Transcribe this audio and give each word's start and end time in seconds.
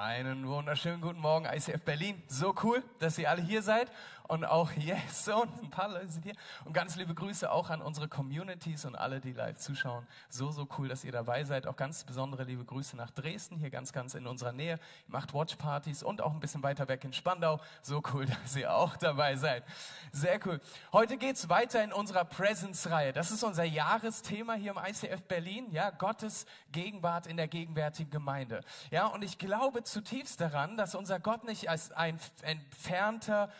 Einen 0.00 0.46
wunderschönen 0.46 1.00
guten 1.00 1.18
Morgen, 1.18 1.44
ICF 1.46 1.82
Berlin. 1.82 2.22
So 2.28 2.54
cool, 2.62 2.84
dass 3.00 3.18
ihr 3.18 3.28
alle 3.28 3.42
hier 3.42 3.62
seid. 3.62 3.90
Und 4.28 4.44
auch 4.44 4.70
yes, 4.72 5.24
so 5.24 5.44
ein 5.44 5.70
paar 5.70 5.88
Leute 5.88 6.08
sind 6.08 6.22
hier. 6.22 6.34
Und 6.66 6.74
ganz 6.74 6.96
liebe 6.96 7.14
Grüße 7.14 7.50
auch 7.50 7.70
an 7.70 7.80
unsere 7.80 8.08
Communities 8.08 8.84
und 8.84 8.94
alle, 8.94 9.20
die 9.20 9.32
live 9.32 9.56
zuschauen. 9.56 10.06
So, 10.28 10.50
so 10.50 10.68
cool, 10.76 10.86
dass 10.86 11.02
ihr 11.02 11.12
dabei 11.12 11.44
seid. 11.44 11.66
Auch 11.66 11.76
ganz 11.76 12.04
besondere 12.04 12.44
liebe 12.44 12.62
Grüße 12.62 12.94
nach 12.94 13.10
Dresden, 13.10 13.56
hier 13.56 13.70
ganz, 13.70 13.90
ganz 13.90 14.14
in 14.14 14.26
unserer 14.26 14.52
Nähe. 14.52 14.74
Ihr 14.74 14.78
macht 15.06 15.32
Watchpartys 15.32 16.02
und 16.02 16.20
auch 16.20 16.34
ein 16.34 16.40
bisschen 16.40 16.62
weiter 16.62 16.88
weg 16.88 17.04
in 17.04 17.14
Spandau. 17.14 17.58
So 17.80 18.02
cool, 18.12 18.26
dass 18.42 18.54
ihr 18.54 18.74
auch 18.74 18.98
dabei 18.98 19.36
seid. 19.36 19.64
Sehr 20.12 20.38
cool. 20.46 20.60
Heute 20.92 21.16
geht's 21.16 21.48
weiter 21.48 21.82
in 21.82 21.94
unserer 21.94 22.26
Presence-Reihe. 22.26 23.14
Das 23.14 23.30
ist 23.30 23.42
unser 23.42 23.64
Jahresthema 23.64 24.52
hier 24.52 24.72
im 24.72 24.78
ICF 24.78 25.22
Berlin. 25.22 25.70
Ja, 25.70 25.88
Gottes 25.88 26.44
Gegenwart 26.70 27.26
in 27.26 27.38
der 27.38 27.48
gegenwärtigen 27.48 28.10
Gemeinde. 28.10 28.60
Ja, 28.90 29.06
und 29.06 29.24
ich 29.24 29.38
glaube 29.38 29.84
zutiefst 29.84 30.38
daran, 30.42 30.76
dass 30.76 30.94
unser 30.94 31.18
Gott 31.18 31.44
nicht 31.44 31.70
als 31.70 31.92
ein 31.92 32.20
entfernter, 32.42 33.50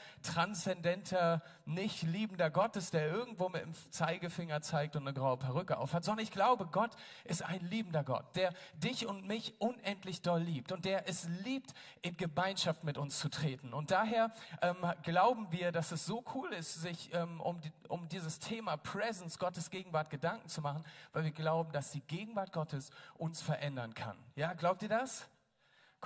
transzendenter, 0.58 1.40
nicht 1.64 2.02
liebender 2.02 2.50
Gott 2.50 2.74
ist, 2.76 2.92
der 2.92 3.08
irgendwo 3.08 3.48
mit 3.48 3.62
dem 3.62 3.72
Zeigefinger 3.90 4.60
zeigt 4.60 4.96
und 4.96 5.02
eine 5.02 5.14
graue 5.14 5.36
Perücke 5.36 5.78
aufhat, 5.78 6.04
sondern 6.04 6.24
ich 6.24 6.32
glaube, 6.32 6.66
Gott 6.66 6.90
ist 7.24 7.42
ein 7.44 7.60
liebender 7.60 8.02
Gott, 8.02 8.24
der 8.34 8.52
dich 8.74 9.06
und 9.06 9.26
mich 9.26 9.54
unendlich 9.60 10.22
doll 10.22 10.40
liebt 10.40 10.72
und 10.72 10.84
der 10.84 11.08
es 11.08 11.28
liebt, 11.44 11.72
in 12.02 12.16
Gemeinschaft 12.16 12.82
mit 12.82 12.98
uns 12.98 13.18
zu 13.18 13.28
treten. 13.28 13.72
Und 13.72 13.90
daher 13.90 14.32
ähm, 14.60 14.76
glauben 15.02 15.46
wir, 15.50 15.70
dass 15.70 15.92
es 15.92 16.06
so 16.06 16.24
cool 16.34 16.52
ist, 16.52 16.80
sich 16.80 17.10
ähm, 17.14 17.40
um, 17.40 17.60
die, 17.60 17.72
um 17.88 18.08
dieses 18.08 18.38
Thema 18.40 18.76
Presence, 18.76 19.38
Gottes 19.38 19.70
Gegenwart 19.70 20.10
Gedanken 20.10 20.48
zu 20.48 20.60
machen, 20.60 20.84
weil 21.12 21.24
wir 21.24 21.30
glauben, 21.30 21.70
dass 21.72 21.92
die 21.92 22.02
Gegenwart 22.02 22.52
Gottes 22.52 22.90
uns 23.14 23.42
verändern 23.42 23.94
kann. 23.94 24.18
Ja, 24.34 24.54
glaubt 24.54 24.82
ihr 24.82 24.88
das? 24.88 25.28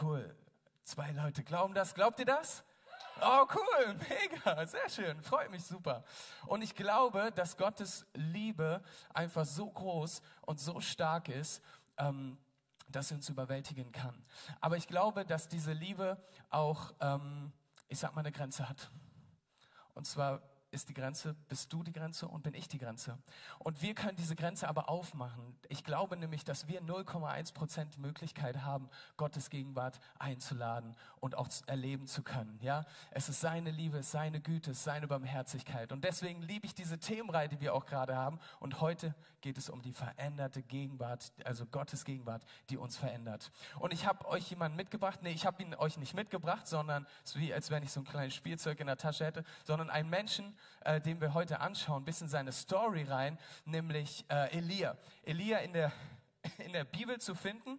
Cool. 0.01 0.35
Zwei 0.85 1.13
Leute 1.13 1.43
glauben 1.45 1.75
das. 1.75 1.95
Glaubt 1.95 2.19
ihr 2.19 2.27
das? 2.27 2.65
Oh, 3.25 3.47
cool, 3.55 3.95
mega, 4.09 4.67
sehr 4.67 4.89
schön, 4.89 5.23
freut 5.23 5.49
mich 5.51 5.65
super. 5.65 6.03
Und 6.47 6.63
ich 6.63 6.75
glaube, 6.75 7.31
dass 7.33 7.57
Gottes 7.57 8.05
Liebe 8.15 8.83
einfach 9.15 9.45
so 9.45 9.71
groß 9.71 10.21
und 10.41 10.59
so 10.59 10.81
stark 10.81 11.29
ist, 11.29 11.63
ähm, 11.99 12.37
dass 12.89 13.09
sie 13.09 13.15
uns 13.15 13.29
überwältigen 13.29 13.93
kann. 13.93 14.25
Aber 14.61 14.77
ich 14.77 14.89
glaube, 14.89 15.25
dass 15.25 15.47
diese 15.47 15.73
Liebe 15.73 16.21
auch, 16.51 16.95
ähm, 17.01 17.53
ich 17.87 18.01
sag 18.01 18.13
mal, 18.15 18.23
eine 18.23 18.33
Grenze 18.33 18.69
hat. 18.69 18.91
Und 19.95 20.05
zwar 20.05 20.43
ist 20.73 20.89
die 20.89 20.95
Grenze, 20.95 21.37
bist 21.49 21.73
du 21.73 21.83
die 21.83 21.93
Grenze 21.93 22.27
und 22.27 22.43
bin 22.43 22.55
ich 22.55 22.67
die 22.67 22.79
Grenze. 22.79 23.19
Und 23.59 23.83
wir 23.83 23.95
können 23.95 24.17
diese 24.17 24.35
Grenze 24.35 24.69
aber 24.69 24.89
aufmachen. 24.89 25.55
Ich 25.69 25.85
glaube 25.85 26.17
nämlich, 26.17 26.45
dass 26.45 26.67
wir 26.67 26.83
0,1 26.83 27.53
Prozent 27.53 27.99
Möglichkeit 27.99 28.63
haben, 28.63 28.89
Gottes 29.17 29.51
Gegenwart 29.51 30.01
einzuladen 30.19 30.97
und 31.21 31.37
auch 31.37 31.49
erleben 31.67 32.07
zu 32.07 32.23
können. 32.23 32.59
Ja, 32.63 32.85
es 33.11 33.29
ist 33.29 33.41
seine 33.41 33.71
Liebe, 33.71 33.99
es 33.99 34.07
ist 34.07 34.13
seine 34.13 34.41
Güte, 34.41 34.71
es 34.71 34.79
ist 34.79 34.85
seine 34.85 35.07
Barmherzigkeit. 35.07 35.93
Und 35.93 36.05
deswegen 36.05 36.43
liebe 36.43 36.67
ich 36.67 36.75
diese 36.75 36.99
Themenreihe, 36.99 37.49
die 37.49 37.61
wir 37.61 37.75
auch 37.75 37.85
gerade 37.85 38.17
haben. 38.17 38.41
Und 38.59 38.81
heute 38.81 39.15
geht 39.43 39.59
es 39.59 39.69
um 39.69 39.83
die 39.83 39.93
veränderte 39.93 40.63
Gegenwart, 40.63 41.33
also 41.45 41.67
Gottes 41.67 42.05
Gegenwart, 42.05 42.45
die 42.71 42.79
uns 42.79 42.97
verändert. 42.97 43.53
Und 43.79 43.93
ich 43.93 44.07
habe 44.07 44.27
euch 44.27 44.49
jemanden 44.49 44.77
mitgebracht. 44.77 45.21
Nee, 45.23 45.33
ich 45.33 45.45
habe 45.45 45.63
ihn 45.63 45.75
euch 45.75 45.99
nicht 45.99 46.15
mitgebracht, 46.15 46.67
sondern 46.67 47.07
es 47.25 47.33
ist 47.33 47.41
wie, 47.41 47.53
als 47.53 47.71
wenn 47.71 47.83
ich 47.83 47.93
so 47.93 48.01
ein 48.01 48.05
kleines 48.05 48.35
Spielzeug 48.35 48.81
in 48.81 48.87
der 48.87 48.97
Tasche 48.97 49.27
hätte, 49.27 49.45
sondern 49.65 49.91
einen 49.91 50.09
Menschen, 50.09 50.57
äh, 50.85 51.01
den 51.01 51.21
wir 51.21 51.35
heute 51.35 51.61
anschauen, 51.61 52.05
bis 52.05 52.21
in 52.21 52.29
seine 52.29 52.53
Story 52.53 53.05
rein, 53.05 53.39
nämlich 53.65 54.25
äh, 54.29 54.57
Elia. 54.57 54.97
Elia 55.23 55.59
in 55.59 55.73
der, 55.73 55.93
in 56.59 56.73
der 56.73 56.85
Bibel 56.85 57.21
zu 57.21 57.35
finden. 57.35 57.79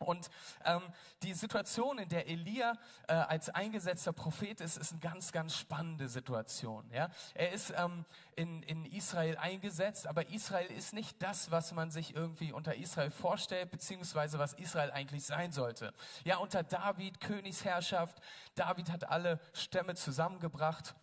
Und 0.00 0.30
ähm, 0.64 0.80
die 1.22 1.34
Situation, 1.34 1.98
in 1.98 2.08
der 2.08 2.26
Elia 2.26 2.72
äh, 3.06 3.12
als 3.12 3.50
eingesetzter 3.50 4.14
Prophet 4.14 4.62
ist, 4.62 4.78
ist 4.78 4.92
eine 4.92 5.00
ganz, 5.00 5.30
ganz 5.30 5.54
spannende 5.54 6.08
Situation. 6.08 6.90
Ja? 6.90 7.10
Er 7.34 7.52
ist 7.52 7.74
ähm, 7.76 8.06
in, 8.34 8.62
in 8.62 8.86
Israel 8.86 9.36
eingesetzt, 9.36 10.06
aber 10.06 10.30
Israel 10.30 10.70
ist 10.70 10.94
nicht 10.94 11.22
das, 11.22 11.50
was 11.50 11.72
man 11.72 11.90
sich 11.90 12.16
irgendwie 12.16 12.52
unter 12.52 12.76
Israel 12.76 13.10
vorstellt, 13.10 13.70
beziehungsweise 13.70 14.38
was 14.38 14.54
Israel 14.54 14.90
eigentlich 14.90 15.26
sein 15.26 15.52
sollte. 15.52 15.92
Ja, 16.24 16.38
unter 16.38 16.62
David, 16.62 17.20
Königsherrschaft, 17.20 18.22
David 18.54 18.90
hat 18.90 19.10
alle 19.10 19.38
Stämme 19.52 19.96
zusammengebracht 19.96 20.94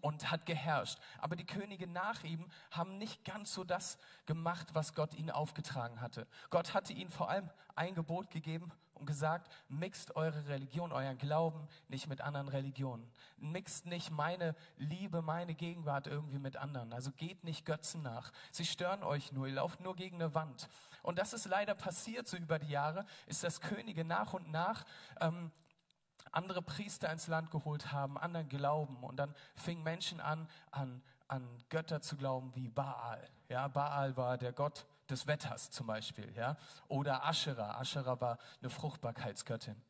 und 0.00 0.30
hat 0.30 0.46
geherrscht. 0.46 0.98
Aber 1.18 1.36
die 1.36 1.46
Könige 1.46 1.86
nach 1.86 2.24
ihm 2.24 2.46
haben 2.70 2.98
nicht 2.98 3.24
ganz 3.24 3.52
so 3.52 3.64
das 3.64 3.98
gemacht, 4.26 4.68
was 4.74 4.94
Gott 4.94 5.14
ihnen 5.14 5.30
aufgetragen 5.30 6.00
hatte. 6.00 6.26
Gott 6.50 6.74
hatte 6.74 6.92
ihnen 6.92 7.10
vor 7.10 7.28
allem 7.28 7.50
ein 7.74 7.94
Gebot 7.94 8.30
gegeben 8.30 8.72
und 8.94 9.06
gesagt, 9.06 9.50
mixt 9.68 10.14
eure 10.14 10.46
Religion, 10.46 10.92
euren 10.92 11.18
Glauben 11.18 11.66
nicht 11.88 12.06
mit 12.06 12.20
anderen 12.20 12.48
Religionen. 12.48 13.10
Mixt 13.36 13.86
nicht 13.86 14.10
meine 14.10 14.54
Liebe, 14.76 15.22
meine 15.22 15.54
Gegenwart 15.54 16.06
irgendwie 16.06 16.38
mit 16.38 16.56
anderen. 16.56 16.92
Also 16.92 17.10
geht 17.10 17.42
nicht 17.42 17.64
Götzen 17.64 18.02
nach. 18.02 18.32
Sie 18.52 18.64
stören 18.64 19.02
euch 19.02 19.32
nur, 19.32 19.48
ihr 19.48 19.54
lauft 19.54 19.80
nur 19.80 19.96
gegen 19.96 20.22
eine 20.22 20.34
Wand. 20.36 20.68
Und 21.02 21.18
das 21.18 21.32
ist 21.32 21.46
leider 21.46 21.74
passiert 21.74 22.28
so 22.28 22.36
über 22.36 22.60
die 22.60 22.70
Jahre, 22.70 23.04
ist, 23.26 23.42
dass 23.42 23.60
Könige 23.60 24.04
nach 24.04 24.34
und 24.34 24.52
nach 24.52 24.84
ähm, 25.20 25.50
andere 26.32 26.62
Priester 26.62 27.10
ins 27.12 27.28
Land 27.28 27.50
geholt 27.50 27.92
haben, 27.92 28.18
anderen 28.18 28.48
Glauben. 28.48 29.02
Und 29.04 29.16
dann 29.16 29.34
fingen 29.54 29.82
Menschen 29.82 30.20
an, 30.20 30.48
an, 30.70 31.02
an 31.28 31.46
Götter 31.68 32.00
zu 32.00 32.16
glauben 32.16 32.54
wie 32.54 32.68
Baal. 32.68 33.28
Ja, 33.48 33.68
Baal 33.68 34.16
war 34.16 34.38
der 34.38 34.52
Gott 34.52 34.86
des 35.08 35.26
Wetters 35.26 35.70
zum 35.70 35.86
Beispiel. 35.86 36.32
Ja, 36.34 36.56
oder 36.88 37.24
Aschera. 37.24 37.78
Aschera 37.78 38.20
war 38.20 38.38
eine 38.60 38.70
Fruchtbarkeitsgöttin. 38.70 39.80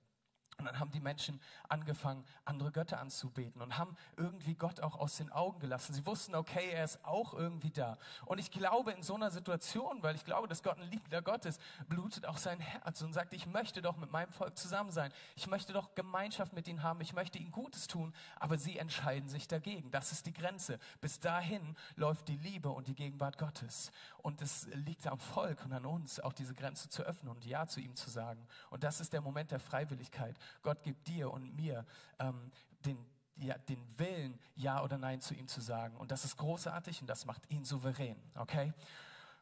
Und 0.62 0.66
dann 0.66 0.78
haben 0.78 0.92
die 0.92 1.00
Menschen 1.00 1.40
angefangen, 1.68 2.24
andere 2.44 2.70
Götter 2.70 3.00
anzubeten 3.00 3.60
und 3.60 3.78
haben 3.78 3.96
irgendwie 4.16 4.54
Gott 4.54 4.80
auch 4.80 4.96
aus 4.96 5.16
den 5.16 5.28
Augen 5.30 5.58
gelassen. 5.58 5.92
Sie 5.92 6.06
wussten, 6.06 6.36
okay, 6.36 6.70
er 6.70 6.84
ist 6.84 7.04
auch 7.04 7.34
irgendwie 7.34 7.70
da. 7.70 7.98
Und 8.26 8.38
ich 8.38 8.52
glaube, 8.52 8.92
in 8.92 9.02
so 9.02 9.16
einer 9.16 9.32
Situation, 9.32 10.04
weil 10.04 10.14
ich 10.14 10.24
glaube, 10.24 10.46
dass 10.46 10.62
Gott 10.62 10.78
ein 10.78 10.88
liebender 10.88 11.20
Gott 11.20 11.46
ist, 11.46 11.60
blutet 11.88 12.26
auch 12.26 12.36
sein 12.36 12.60
Herz 12.60 13.02
und 13.02 13.12
sagt, 13.12 13.32
ich 13.32 13.46
möchte 13.46 13.82
doch 13.82 13.96
mit 13.96 14.12
meinem 14.12 14.30
Volk 14.30 14.56
zusammen 14.56 14.92
sein. 14.92 15.12
Ich 15.34 15.48
möchte 15.48 15.72
doch 15.72 15.96
Gemeinschaft 15.96 16.52
mit 16.52 16.68
ihnen 16.68 16.84
haben. 16.84 17.00
Ich 17.00 17.12
möchte 17.12 17.38
ihnen 17.38 17.50
Gutes 17.50 17.88
tun. 17.88 18.14
Aber 18.38 18.56
sie 18.56 18.78
entscheiden 18.78 19.28
sich 19.28 19.48
dagegen. 19.48 19.90
Das 19.90 20.12
ist 20.12 20.26
die 20.26 20.32
Grenze. 20.32 20.78
Bis 21.00 21.18
dahin 21.18 21.76
läuft 21.96 22.28
die 22.28 22.36
Liebe 22.36 22.68
und 22.68 22.86
die 22.86 22.94
Gegenwart 22.94 23.36
Gottes. 23.36 23.90
Und 24.18 24.40
es 24.40 24.68
liegt 24.74 25.08
am 25.08 25.18
Volk 25.18 25.64
und 25.64 25.72
an 25.72 25.86
uns, 25.86 26.20
auch 26.20 26.32
diese 26.32 26.54
Grenze 26.54 26.88
zu 26.88 27.02
öffnen 27.02 27.32
und 27.32 27.44
Ja 27.44 27.66
zu 27.66 27.80
ihm 27.80 27.96
zu 27.96 28.08
sagen. 28.10 28.46
Und 28.70 28.84
das 28.84 29.00
ist 29.00 29.12
der 29.12 29.20
Moment 29.20 29.50
der 29.50 29.58
Freiwilligkeit. 29.58 30.36
Gott 30.62 30.82
gibt 30.82 31.08
dir 31.08 31.30
und 31.30 31.54
mir 31.54 31.86
ähm, 32.18 32.50
den, 32.84 32.98
ja, 33.36 33.56
den 33.58 33.82
Willen, 33.98 34.38
Ja 34.54 34.82
oder 34.82 34.98
Nein 34.98 35.20
zu 35.20 35.34
ihm 35.34 35.48
zu 35.48 35.60
sagen. 35.60 35.96
Und 35.96 36.10
das 36.10 36.24
ist 36.24 36.36
großartig 36.36 37.00
und 37.00 37.06
das 37.06 37.24
macht 37.24 37.50
ihn 37.50 37.64
souverän. 37.64 38.16
Okay? 38.34 38.72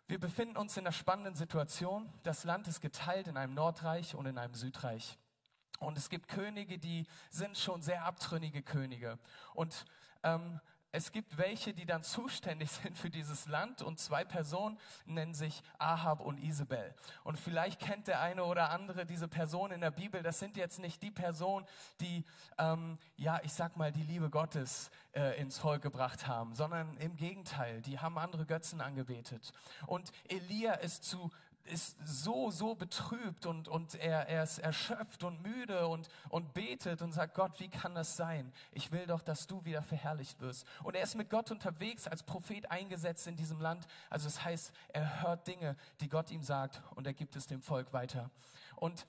Wir 0.06 0.18
befinden 0.18 0.56
uns 0.56 0.76
in 0.76 0.84
einer 0.84 0.92
spannenden 0.92 1.34
Situation. 1.34 2.12
Das 2.22 2.44
Land 2.44 2.66
ist 2.68 2.80
geteilt 2.80 3.28
in 3.28 3.36
einem 3.36 3.54
Nordreich 3.54 4.14
und 4.14 4.26
in 4.26 4.38
einem 4.38 4.54
Südreich. 4.54 5.18
Und 5.78 5.96
es 5.96 6.10
gibt 6.10 6.28
Könige, 6.28 6.78
die 6.78 7.06
sind 7.30 7.56
schon 7.56 7.80
sehr 7.80 8.04
abtrünnige 8.04 8.62
Könige. 8.62 9.18
Und 9.54 9.86
ähm, 10.22 10.60
es 10.92 11.12
gibt 11.12 11.38
welche, 11.38 11.72
die 11.72 11.86
dann 11.86 12.02
zuständig 12.20 12.70
sind 12.70 12.96
für 12.96 13.10
dieses 13.10 13.46
Land 13.46 13.82
und 13.82 13.98
zwei 13.98 14.24
Personen 14.24 14.78
nennen 15.06 15.34
sich 15.34 15.62
Ahab 15.78 16.20
und 16.20 16.38
Isabel. 16.38 16.94
Und 17.24 17.38
vielleicht 17.38 17.80
kennt 17.80 18.08
der 18.08 18.20
eine 18.20 18.44
oder 18.44 18.70
andere 18.70 19.06
diese 19.06 19.28
Person 19.28 19.70
in 19.70 19.80
der 19.80 19.90
Bibel. 19.90 20.22
Das 20.22 20.38
sind 20.38 20.56
jetzt 20.56 20.78
nicht 20.78 21.02
die 21.02 21.10
Personen, 21.10 21.66
die, 22.00 22.24
ähm, 22.58 22.98
ja, 23.16 23.40
ich 23.42 23.52
sag 23.52 23.76
mal, 23.76 23.92
die 23.92 24.02
Liebe 24.02 24.30
Gottes 24.30 24.90
äh, 25.12 25.40
ins 25.40 25.58
Volk 25.58 25.82
gebracht 25.82 26.26
haben, 26.26 26.54
sondern 26.54 26.96
im 26.98 27.16
Gegenteil, 27.16 27.82
die 27.82 27.98
haben 27.98 28.18
andere 28.18 28.46
Götzen 28.46 28.80
angebetet. 28.80 29.52
Und 29.86 30.12
Elia 30.28 30.74
ist 30.74 31.04
zu 31.04 31.30
ist 31.70 31.96
so, 32.04 32.50
so 32.50 32.74
betrübt 32.74 33.46
und, 33.46 33.68
und 33.68 33.94
er, 33.94 34.28
er 34.28 34.42
ist 34.42 34.58
erschöpft 34.58 35.24
und 35.24 35.42
müde 35.42 35.86
und, 35.86 36.08
und 36.28 36.52
betet 36.52 37.02
und 37.02 37.12
sagt, 37.12 37.34
Gott, 37.34 37.58
wie 37.60 37.68
kann 37.68 37.94
das 37.94 38.16
sein? 38.16 38.52
Ich 38.72 38.92
will 38.92 39.06
doch, 39.06 39.22
dass 39.22 39.46
du 39.46 39.64
wieder 39.64 39.82
verherrlicht 39.82 40.40
wirst. 40.40 40.66
Und 40.82 40.96
er 40.96 41.02
ist 41.02 41.14
mit 41.14 41.30
Gott 41.30 41.50
unterwegs, 41.50 42.06
als 42.06 42.22
Prophet 42.22 42.70
eingesetzt 42.70 43.26
in 43.26 43.36
diesem 43.36 43.60
Land. 43.60 43.86
Also 44.08 44.26
das 44.26 44.44
heißt, 44.44 44.72
er 44.88 45.22
hört 45.22 45.46
Dinge, 45.46 45.76
die 46.00 46.08
Gott 46.08 46.30
ihm 46.30 46.42
sagt 46.42 46.82
und 46.94 47.06
er 47.06 47.14
gibt 47.14 47.36
es 47.36 47.46
dem 47.46 47.62
Volk 47.62 47.92
weiter. 47.92 48.30
Und 48.76 49.06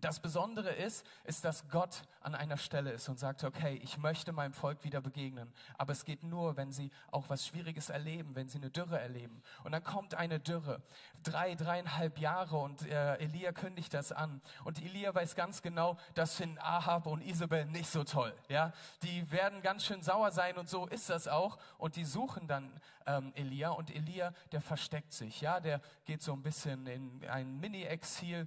das 0.00 0.20
Besondere 0.20 0.70
ist, 0.70 1.04
ist, 1.24 1.44
dass 1.44 1.68
Gott 1.68 2.02
an 2.20 2.34
einer 2.34 2.56
Stelle 2.56 2.92
ist 2.92 3.08
und 3.08 3.18
sagt, 3.18 3.42
okay, 3.44 3.80
ich 3.82 3.98
möchte 3.98 4.32
meinem 4.32 4.52
Volk 4.52 4.84
wieder 4.84 5.00
begegnen. 5.00 5.52
Aber 5.78 5.92
es 5.92 6.04
geht 6.04 6.22
nur, 6.22 6.56
wenn 6.56 6.70
sie 6.70 6.90
auch 7.10 7.28
was 7.28 7.46
Schwieriges 7.46 7.88
erleben, 7.88 8.34
wenn 8.36 8.48
sie 8.48 8.58
eine 8.58 8.70
Dürre 8.70 9.00
erleben. 9.00 9.42
Und 9.64 9.72
dann 9.72 9.82
kommt 9.82 10.14
eine 10.14 10.38
Dürre. 10.38 10.82
Drei, 11.22 11.54
dreieinhalb 11.54 12.18
Jahre 12.18 12.58
und 12.58 12.86
äh, 12.86 13.16
Elia 13.16 13.52
kündigt 13.52 13.92
das 13.92 14.12
an. 14.12 14.40
Und 14.64 14.80
Elia 14.80 15.14
weiß 15.14 15.34
ganz 15.34 15.60
genau, 15.62 15.96
das 16.14 16.36
finden 16.36 16.58
Ahab 16.58 17.06
und 17.06 17.22
Isabel 17.22 17.66
nicht 17.66 17.90
so 17.90 18.04
toll. 18.04 18.34
Ja, 18.48 18.72
Die 19.02 19.30
werden 19.32 19.60
ganz 19.62 19.84
schön 19.84 20.02
sauer 20.02 20.30
sein 20.30 20.56
und 20.56 20.68
so 20.68 20.86
ist 20.86 21.10
das 21.10 21.26
auch. 21.26 21.58
Und 21.78 21.96
die 21.96 22.04
suchen 22.04 22.46
dann 22.46 22.70
ähm, 23.06 23.32
Elia 23.34 23.70
und 23.70 23.94
Elia, 23.94 24.32
der 24.52 24.60
versteckt 24.60 25.12
sich. 25.12 25.40
Ja, 25.40 25.58
Der 25.58 25.80
geht 26.04 26.22
so 26.22 26.32
ein 26.32 26.42
bisschen 26.42 26.86
in 26.86 27.24
ein 27.28 27.58
Mini-Exil 27.58 28.46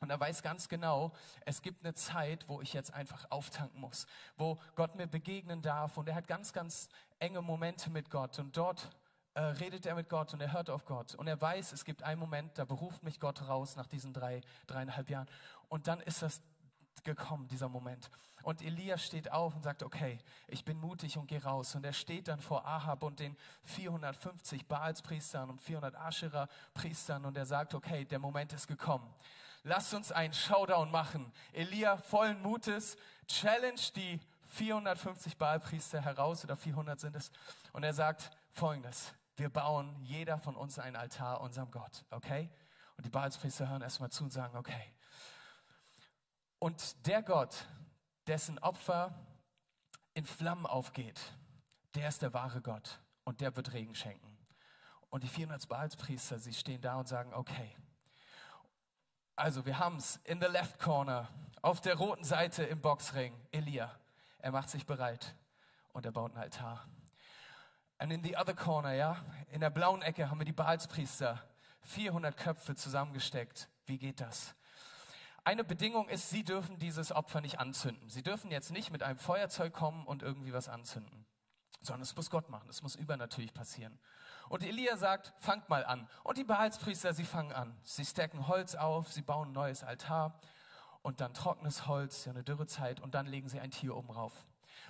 Und 0.00 0.10
er 0.10 0.20
weiß 0.20 0.42
ganz 0.42 0.68
genau, 0.68 1.12
es 1.44 1.60
gibt 1.60 1.84
eine 1.84 1.94
Zeit, 1.94 2.48
wo 2.48 2.60
ich 2.60 2.72
jetzt 2.72 2.94
einfach 2.94 3.28
auftanken 3.30 3.80
muss, 3.80 4.06
wo 4.36 4.58
Gott 4.76 4.94
mir 4.94 5.06
begegnen 5.06 5.60
darf. 5.60 5.96
Und 5.96 6.08
er 6.08 6.14
hat 6.14 6.28
ganz, 6.28 6.52
ganz 6.52 6.88
enge 7.18 7.42
Momente 7.42 7.90
mit 7.90 8.10
Gott. 8.10 8.38
Und 8.38 8.56
dort 8.56 8.90
äh, 9.34 9.40
redet 9.40 9.86
er 9.86 9.96
mit 9.96 10.08
Gott 10.08 10.32
und 10.34 10.40
er 10.40 10.52
hört 10.52 10.70
auf 10.70 10.84
Gott. 10.84 11.14
Und 11.16 11.26
er 11.26 11.40
weiß, 11.40 11.72
es 11.72 11.84
gibt 11.84 12.02
einen 12.02 12.20
Moment, 12.20 12.58
da 12.58 12.64
beruft 12.64 13.02
mich 13.02 13.18
Gott 13.18 13.48
raus 13.48 13.76
nach 13.76 13.86
diesen 13.86 14.12
drei, 14.12 14.40
dreieinhalb 14.66 15.10
Jahren. 15.10 15.28
Und 15.68 15.88
dann 15.88 16.00
ist 16.00 16.22
das 16.22 16.42
gekommen, 17.04 17.48
dieser 17.48 17.68
Moment. 17.68 18.10
Und 18.42 18.62
Elia 18.62 18.98
steht 18.98 19.30
auf 19.32 19.54
und 19.54 19.62
sagt, 19.62 19.82
okay, 19.82 20.18
ich 20.46 20.64
bin 20.64 20.78
mutig 20.78 21.18
und 21.18 21.26
gehe 21.26 21.42
raus. 21.42 21.74
Und 21.74 21.84
er 21.84 21.92
steht 21.92 22.28
dann 22.28 22.40
vor 22.40 22.66
Ahab 22.66 23.02
und 23.02 23.20
den 23.20 23.36
450 23.64 24.66
Baalspriestern 24.66 25.50
und 25.50 25.60
400 25.60 25.96
Aschera-Priestern 25.96 27.24
und 27.24 27.36
er 27.36 27.46
sagt, 27.46 27.74
okay, 27.74 28.04
der 28.04 28.18
Moment 28.18 28.52
ist 28.52 28.66
gekommen. 28.66 29.12
Lasst 29.62 29.94
uns 29.94 30.12
einen 30.12 30.32
Showdown 30.32 30.90
machen. 30.90 31.32
Elia 31.52 31.96
vollen 31.96 32.40
Mutes, 32.42 32.96
challenge 33.26 33.80
die 33.94 34.20
450 34.46 35.36
Baalpriester 35.36 36.00
heraus 36.00 36.44
oder 36.44 36.56
400 36.56 36.98
sind 36.98 37.16
es. 37.16 37.30
Und 37.72 37.84
er 37.84 37.92
sagt 37.92 38.30
folgendes. 38.52 39.12
Wir 39.36 39.50
bauen 39.50 39.94
jeder 40.02 40.38
von 40.38 40.56
uns 40.56 40.78
einen 40.78 40.96
Altar 40.96 41.40
unserem 41.40 41.70
Gott, 41.70 42.04
okay? 42.10 42.50
Und 42.96 43.06
die 43.06 43.10
Baalspriester 43.10 43.68
hören 43.68 43.82
erstmal 43.82 44.10
zu 44.10 44.24
und 44.24 44.32
sagen, 44.32 44.56
okay, 44.56 44.94
und 46.58 47.06
der 47.06 47.22
Gott, 47.22 47.66
dessen 48.26 48.58
Opfer 48.58 49.14
in 50.14 50.24
Flammen 50.24 50.66
aufgeht, 50.66 51.20
der 51.94 52.08
ist 52.08 52.22
der 52.22 52.34
wahre 52.34 52.60
Gott 52.60 53.00
und 53.24 53.40
der 53.40 53.54
wird 53.56 53.72
Regen 53.72 53.94
schenken. 53.94 54.36
Und 55.08 55.22
die 55.22 55.28
400 55.28 55.68
Baalspriester, 55.68 56.38
sie 56.38 56.52
stehen 56.52 56.80
da 56.80 56.96
und 56.96 57.08
sagen, 57.08 57.32
okay, 57.32 57.76
also 59.38 59.64
wir 59.64 59.78
haben 59.78 59.96
es 59.96 60.16
in 60.24 60.40
the 60.40 60.48
left 60.48 60.78
corner, 60.78 61.28
auf 61.62 61.80
der 61.80 61.96
roten 61.96 62.24
Seite 62.24 62.64
im 62.64 62.80
Boxring, 62.80 63.32
Elia. 63.52 63.90
Er 64.38 64.50
macht 64.50 64.68
sich 64.68 64.84
bereit 64.84 65.34
und 65.92 66.04
er 66.04 66.12
baut 66.12 66.32
einen 66.32 66.42
Altar. 66.42 66.84
And 67.98 68.12
in 68.12 68.22
the 68.22 68.36
other 68.36 68.54
corner, 68.54 68.94
ja, 68.94 69.16
in 69.50 69.60
der 69.60 69.70
blauen 69.70 70.02
Ecke 70.02 70.30
haben 70.30 70.40
wir 70.40 70.44
die 70.44 70.52
Baalspriester, 70.52 71.42
400 71.82 72.36
Köpfe 72.36 72.74
zusammengesteckt. 72.74 73.68
Wie 73.86 73.98
geht 73.98 74.20
das? 74.20 74.54
Eine 75.44 75.64
Bedingung 75.64 76.08
ist, 76.08 76.30
sie 76.30 76.44
dürfen 76.44 76.78
dieses 76.78 77.12
Opfer 77.12 77.40
nicht 77.40 77.58
anzünden. 77.58 78.08
Sie 78.08 78.22
dürfen 78.22 78.50
jetzt 78.50 78.70
nicht 78.70 78.90
mit 78.90 79.02
einem 79.02 79.18
Feuerzeug 79.18 79.72
kommen 79.72 80.04
und 80.06 80.22
irgendwie 80.22 80.52
was 80.52 80.68
anzünden, 80.68 81.26
sondern 81.80 82.02
es 82.02 82.14
muss 82.16 82.30
Gott 82.30 82.48
machen. 82.48 82.68
Es 82.68 82.82
muss 82.82 82.96
übernatürlich 82.96 83.54
passieren. 83.54 83.98
Und 84.48 84.62
Elia 84.62 84.96
sagt, 84.96 85.32
fangt 85.38 85.68
mal 85.68 85.84
an. 85.84 86.08
Und 86.24 86.38
die 86.38 86.44
Baalspriester, 86.44 87.12
sie 87.12 87.24
fangen 87.24 87.52
an. 87.52 87.76
Sie 87.84 88.04
stacken 88.04 88.48
Holz 88.48 88.74
auf, 88.74 89.12
sie 89.12 89.22
bauen 89.22 89.48
ein 89.48 89.52
neues 89.52 89.84
Altar 89.84 90.40
und 91.02 91.20
dann 91.20 91.34
trockenes 91.34 91.86
Holz, 91.86 92.24
ja 92.24 92.32
eine 92.32 92.42
Dürrezeit, 92.42 93.00
und 93.00 93.14
dann 93.14 93.26
legen 93.26 93.48
sie 93.48 93.60
ein 93.60 93.70
Tier 93.70 93.96
oben 93.96 94.10
rauf. 94.10 94.32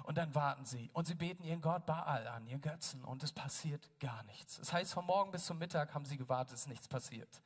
Und 0.05 0.17
dann 0.17 0.35
warten 0.35 0.65
sie 0.65 0.91
und 0.93 1.07
sie 1.07 1.15
beten 1.15 1.43
ihren 1.43 1.61
Gott 1.61 1.87
Baal 1.87 2.27
an, 2.29 2.47
ihren 2.47 2.61
Götzen, 2.61 3.05
und 3.05 3.23
es 3.23 3.33
passiert 3.33 3.89
gar 4.01 4.23
nichts. 4.25 4.59
Das 4.59 4.73
heißt, 4.73 4.93
von 4.93 5.05
morgen 5.05 5.31
bis 5.31 5.45
zum 5.45 5.59
Mittag 5.59 5.95
haben 5.95 6.05
sie 6.05 6.17
gewartet, 6.17 6.55
es 6.55 6.63
ist 6.63 6.69
nichts 6.69 6.89
passiert. 6.89 7.43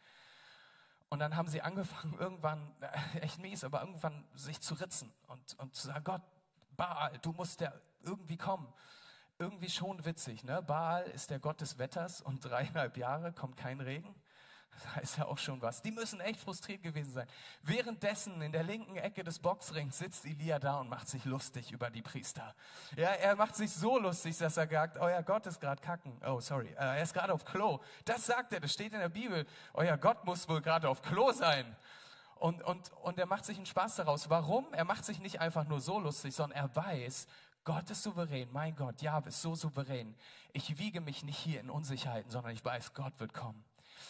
Und 1.09 1.19
dann 1.19 1.37
haben 1.37 1.49
sie 1.49 1.61
angefangen, 1.61 2.15
irgendwann, 2.19 2.75
äh, 2.81 3.19
echt 3.21 3.39
mies, 3.39 3.65
aber 3.65 3.81
irgendwann 3.81 4.25
sich 4.35 4.61
zu 4.61 4.75
ritzen 4.75 5.13
und, 5.29 5.59
und 5.59 5.75
zu 5.75 5.89
sagen, 5.89 6.05
Gott, 6.05 6.23
Baal, 6.77 7.19
du 7.19 7.33
musst 7.33 7.61
ja 7.61 7.73
irgendwie 8.03 8.37
kommen. 8.37 8.73
Irgendwie 9.43 9.71
schon 9.71 10.05
witzig, 10.05 10.45
ne? 10.45 10.63
Baal 10.63 11.03
ist 11.03 11.31
der 11.31 11.41
Gott 11.41 11.61
des 11.61 11.77
Wetters 11.77 12.21
und 12.21 12.45
dreieinhalb 12.45 12.97
Jahre 12.97 13.33
kommt 13.33 13.57
kein 13.57 13.81
Regen. 13.81 14.15
Das 14.71 14.95
heißt 14.95 15.19
ja 15.19 15.25
auch 15.27 15.39
schon 15.39 15.61
was. 15.61 15.83
Die 15.83 15.91
müssen 15.91 16.21
echt 16.21 16.39
frustriert 16.39 16.81
gewesen 16.85 17.13
sein. 17.13 17.27
Währenddessen 17.65 18.41
in 18.41 18.53
der 18.53 18.63
linken 18.63 18.95
Ecke 18.95 19.25
des 19.25 19.41
Boxrings 19.41 19.99
sitzt 19.99 20.27
Elia 20.27 20.61
da 20.61 20.79
und 20.79 20.89
macht 20.89 21.09
sich 21.09 21.25
lustig 21.25 21.73
über 21.73 21.91
die 21.91 22.03
Priester. 22.03 22.55
Ja, 22.95 23.09
er 23.09 23.35
macht 23.35 23.57
sich 23.57 23.73
so 23.73 23.99
lustig, 23.99 24.39
dass 24.39 24.57
er 24.57 24.69
sagt, 24.69 24.97
euer 24.99 25.25
Gott 25.25 25.45
ist 25.47 25.59
gerade 25.59 25.83
kacken. 25.83 26.17
Oh, 26.25 26.39
sorry, 26.39 26.69
äh, 26.69 26.99
er 26.99 27.03
ist 27.03 27.13
gerade 27.13 27.33
auf 27.33 27.45
Klo. 27.45 27.81
Das 28.05 28.25
sagt 28.25 28.53
er, 28.53 28.61
das 28.61 28.73
steht 28.73 28.93
in 28.93 29.01
der 29.01 29.09
Bibel. 29.09 29.45
Euer 29.75 29.99
Gott 29.99 30.25
muss 30.25 30.49
wohl 30.49 30.63
gerade 30.63 30.89
auf 30.89 31.03
Klo 31.03 31.33
sein. 31.33 31.77
Und, 32.37 32.63
und, 32.63 32.93
und 33.03 33.19
er 33.19 33.27
macht 33.27 33.45
sich 33.45 33.57
einen 33.57 33.67
Spaß 33.67 33.97
daraus. 33.97 34.31
Warum? 34.31 34.73
Er 34.73 34.85
macht 34.85 35.05
sich 35.05 35.19
nicht 35.19 35.41
einfach 35.41 35.67
nur 35.67 35.81
so 35.81 35.99
lustig, 35.99 36.33
sondern 36.33 36.57
er 36.57 36.77
weiß, 36.77 37.27
Gott 37.65 37.91
ist 37.91 38.03
souverän. 38.03 38.51
Mein 38.53 38.75
Gott, 38.75 39.03
ja, 39.03 39.19
ist 39.21 39.41
so 39.41 39.55
souverän. 39.55 40.15
Ich 40.53 40.79
wiege 40.79 41.01
mich 41.01 41.23
nicht 41.23 41.39
hier 41.39 41.61
in 41.61 41.71
Unsicherheiten, 41.71 42.31
sondern 42.31 42.53
ich 42.53 42.65
weiß, 42.65 42.93
Gott 42.95 43.19
wird 43.19 43.33
kommen. 43.33 43.65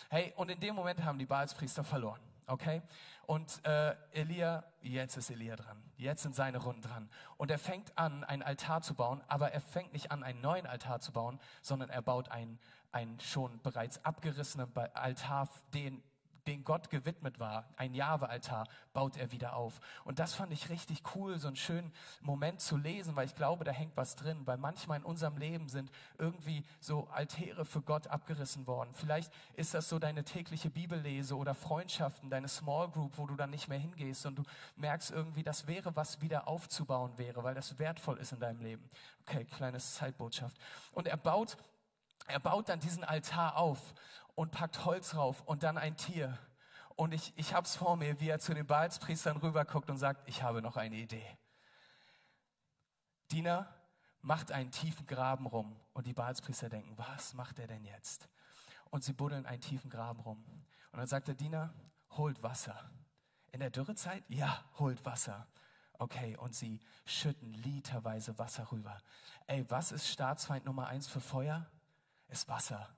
Hey, 0.08 0.32
und 0.36 0.50
in 0.50 0.60
dem 0.60 0.74
Moment 0.74 1.04
haben 1.04 1.18
die 1.18 1.26
Baalspriester 1.26 1.84
verloren. 1.84 2.20
Okay? 2.46 2.82
Und 3.26 3.64
äh, 3.64 3.94
Elia, 4.12 4.64
jetzt 4.80 5.16
ist 5.16 5.30
Elia 5.30 5.56
dran. 5.56 5.82
Jetzt 5.96 6.22
sind 6.22 6.34
seine 6.34 6.58
Runden 6.58 6.82
dran. 6.82 7.08
Und 7.36 7.50
er 7.50 7.58
fängt 7.58 7.96
an, 7.96 8.24
einen 8.24 8.42
Altar 8.42 8.82
zu 8.82 8.94
bauen, 8.94 9.22
aber 9.28 9.52
er 9.52 9.60
fängt 9.60 9.92
nicht 9.92 10.10
an, 10.10 10.22
einen 10.22 10.40
neuen 10.40 10.66
Altar 10.66 11.00
zu 11.00 11.12
bauen, 11.12 11.38
sondern 11.60 11.90
er 11.90 12.02
baut 12.02 12.30
einen, 12.30 12.58
einen 12.90 13.20
schon 13.20 13.60
bereits 13.62 14.04
abgerissenen 14.04 14.70
Altar, 14.94 15.48
den 15.72 16.02
den 16.46 16.64
Gott 16.64 16.90
gewidmet 16.90 17.38
war, 17.38 17.68
ein 17.76 17.94
Jahwe-Altar, 17.94 18.66
baut 18.92 19.16
er 19.16 19.32
wieder 19.32 19.54
auf. 19.54 19.80
Und 20.04 20.18
das 20.18 20.34
fand 20.34 20.52
ich 20.52 20.70
richtig 20.70 21.02
cool, 21.14 21.38
so 21.38 21.48
einen 21.48 21.56
schönen 21.56 21.92
Moment 22.20 22.60
zu 22.60 22.76
lesen, 22.76 23.14
weil 23.16 23.26
ich 23.26 23.34
glaube, 23.34 23.64
da 23.64 23.70
hängt 23.70 23.96
was 23.96 24.16
drin, 24.16 24.46
weil 24.46 24.56
manchmal 24.56 24.98
in 24.98 25.04
unserem 25.04 25.36
Leben 25.36 25.68
sind 25.68 25.90
irgendwie 26.18 26.64
so 26.80 27.08
Altäre 27.08 27.64
für 27.64 27.82
Gott 27.82 28.08
abgerissen 28.08 28.66
worden. 28.66 28.90
Vielleicht 28.94 29.32
ist 29.54 29.74
das 29.74 29.88
so 29.88 29.98
deine 29.98 30.24
tägliche 30.24 30.70
Bibellese 30.70 31.36
oder 31.36 31.54
Freundschaften, 31.54 32.30
deine 32.30 32.48
Small 32.48 32.90
Group, 32.90 33.18
wo 33.18 33.26
du 33.26 33.36
dann 33.36 33.50
nicht 33.50 33.68
mehr 33.68 33.78
hingehst 33.78 34.26
und 34.26 34.36
du 34.36 34.42
merkst 34.76 35.10
irgendwie, 35.10 35.42
das 35.42 35.66
wäre 35.66 35.94
was 35.94 36.20
wieder 36.20 36.48
aufzubauen 36.48 37.16
wäre, 37.18 37.44
weil 37.44 37.54
das 37.54 37.78
wertvoll 37.78 38.18
ist 38.18 38.32
in 38.32 38.40
deinem 38.40 38.60
Leben. 38.60 38.88
Okay, 39.22 39.44
kleines 39.44 39.94
Zeitbotschaft. 39.94 40.56
Und 40.92 41.06
er 41.06 41.16
baut 41.16 41.56
er 42.26 42.40
baut 42.40 42.68
dann 42.68 42.80
diesen 42.80 43.04
Altar 43.04 43.56
auf 43.56 43.94
und 44.34 44.50
packt 44.52 44.84
Holz 44.84 45.14
rauf 45.14 45.42
und 45.42 45.62
dann 45.62 45.78
ein 45.78 45.96
Tier. 45.96 46.38
Und 46.96 47.12
ich, 47.12 47.32
ich 47.36 47.54
es 47.54 47.76
vor 47.76 47.96
mir, 47.96 48.20
wie 48.20 48.28
er 48.28 48.38
zu 48.38 48.54
den 48.54 48.66
Baalspriestern 48.66 49.36
rüberguckt 49.38 49.90
und 49.90 49.96
sagt, 49.96 50.28
ich 50.28 50.42
habe 50.42 50.62
noch 50.62 50.76
eine 50.76 50.96
Idee. 50.96 51.26
Diener 53.30 53.74
macht 54.20 54.52
einen 54.52 54.70
tiefen 54.70 55.06
Graben 55.06 55.46
rum 55.46 55.80
und 55.94 56.06
die 56.06 56.12
Baalspriester 56.12 56.68
denken, 56.68 56.96
was 56.96 57.34
macht 57.34 57.58
er 57.58 57.66
denn 57.66 57.84
jetzt? 57.84 58.28
Und 58.90 59.04
sie 59.04 59.12
buddeln 59.12 59.46
einen 59.46 59.60
tiefen 59.60 59.90
Graben 59.90 60.20
rum. 60.20 60.44
Und 60.92 60.98
dann 60.98 61.06
sagt 61.06 61.28
der 61.28 61.34
Diener, 61.34 61.74
holt 62.10 62.42
Wasser. 62.42 62.90
In 63.52 63.60
der 63.60 63.70
Dürrezeit? 63.70 64.22
Ja, 64.28 64.64
holt 64.78 65.04
Wasser. 65.04 65.46
Okay, 65.94 66.36
und 66.36 66.54
sie 66.54 66.80
schütten 67.04 67.52
literweise 67.52 68.38
Wasser 68.38 68.70
rüber. 68.70 68.98
Ey, 69.46 69.64
was 69.70 69.92
ist 69.92 70.08
Staatsfeind 70.08 70.64
Nummer 70.64 70.88
eins 70.88 71.06
für 71.06 71.20
Feuer? 71.20 71.66
Ist 72.28 72.48
Wasser. 72.48 72.96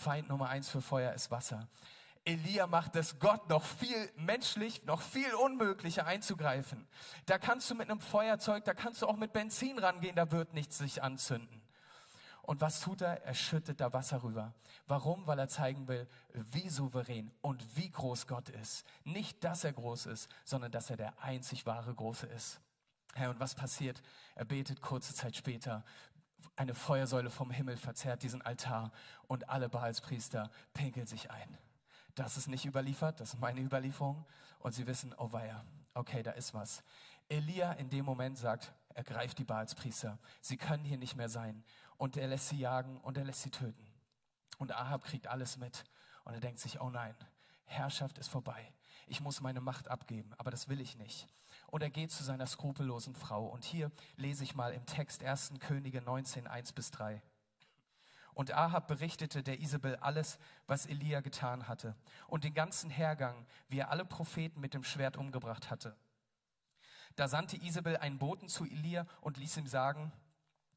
Feind 0.00 0.28
Nummer 0.28 0.48
eins 0.48 0.70
für 0.70 0.80
Feuer 0.80 1.12
ist 1.12 1.30
Wasser. 1.30 1.68
Elia 2.24 2.66
macht 2.66 2.96
es 2.96 3.18
Gott 3.18 3.48
noch 3.48 3.62
viel 3.62 4.10
menschlich, 4.16 4.84
noch 4.84 5.02
viel 5.02 5.32
unmöglicher 5.34 6.06
einzugreifen. 6.06 6.86
Da 7.26 7.38
kannst 7.38 7.70
du 7.70 7.74
mit 7.74 7.90
einem 7.90 8.00
Feuerzeug, 8.00 8.64
da 8.64 8.74
kannst 8.74 9.02
du 9.02 9.06
auch 9.06 9.16
mit 9.16 9.32
Benzin 9.32 9.78
rangehen, 9.78 10.16
da 10.16 10.30
wird 10.30 10.54
nichts 10.54 10.78
sich 10.78 11.02
anzünden. 11.02 11.62
Und 12.42 12.62
was 12.62 12.80
tut 12.80 13.02
er? 13.02 13.22
Er 13.24 13.34
schüttet 13.34 13.80
da 13.80 13.92
Wasser 13.92 14.22
rüber. 14.22 14.54
Warum? 14.86 15.26
Weil 15.26 15.38
er 15.38 15.48
zeigen 15.48 15.86
will, 15.86 16.08
wie 16.32 16.68
souverän 16.68 17.30
und 17.42 17.76
wie 17.76 17.90
groß 17.90 18.26
Gott 18.26 18.48
ist. 18.48 18.84
Nicht, 19.04 19.44
dass 19.44 19.64
er 19.64 19.72
groß 19.72 20.06
ist, 20.06 20.28
sondern 20.44 20.72
dass 20.72 20.90
er 20.90 20.96
der 20.96 21.22
einzig 21.22 21.66
wahre 21.66 21.94
Große 21.94 22.26
ist. 22.26 22.60
Herr, 23.14 23.30
und 23.30 23.40
was 23.40 23.54
passiert? 23.54 24.02
Er 24.34 24.44
betet 24.44 24.80
kurze 24.80 25.14
Zeit 25.14 25.36
später 25.36 25.84
eine 26.56 26.74
Feuersäule 26.74 27.30
vom 27.30 27.50
Himmel 27.50 27.76
verzerrt 27.76 28.22
diesen 28.22 28.42
Altar 28.42 28.92
und 29.26 29.48
alle 29.48 29.68
Baalspriester 29.68 30.50
pinkeln 30.74 31.06
sich 31.06 31.30
ein. 31.30 31.58
Das 32.14 32.36
ist 32.36 32.48
nicht 32.48 32.64
überliefert, 32.64 33.20
das 33.20 33.34
ist 33.34 33.40
meine 33.40 33.60
Überlieferung. 33.60 34.26
Und 34.58 34.72
sie 34.72 34.86
wissen, 34.86 35.14
oh 35.16 35.32
weia, 35.32 35.64
okay, 35.94 36.22
da 36.22 36.32
ist 36.32 36.52
was. 36.52 36.82
Elia 37.28 37.72
in 37.72 37.88
dem 37.88 38.04
Moment 38.04 38.36
sagt, 38.36 38.72
er 38.94 39.04
greift 39.04 39.38
die 39.38 39.44
Baalspriester. 39.44 40.18
Sie 40.40 40.56
können 40.56 40.84
hier 40.84 40.98
nicht 40.98 41.16
mehr 41.16 41.28
sein. 41.28 41.64
Und 41.96 42.16
er 42.16 42.28
lässt 42.28 42.48
sie 42.48 42.58
jagen 42.58 42.98
und 42.98 43.16
er 43.16 43.24
lässt 43.24 43.42
sie 43.42 43.50
töten. 43.50 43.86
Und 44.58 44.72
Ahab 44.72 45.04
kriegt 45.04 45.28
alles 45.28 45.56
mit. 45.56 45.84
Und 46.24 46.34
er 46.34 46.40
denkt 46.40 46.58
sich, 46.58 46.80
oh 46.80 46.90
nein, 46.90 47.14
Herrschaft 47.64 48.18
ist 48.18 48.28
vorbei. 48.28 48.72
Ich 49.06 49.20
muss 49.20 49.40
meine 49.40 49.60
Macht 49.60 49.88
abgeben, 49.88 50.34
aber 50.36 50.50
das 50.50 50.68
will 50.68 50.80
ich 50.80 50.96
nicht 50.96 51.28
und 51.70 51.82
er 51.82 51.90
geht 51.90 52.10
zu 52.10 52.24
seiner 52.24 52.46
skrupellosen 52.46 53.14
Frau. 53.14 53.46
Und 53.46 53.64
hier 53.64 53.90
lese 54.16 54.44
ich 54.44 54.54
mal 54.54 54.72
im 54.72 54.86
Text 54.86 55.22
1. 55.22 55.54
Könige 55.60 56.02
19, 56.02 56.46
1 56.46 56.72
bis 56.72 56.90
3. 56.90 57.22
Und 58.34 58.52
Ahab 58.52 58.88
berichtete 58.88 59.42
der 59.42 59.60
Isabel 59.60 59.96
alles, 59.96 60.38
was 60.66 60.86
Elia 60.86 61.20
getan 61.20 61.68
hatte 61.68 61.94
und 62.26 62.44
den 62.44 62.54
ganzen 62.54 62.88
Hergang, 62.88 63.46
wie 63.68 63.80
er 63.80 63.90
alle 63.90 64.04
Propheten 64.04 64.60
mit 64.60 64.72
dem 64.72 64.84
Schwert 64.84 65.16
umgebracht 65.16 65.70
hatte. 65.70 65.96
Da 67.16 67.28
sandte 67.28 67.56
Isabel 67.56 67.96
einen 67.96 68.18
Boten 68.18 68.48
zu 68.48 68.64
Elia 68.64 69.06
und 69.20 69.36
ließ 69.36 69.56
ihm 69.56 69.66
sagen, 69.66 70.12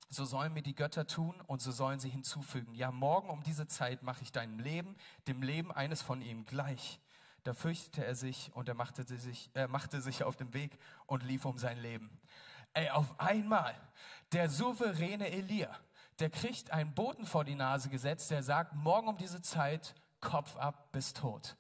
so 0.10 0.26
sollen 0.26 0.54
mir 0.54 0.62
die 0.62 0.76
Götter 0.76 1.08
tun 1.08 1.40
und 1.48 1.62
so 1.62 1.72
sollen 1.72 2.00
sie 2.00 2.10
hinzufügen. 2.10 2.74
Ja, 2.76 2.92
morgen 2.92 3.30
um 3.30 3.44
diese 3.44 3.68
Zeit 3.68 4.04
mache 4.04 4.24
ich 4.24 4.32
deinem 4.32 4.60
Leben, 4.60 4.96
dem 5.28 5.42
Leben 5.42 5.72
eines 5.72 6.02
von 6.02 6.22
ihnen 6.22 6.46
gleich. 6.46 7.00
Da 7.44 7.54
fürchtete 7.54 8.06
er 8.06 8.16
sich 8.16 8.52
und 8.54 8.70
er 8.70 8.76
machte 8.76 9.04
sich, 9.04 9.50
äh, 9.54 9.68
machte 9.68 10.02
sich 10.02 10.24
auf 10.24 10.36
den 10.36 10.54
Weg 10.54 10.78
und 11.06 11.24
lief 11.24 11.46
um 11.46 11.58
sein 11.58 11.78
Leben. 11.78 12.10
Ey, 12.74 12.90
auf 12.90 13.20
einmal, 13.20 13.76
der 14.32 14.50
souveräne 14.50 15.30
Elia, 15.30 15.70
der 16.20 16.30
kriegt 16.30 16.72
einen 16.72 16.94
Boten 16.94 17.26
vor 17.26 17.44
die 17.44 17.56
Nase 17.56 17.90
gesetzt, 17.90 18.32
der 18.32 18.44
sagt, 18.44 18.74
morgen 18.76 19.08
um 19.08 19.18
diese 19.18 19.42
Zeit, 19.42 19.94
Kopf 20.22 20.56
ab 20.56 20.92
bis 20.92 21.14
tot. 21.14 21.58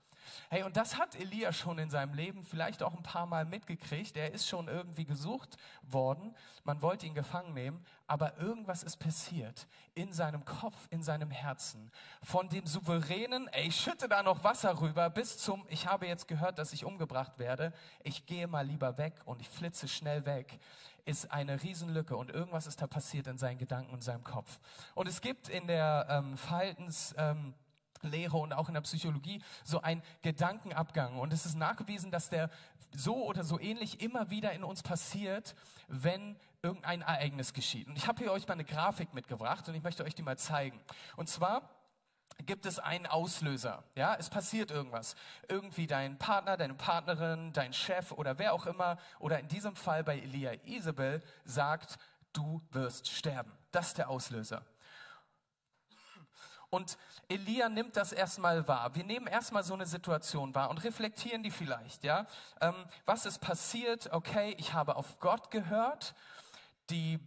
Hey, 0.49 0.63
und 0.63 0.77
das 0.77 0.97
hat 0.97 1.15
Elia 1.15 1.51
schon 1.51 1.79
in 1.79 1.89
seinem 1.89 2.13
Leben 2.13 2.43
vielleicht 2.43 2.83
auch 2.83 2.93
ein 2.93 3.03
paar 3.03 3.25
Mal 3.25 3.45
mitgekriegt. 3.45 4.17
Er 4.17 4.33
ist 4.33 4.47
schon 4.47 4.67
irgendwie 4.67 5.05
gesucht 5.05 5.57
worden. 5.83 6.35
Man 6.63 6.81
wollte 6.81 7.05
ihn 7.05 7.13
gefangen 7.13 7.53
nehmen. 7.53 7.85
Aber 8.07 8.37
irgendwas 8.37 8.83
ist 8.83 8.97
passiert 8.97 9.67
in 9.95 10.11
seinem 10.13 10.45
Kopf, 10.45 10.75
in 10.89 11.01
seinem 11.01 11.31
Herzen. 11.31 11.91
Von 12.21 12.49
dem 12.49 12.65
souveränen, 12.65 13.47
ey, 13.49 13.67
ich 13.67 13.75
schütte 13.75 14.07
da 14.07 14.21
noch 14.23 14.43
Wasser 14.43 14.79
rüber, 14.79 15.09
bis 15.09 15.37
zum, 15.37 15.65
ich 15.69 15.87
habe 15.87 16.07
jetzt 16.07 16.27
gehört, 16.27 16.59
dass 16.59 16.73
ich 16.73 16.85
umgebracht 16.85 17.39
werde. 17.39 17.73
Ich 18.03 18.25
gehe 18.25 18.47
mal 18.47 18.65
lieber 18.65 18.97
weg 18.97 19.15
und 19.25 19.41
ich 19.41 19.49
flitze 19.49 19.87
schnell 19.87 20.25
weg 20.25 20.59
ist 21.05 21.31
eine 21.31 21.61
Riesenlücke 21.61 22.15
und 22.15 22.31
irgendwas 22.31 22.67
ist 22.67 22.81
da 22.81 22.87
passiert 22.87 23.27
in 23.27 23.37
seinen 23.37 23.57
Gedanken 23.57 23.91
und 23.91 24.01
seinem 24.01 24.23
Kopf. 24.23 24.59
Und 24.95 25.07
es 25.07 25.19
gibt 25.19 25.49
in 25.49 25.67
der 25.67 26.07
ähm, 26.09 26.37
Verhaltens... 26.37 27.13
Ähm, 27.17 27.53
Lehre 28.03 28.37
und 28.37 28.53
auch 28.53 28.67
in 28.67 28.73
der 28.73 28.81
Psychologie 28.81 29.41
so 29.63 29.81
ein 29.81 30.01
Gedankenabgang. 30.21 31.17
Und 31.19 31.33
es 31.33 31.45
ist 31.45 31.55
nachgewiesen, 31.55 32.11
dass 32.11 32.29
der 32.29 32.49
so 32.95 33.25
oder 33.25 33.43
so 33.43 33.59
ähnlich 33.59 34.01
immer 34.01 34.29
wieder 34.29 34.53
in 34.53 34.63
uns 34.63 34.83
passiert, 34.83 35.55
wenn 35.87 36.35
irgendein 36.61 37.01
Ereignis 37.01 37.53
geschieht. 37.53 37.87
Und 37.87 37.97
ich 37.97 38.07
habe 38.07 38.23
hier 38.23 38.31
euch 38.31 38.47
mal 38.47 38.53
eine 38.53 38.65
Grafik 38.65 39.13
mitgebracht 39.13 39.67
und 39.67 39.75
ich 39.75 39.83
möchte 39.83 40.03
euch 40.03 40.15
die 40.15 40.23
mal 40.23 40.37
zeigen. 40.37 40.79
Und 41.17 41.27
zwar 41.27 41.69
gibt 42.45 42.65
es 42.65 42.79
einen 42.79 43.05
Auslöser. 43.05 43.83
Ja, 43.95 44.15
es 44.15 44.29
passiert 44.29 44.71
irgendwas. 44.71 45.15
Irgendwie 45.47 45.87
dein 45.87 46.17
Partner, 46.17 46.57
deine 46.57 46.73
Partnerin, 46.73 47.53
dein 47.53 47.73
Chef 47.73 48.11
oder 48.11 48.39
wer 48.39 48.53
auch 48.53 48.65
immer, 48.65 48.97
oder 49.19 49.39
in 49.39 49.47
diesem 49.47 49.75
Fall 49.75 50.03
bei 50.03 50.19
Elia 50.19 50.53
Isabel, 50.63 51.21
sagt, 51.45 51.97
du 52.33 52.61
wirst 52.71 53.07
sterben. 53.09 53.51
Das 53.71 53.87
ist 53.87 53.97
der 53.97 54.09
Auslöser. 54.09 54.65
Und 56.73 56.97
Elia 57.29 57.69
nimmt 57.69 57.97
das 57.97 58.13
erstmal 58.13 58.67
wahr. 58.67 58.95
Wir 58.95 59.03
nehmen 59.03 59.27
erstmal 59.27 59.63
so 59.63 59.75
eine 59.75 59.85
Situation 59.85 60.55
wahr 60.55 60.71
und 60.71 60.83
reflektieren 60.83 61.43
die 61.43 61.51
vielleicht, 61.51 62.03
ja. 62.03 62.25
Ähm, 62.61 62.73
was 63.05 63.27
ist 63.27 63.37
passiert? 63.41 64.11
Okay, 64.11 64.55
ich 64.57 64.73
habe 64.73 64.95
auf 64.95 65.19
Gott 65.19 65.51
gehört. 65.51 66.15
Die 66.89 67.19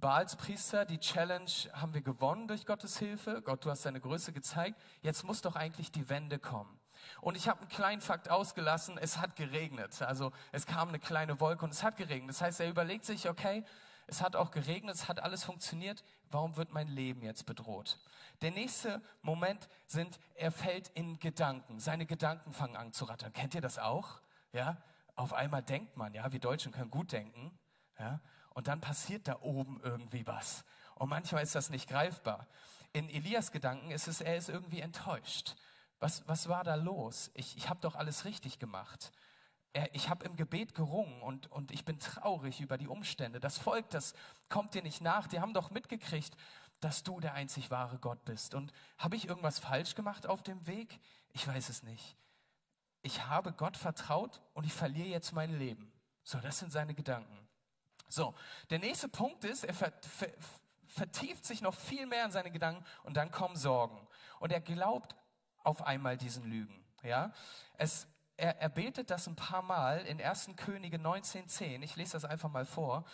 Baalspriester, 0.00 0.86
die 0.86 0.98
Challenge 0.98 1.50
haben 1.74 1.92
wir 1.92 2.00
gewonnen 2.00 2.48
durch 2.48 2.64
Gottes 2.64 2.96
Hilfe. 2.96 3.42
Gott, 3.42 3.66
du 3.66 3.70
hast 3.70 3.84
deine 3.84 4.00
Größe 4.00 4.32
gezeigt. 4.32 4.80
Jetzt 5.02 5.24
muss 5.24 5.42
doch 5.42 5.56
eigentlich 5.56 5.92
die 5.92 6.08
Wende 6.08 6.38
kommen. 6.38 6.80
Und 7.20 7.36
ich 7.36 7.48
habe 7.50 7.60
einen 7.60 7.68
kleinen 7.68 8.00
Fakt 8.00 8.30
ausgelassen. 8.30 8.96
Es 8.96 9.18
hat 9.18 9.36
geregnet. 9.36 10.00
Also 10.00 10.32
es 10.52 10.64
kam 10.64 10.88
eine 10.88 10.98
kleine 10.98 11.38
Wolke 11.38 11.66
und 11.66 11.74
es 11.74 11.82
hat 11.82 11.98
geregnet. 11.98 12.30
Das 12.30 12.40
heißt, 12.40 12.60
er 12.60 12.70
überlegt 12.70 13.04
sich, 13.04 13.28
okay, 13.28 13.62
es 14.06 14.22
hat 14.22 14.36
auch 14.36 14.50
geregnet, 14.50 14.94
es 14.94 15.06
hat 15.06 15.20
alles 15.20 15.44
funktioniert. 15.44 16.02
Warum 16.30 16.56
wird 16.56 16.72
mein 16.72 16.88
Leben 16.88 17.22
jetzt 17.22 17.44
bedroht? 17.44 17.98
Der 18.42 18.50
nächste 18.50 19.02
Moment 19.22 19.68
sind, 19.86 20.18
er 20.34 20.50
fällt 20.50 20.88
in 20.90 21.18
Gedanken. 21.18 21.78
Seine 21.78 22.06
Gedanken 22.06 22.52
fangen 22.52 22.76
an 22.76 22.92
zu 22.92 23.04
rattern. 23.04 23.32
Kennt 23.32 23.54
ihr 23.54 23.60
das 23.60 23.78
auch? 23.78 24.20
Ja? 24.52 24.76
Auf 25.14 25.32
einmal 25.32 25.62
denkt 25.62 25.96
man, 25.96 26.14
ja, 26.14 26.32
wir 26.32 26.40
Deutschen 26.40 26.72
können 26.72 26.90
gut 26.90 27.12
denken. 27.12 27.58
Ja? 27.98 28.20
Und 28.54 28.68
dann 28.68 28.80
passiert 28.80 29.28
da 29.28 29.40
oben 29.42 29.80
irgendwie 29.82 30.26
was. 30.26 30.64
Und 30.94 31.10
manchmal 31.10 31.42
ist 31.42 31.54
das 31.54 31.70
nicht 31.70 31.88
greifbar. 31.88 32.46
In 32.92 33.08
Elias 33.08 33.52
Gedanken 33.52 33.90
ist 33.90 34.08
es, 34.08 34.20
er 34.20 34.36
ist 34.36 34.48
irgendwie 34.48 34.80
enttäuscht. 34.80 35.56
Was, 35.98 36.26
was 36.26 36.48
war 36.48 36.64
da 36.64 36.76
los? 36.76 37.30
Ich, 37.34 37.56
ich 37.56 37.68
habe 37.68 37.80
doch 37.80 37.94
alles 37.94 38.24
richtig 38.24 38.58
gemacht 38.58 39.12
ich 39.92 40.08
habe 40.08 40.24
im 40.24 40.36
Gebet 40.36 40.74
gerungen 40.74 41.22
und, 41.22 41.50
und 41.52 41.70
ich 41.70 41.84
bin 41.84 41.98
traurig 41.98 42.60
über 42.60 42.76
die 42.76 42.88
Umstände. 42.88 43.38
Das 43.38 43.56
Volk, 43.56 43.88
das 43.90 44.14
kommt 44.48 44.74
dir 44.74 44.82
nicht 44.82 45.00
nach. 45.00 45.28
Die 45.28 45.40
haben 45.40 45.54
doch 45.54 45.70
mitgekriegt, 45.70 46.36
dass 46.80 47.02
du 47.02 47.20
der 47.20 47.34
einzig 47.34 47.70
wahre 47.70 47.98
Gott 47.98 48.24
bist. 48.24 48.54
Und 48.54 48.72
habe 48.98 49.16
ich 49.16 49.28
irgendwas 49.28 49.58
falsch 49.58 49.94
gemacht 49.94 50.26
auf 50.26 50.42
dem 50.42 50.66
Weg? 50.66 51.00
Ich 51.32 51.46
weiß 51.46 51.68
es 51.68 51.82
nicht. 51.82 52.16
Ich 53.02 53.26
habe 53.26 53.52
Gott 53.52 53.76
vertraut 53.76 54.40
und 54.54 54.64
ich 54.64 54.72
verliere 54.72 55.08
jetzt 55.08 55.32
mein 55.32 55.58
Leben. 55.58 55.92
So, 56.22 56.38
das 56.38 56.58
sind 56.58 56.72
seine 56.72 56.94
Gedanken. 56.94 57.48
So, 58.08 58.34
der 58.70 58.78
nächste 58.78 59.08
Punkt 59.08 59.44
ist, 59.44 59.64
er 59.64 59.74
ver, 59.74 59.92
ver, 60.02 60.28
vertieft 60.88 61.44
sich 61.44 61.62
noch 61.62 61.74
viel 61.74 62.06
mehr 62.06 62.24
in 62.24 62.30
seine 62.30 62.50
Gedanken 62.50 62.84
und 63.04 63.16
dann 63.16 63.30
kommen 63.30 63.56
Sorgen. 63.56 64.06
Und 64.40 64.52
er 64.52 64.60
glaubt 64.60 65.14
auf 65.62 65.82
einmal 65.82 66.16
diesen 66.16 66.44
Lügen. 66.44 66.84
Ja, 67.02 67.32
es 67.78 68.06
er, 68.40 68.58
er 68.58 68.68
betet 68.70 69.10
das 69.10 69.26
ein 69.26 69.36
paar 69.36 69.62
Mal 69.62 70.00
in 70.06 70.20
1. 70.20 70.50
Könige 70.56 70.96
19,10. 70.96 71.82
Ich 71.82 71.96
lese 71.96 72.12
das 72.12 72.24
einfach 72.24 72.50
mal 72.50 72.64
vor. 72.64 73.04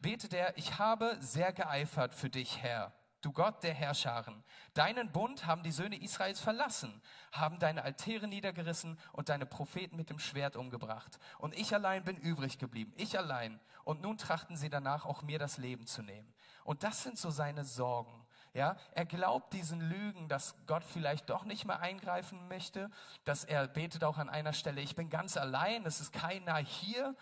Betet 0.00 0.32
er, 0.32 0.56
ich 0.56 0.78
habe 0.78 1.16
sehr 1.20 1.52
geeifert 1.52 2.14
für 2.14 2.30
dich, 2.30 2.62
Herr, 2.62 2.92
du 3.20 3.32
Gott 3.32 3.62
der 3.62 3.74
Herrscharen. 3.74 4.42
Deinen 4.74 5.12
Bund 5.12 5.46
haben 5.46 5.62
die 5.62 5.72
Söhne 5.72 6.00
Israels 6.00 6.40
verlassen, 6.40 7.00
haben 7.32 7.58
deine 7.58 7.82
Altäre 7.82 8.28
niedergerissen 8.28 8.98
und 9.12 9.28
deine 9.28 9.46
Propheten 9.46 9.96
mit 9.96 10.10
dem 10.10 10.18
Schwert 10.18 10.56
umgebracht. 10.56 11.18
Und 11.38 11.56
ich 11.56 11.74
allein 11.74 12.04
bin 12.04 12.16
übrig 12.16 12.58
geblieben, 12.58 12.92
ich 12.96 13.18
allein. 13.18 13.60
Und 13.84 14.02
nun 14.02 14.18
trachten 14.18 14.56
sie 14.56 14.70
danach, 14.70 15.04
auch 15.04 15.22
mir 15.22 15.38
das 15.38 15.58
Leben 15.58 15.86
zu 15.86 16.02
nehmen. 16.02 16.32
Und 16.64 16.82
das 16.82 17.02
sind 17.02 17.18
so 17.18 17.30
seine 17.30 17.64
Sorgen. 17.64 18.26
Ja, 18.52 18.76
er 18.92 19.06
glaubt 19.06 19.52
diesen 19.52 19.80
Lügen, 19.80 20.28
dass 20.28 20.56
Gott 20.66 20.82
vielleicht 20.82 21.30
doch 21.30 21.44
nicht 21.44 21.66
mehr 21.66 21.78
eingreifen 21.78 22.48
möchte, 22.48 22.90
dass 23.24 23.44
er 23.44 23.68
betet 23.68 24.02
auch 24.02 24.18
an 24.18 24.28
einer 24.28 24.52
Stelle, 24.52 24.80
ich 24.80 24.96
bin 24.96 25.08
ganz 25.08 25.36
allein, 25.36 25.86
es 25.86 26.00
ist 26.00 26.12
keiner 26.12 26.56
hier 26.56 27.14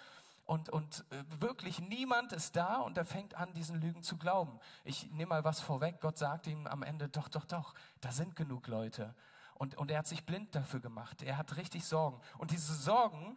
und, 0.48 0.70
und 0.70 1.04
äh, 1.10 1.40
wirklich 1.40 1.78
niemand 1.78 2.32
ist 2.32 2.56
da 2.56 2.78
und 2.78 2.96
er 2.96 3.04
fängt 3.04 3.34
an, 3.34 3.52
diesen 3.52 3.78
Lügen 3.82 4.02
zu 4.02 4.16
glauben. 4.16 4.58
Ich 4.82 5.10
nehme 5.10 5.26
mal 5.26 5.44
was 5.44 5.60
vorweg, 5.60 6.00
Gott 6.00 6.16
sagt 6.16 6.46
ihm 6.46 6.66
am 6.66 6.82
Ende, 6.82 7.10
doch, 7.10 7.28
doch, 7.28 7.44
doch, 7.44 7.74
da 8.00 8.10
sind 8.12 8.34
genug 8.34 8.66
Leute. 8.66 9.14
Und, 9.56 9.76
und 9.76 9.90
er 9.90 9.98
hat 9.98 10.06
sich 10.06 10.24
blind 10.24 10.54
dafür 10.54 10.80
gemacht, 10.80 11.22
er 11.22 11.36
hat 11.36 11.58
richtig 11.58 11.84
Sorgen. 11.84 12.18
Und 12.38 12.50
diese 12.50 12.72
Sorgen 12.72 13.36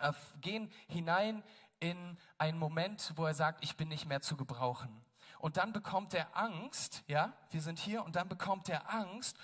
äh, 0.00 0.12
gehen 0.40 0.70
hinein 0.86 1.42
in 1.80 2.16
einen 2.38 2.60
Moment, 2.60 3.12
wo 3.16 3.26
er 3.26 3.34
sagt, 3.34 3.64
ich 3.64 3.76
bin 3.76 3.88
nicht 3.88 4.06
mehr 4.06 4.20
zu 4.20 4.36
gebrauchen. 4.36 5.04
Und 5.40 5.56
dann 5.56 5.72
bekommt 5.72 6.14
er 6.14 6.36
Angst, 6.36 7.02
ja, 7.08 7.32
wir 7.50 7.60
sind 7.60 7.80
hier, 7.80 8.04
und 8.04 8.14
dann 8.14 8.28
bekommt 8.28 8.68
er 8.68 8.88
Angst. 8.94 9.36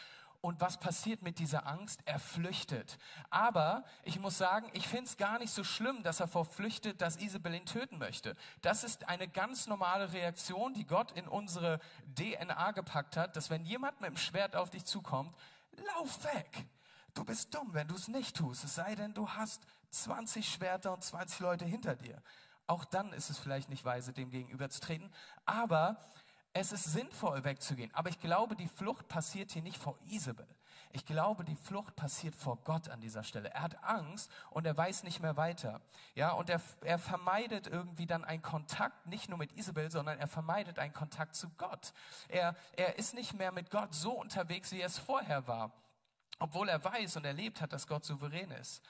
Und 0.42 0.60
was 0.60 0.76
passiert 0.76 1.22
mit 1.22 1.38
dieser 1.38 1.68
Angst? 1.68 2.00
Er 2.04 2.18
flüchtet. 2.18 2.98
Aber 3.30 3.84
ich 4.02 4.18
muss 4.18 4.36
sagen, 4.36 4.68
ich 4.72 4.88
finde 4.88 5.04
es 5.04 5.16
gar 5.16 5.38
nicht 5.38 5.52
so 5.52 5.62
schlimm, 5.62 6.02
dass 6.02 6.18
er 6.18 6.26
vorflüchtet, 6.26 7.00
dass 7.00 7.16
Isabel 7.16 7.54
ihn 7.54 7.64
töten 7.64 7.96
möchte. 7.96 8.34
Das 8.60 8.82
ist 8.82 9.08
eine 9.08 9.28
ganz 9.28 9.68
normale 9.68 10.12
Reaktion, 10.12 10.74
die 10.74 10.84
Gott 10.84 11.12
in 11.12 11.28
unsere 11.28 11.78
DNA 12.16 12.72
gepackt 12.72 13.16
hat, 13.16 13.36
dass 13.36 13.50
wenn 13.50 13.64
jemand 13.64 14.00
mit 14.00 14.10
dem 14.10 14.16
Schwert 14.16 14.56
auf 14.56 14.68
dich 14.68 14.84
zukommt, 14.84 15.32
lauf 15.94 16.24
weg. 16.24 16.66
Du 17.14 17.24
bist 17.24 17.54
dumm, 17.54 17.72
wenn 17.72 17.86
du 17.86 17.94
es 17.94 18.08
nicht 18.08 18.34
tust. 18.34 18.64
Es 18.64 18.74
sei 18.74 18.96
denn, 18.96 19.14
du 19.14 19.28
hast 19.28 19.62
20 19.90 20.48
Schwerter 20.48 20.92
und 20.92 21.04
20 21.04 21.38
Leute 21.38 21.64
hinter 21.64 21.94
dir. 21.94 22.20
Auch 22.66 22.84
dann 22.84 23.12
ist 23.12 23.30
es 23.30 23.38
vielleicht 23.38 23.68
nicht 23.68 23.84
weise, 23.84 24.12
dem 24.12 24.30
gegenüberzutreten. 24.30 25.12
Aber 25.44 25.98
es 26.52 26.72
ist 26.72 26.84
sinnvoll, 26.84 27.44
wegzugehen. 27.44 27.94
Aber 27.94 28.10
ich 28.10 28.20
glaube, 28.20 28.56
die 28.56 28.68
Flucht 28.68 29.08
passiert 29.08 29.52
hier 29.52 29.62
nicht 29.62 29.78
vor 29.78 29.98
Isabel. 30.06 30.46
Ich 30.94 31.06
glaube, 31.06 31.44
die 31.44 31.56
Flucht 31.56 31.96
passiert 31.96 32.34
vor 32.34 32.58
Gott 32.64 32.90
an 32.90 33.00
dieser 33.00 33.24
Stelle. 33.24 33.50
Er 33.50 33.62
hat 33.62 33.82
Angst 33.82 34.30
und 34.50 34.66
er 34.66 34.76
weiß 34.76 35.04
nicht 35.04 35.20
mehr 35.20 35.38
weiter. 35.38 35.80
Ja, 36.14 36.32
und 36.32 36.50
er, 36.50 36.60
er 36.82 36.98
vermeidet 36.98 37.66
irgendwie 37.66 38.04
dann 38.04 38.24
einen 38.24 38.42
Kontakt, 38.42 39.06
nicht 39.06 39.30
nur 39.30 39.38
mit 39.38 39.52
Isabel, 39.52 39.90
sondern 39.90 40.18
er 40.18 40.28
vermeidet 40.28 40.78
einen 40.78 40.92
Kontakt 40.92 41.34
zu 41.34 41.48
Gott. 41.56 41.94
Er, 42.28 42.54
er 42.76 42.98
ist 42.98 43.14
nicht 43.14 43.32
mehr 43.32 43.52
mit 43.52 43.70
Gott 43.70 43.94
so 43.94 44.12
unterwegs, 44.12 44.70
wie 44.72 44.80
er 44.80 44.86
es 44.86 44.98
vorher 44.98 45.46
war. 45.46 45.72
Obwohl 46.38 46.68
er 46.68 46.84
weiß 46.84 47.16
und 47.16 47.24
erlebt 47.24 47.62
hat, 47.62 47.72
dass 47.72 47.86
Gott 47.86 48.04
souverän 48.04 48.50
ist. 48.50 48.82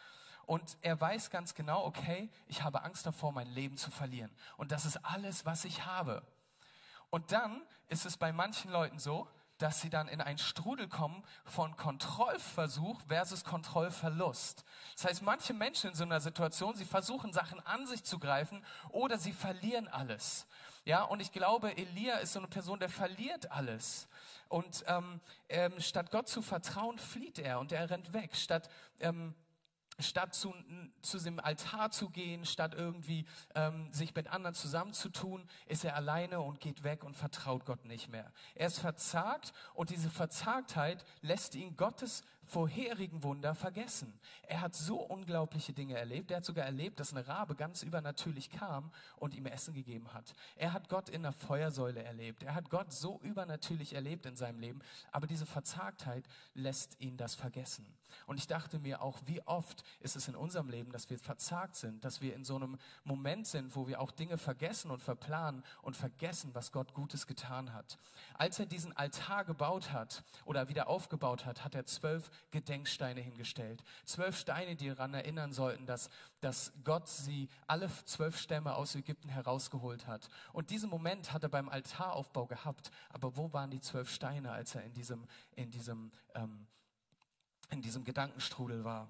Und 0.47 0.77
er 0.81 1.01
weiß 1.01 1.31
ganz 1.31 1.55
genau, 1.55 1.85
okay, 1.85 2.29
ich 2.47 2.65
habe 2.65 2.83
Angst 2.83 3.07
davor, 3.07 3.31
mein 3.31 3.47
Leben 3.49 3.77
zu 3.77 3.93
verlieren. 3.93 4.35
Und 4.57 4.73
das 4.73 4.87
ist 4.87 4.97
alles, 5.05 5.47
was 5.47 5.65
ich 5.65 5.87
habe. 5.87 6.27
Und 7.13 7.31
dann 7.31 7.61
ist 7.89 8.07
es 8.07 8.17
bei 8.17 8.33
manchen 8.33 8.71
Leuten 8.71 8.99
so, 8.99 9.29
dass 9.59 9.83
sie 9.83 9.91
dann 9.91 10.09
in 10.09 10.23
einen 10.23 10.39
Strudel 10.39 10.89
kommen 10.89 11.23
von 11.45 11.77
Kontrollversuch 11.77 13.03
versus 13.03 13.45
Kontrollverlust. 13.45 14.65
Das 14.95 15.05
heißt, 15.05 15.23
manche 15.23 15.53
Menschen 15.53 15.91
in 15.91 15.95
so 15.95 16.05
einer 16.05 16.21
Situation, 16.21 16.75
sie 16.75 16.87
versuchen 16.87 17.35
Sachen 17.35 17.61
an 17.67 17.87
sich 17.87 18.03
zu 18.03 18.19
greifen 18.19 18.65
oder 18.89 19.19
sie 19.19 19.35
verlieren 19.35 19.89
alles. 19.89 20.47
Ja, 20.87 21.03
und 21.03 21.21
ich 21.21 21.33
glaube, 21.33 21.77
Elia 21.77 22.17
ist 22.17 22.33
so 22.33 22.39
eine 22.39 22.49
Person, 22.49 22.81
der 22.81 22.89
verliert 22.89 23.53
alles. 23.53 24.09
Und 24.49 24.83
ähm, 24.89 25.21
ähm, 25.51 25.79
statt 25.81 26.11
Gott 26.11 26.29
zu 26.29 26.41
vertrauen, 26.41 26.99
flieht 26.99 27.39
er 27.39 27.61
und 27.61 27.73
er 27.73 27.91
rennt 27.91 28.15
weg. 28.15 28.35
Statt 28.35 28.71
ähm, 29.01 29.35
statt 29.99 30.35
zu, 30.35 30.55
zu 31.03 31.19
dem 31.19 31.39
Altar 31.41 31.91
zu 31.91 32.11
gehen, 32.11 32.45
statt 32.45 32.75
irgendwie 32.75 33.27
ähm, 33.55 33.93
sich 33.93 34.15
mit 34.15 34.29
anderen 34.29 34.55
zusammenzutun, 34.55 35.47
ist 35.67 35.85
er 35.85 35.97
alleine 35.97 36.41
und 36.41 36.61
geht 36.61 36.83
weg 36.83 37.05
und 37.05 37.17
vertraut 37.17 37.65
Gott 37.65 37.85
nicht 37.85 38.09
mehr. 38.09 38.33
Er 38.55 38.69
ist 38.69 38.79
verzagt 38.79 39.53
und 39.75 39.91
diese 39.91 40.11
Verzagtheit 40.11 41.05
lässt 41.21 41.55
ihn 41.55 41.77
Gottes 41.77 42.23
vorherigen 42.45 43.23
Wunder 43.23 43.55
vergessen. 43.55 44.19
Er 44.43 44.61
hat 44.61 44.75
so 44.75 45.01
unglaubliche 45.01 45.73
Dinge 45.73 45.97
erlebt. 45.97 46.31
Er 46.31 46.39
hat 46.39 46.45
sogar 46.45 46.65
erlebt, 46.65 47.01
dass 47.01 47.13
eine 47.13 47.27
Rabe 47.27 47.55
ganz 47.55 47.83
übernatürlich 47.83 48.51
kam 48.51 48.91
und 49.17 49.35
ihm 49.35 49.47
Essen 49.47 49.75
gegeben 49.75 50.13
hat. 50.13 50.33
Er 50.57 50.73
hat 50.73 50.89
Gott 50.89 51.09
in 51.09 51.23
der 51.23 51.33
Feuersäule 51.33 52.03
erlebt. 52.03 52.43
Er 52.43 52.55
hat 52.55 52.71
Gott 52.71 52.93
so 52.93 53.21
übernatürlich 53.23 53.95
erlebt 53.95 54.27
in 54.27 54.37
seinem 54.37 54.59
Leben. 54.59 54.81
Aber 55.13 55.27
diese 55.27 55.47
Verzagtheit 55.47 56.27
lässt 56.55 57.01
ihn 57.01 57.17
das 57.17 57.35
vergessen. 57.35 57.87
Und 58.27 58.39
ich 58.39 58.47
dachte 58.47 58.79
mir 58.79 59.03
auch, 59.03 59.19
wie 59.27 59.41
oft 59.47 59.83
ist 60.01 60.17
es 60.17 60.29
in 60.29 60.37
unserem 60.37 60.69
Leben, 60.69 60.93
dass 60.93 61.09
wir 61.11 61.19
verzagt 61.19 61.77
sind, 61.77 62.05
dass 62.05 62.21
wir 62.21 62.35
in 62.35 62.45
so 62.45 62.57
einem 62.57 62.79
Moment 63.05 63.47
sind, 63.47 63.75
wo 63.75 63.87
wir 63.87 64.01
auch 64.01 64.11
Dinge 64.11 64.39
vergessen 64.39 64.91
und 64.91 65.03
verplanen 65.03 65.63
und 65.83 65.97
vergessen, 65.97 66.55
was 66.55 66.73
Gott 66.73 66.95
Gutes 66.95 67.27
getan 67.27 67.73
hat. 67.73 67.99
Als 68.35 68.59
er 68.59 68.67
diesen 68.67 68.95
Altar 68.97 69.45
gebaut 69.45 69.93
hat 69.93 70.25
oder 70.45 70.69
wieder 70.69 70.89
aufgebaut 70.89 71.47
hat, 71.47 71.65
hat 71.65 71.75
er 71.75 71.87
zwölf 71.87 72.31
Gedenksteine 72.51 73.21
hingestellt. 73.21 73.83
Zwölf 74.05 74.37
Steine, 74.37 74.77
die 74.77 74.89
daran 74.89 75.15
erinnern 75.15 75.53
sollten, 75.53 75.87
dass, 75.87 76.11
dass 76.41 76.73
Gott 76.85 77.09
sie 77.09 77.49
alle 77.67 77.89
zwölf 78.05 78.39
Stämme 78.39 78.75
aus 78.75 78.95
Ägypten 78.95 79.29
herausgeholt 79.29 80.07
hat. 80.07 80.29
Und 80.53 80.71
diesen 80.71 80.91
Moment 80.91 81.33
hat 81.33 81.43
er 81.43 81.49
beim 81.49 81.69
Altaraufbau 81.69 82.47
gehabt. 82.47 82.91
Aber 83.11 83.37
wo 83.37 83.53
waren 83.53 83.71
die 83.71 83.81
zwölf 83.81 84.11
Steine, 84.11 84.53
als 84.53 84.75
er 84.75 84.85
in 84.85 84.93
diesem, 84.95 85.27
in 85.57 85.71
diesem, 85.71 86.11
ähm, 86.35 86.67
in 87.71 87.83
diesem 87.83 88.05
Gedankenstrudel 88.05 88.85
war? 88.85 89.09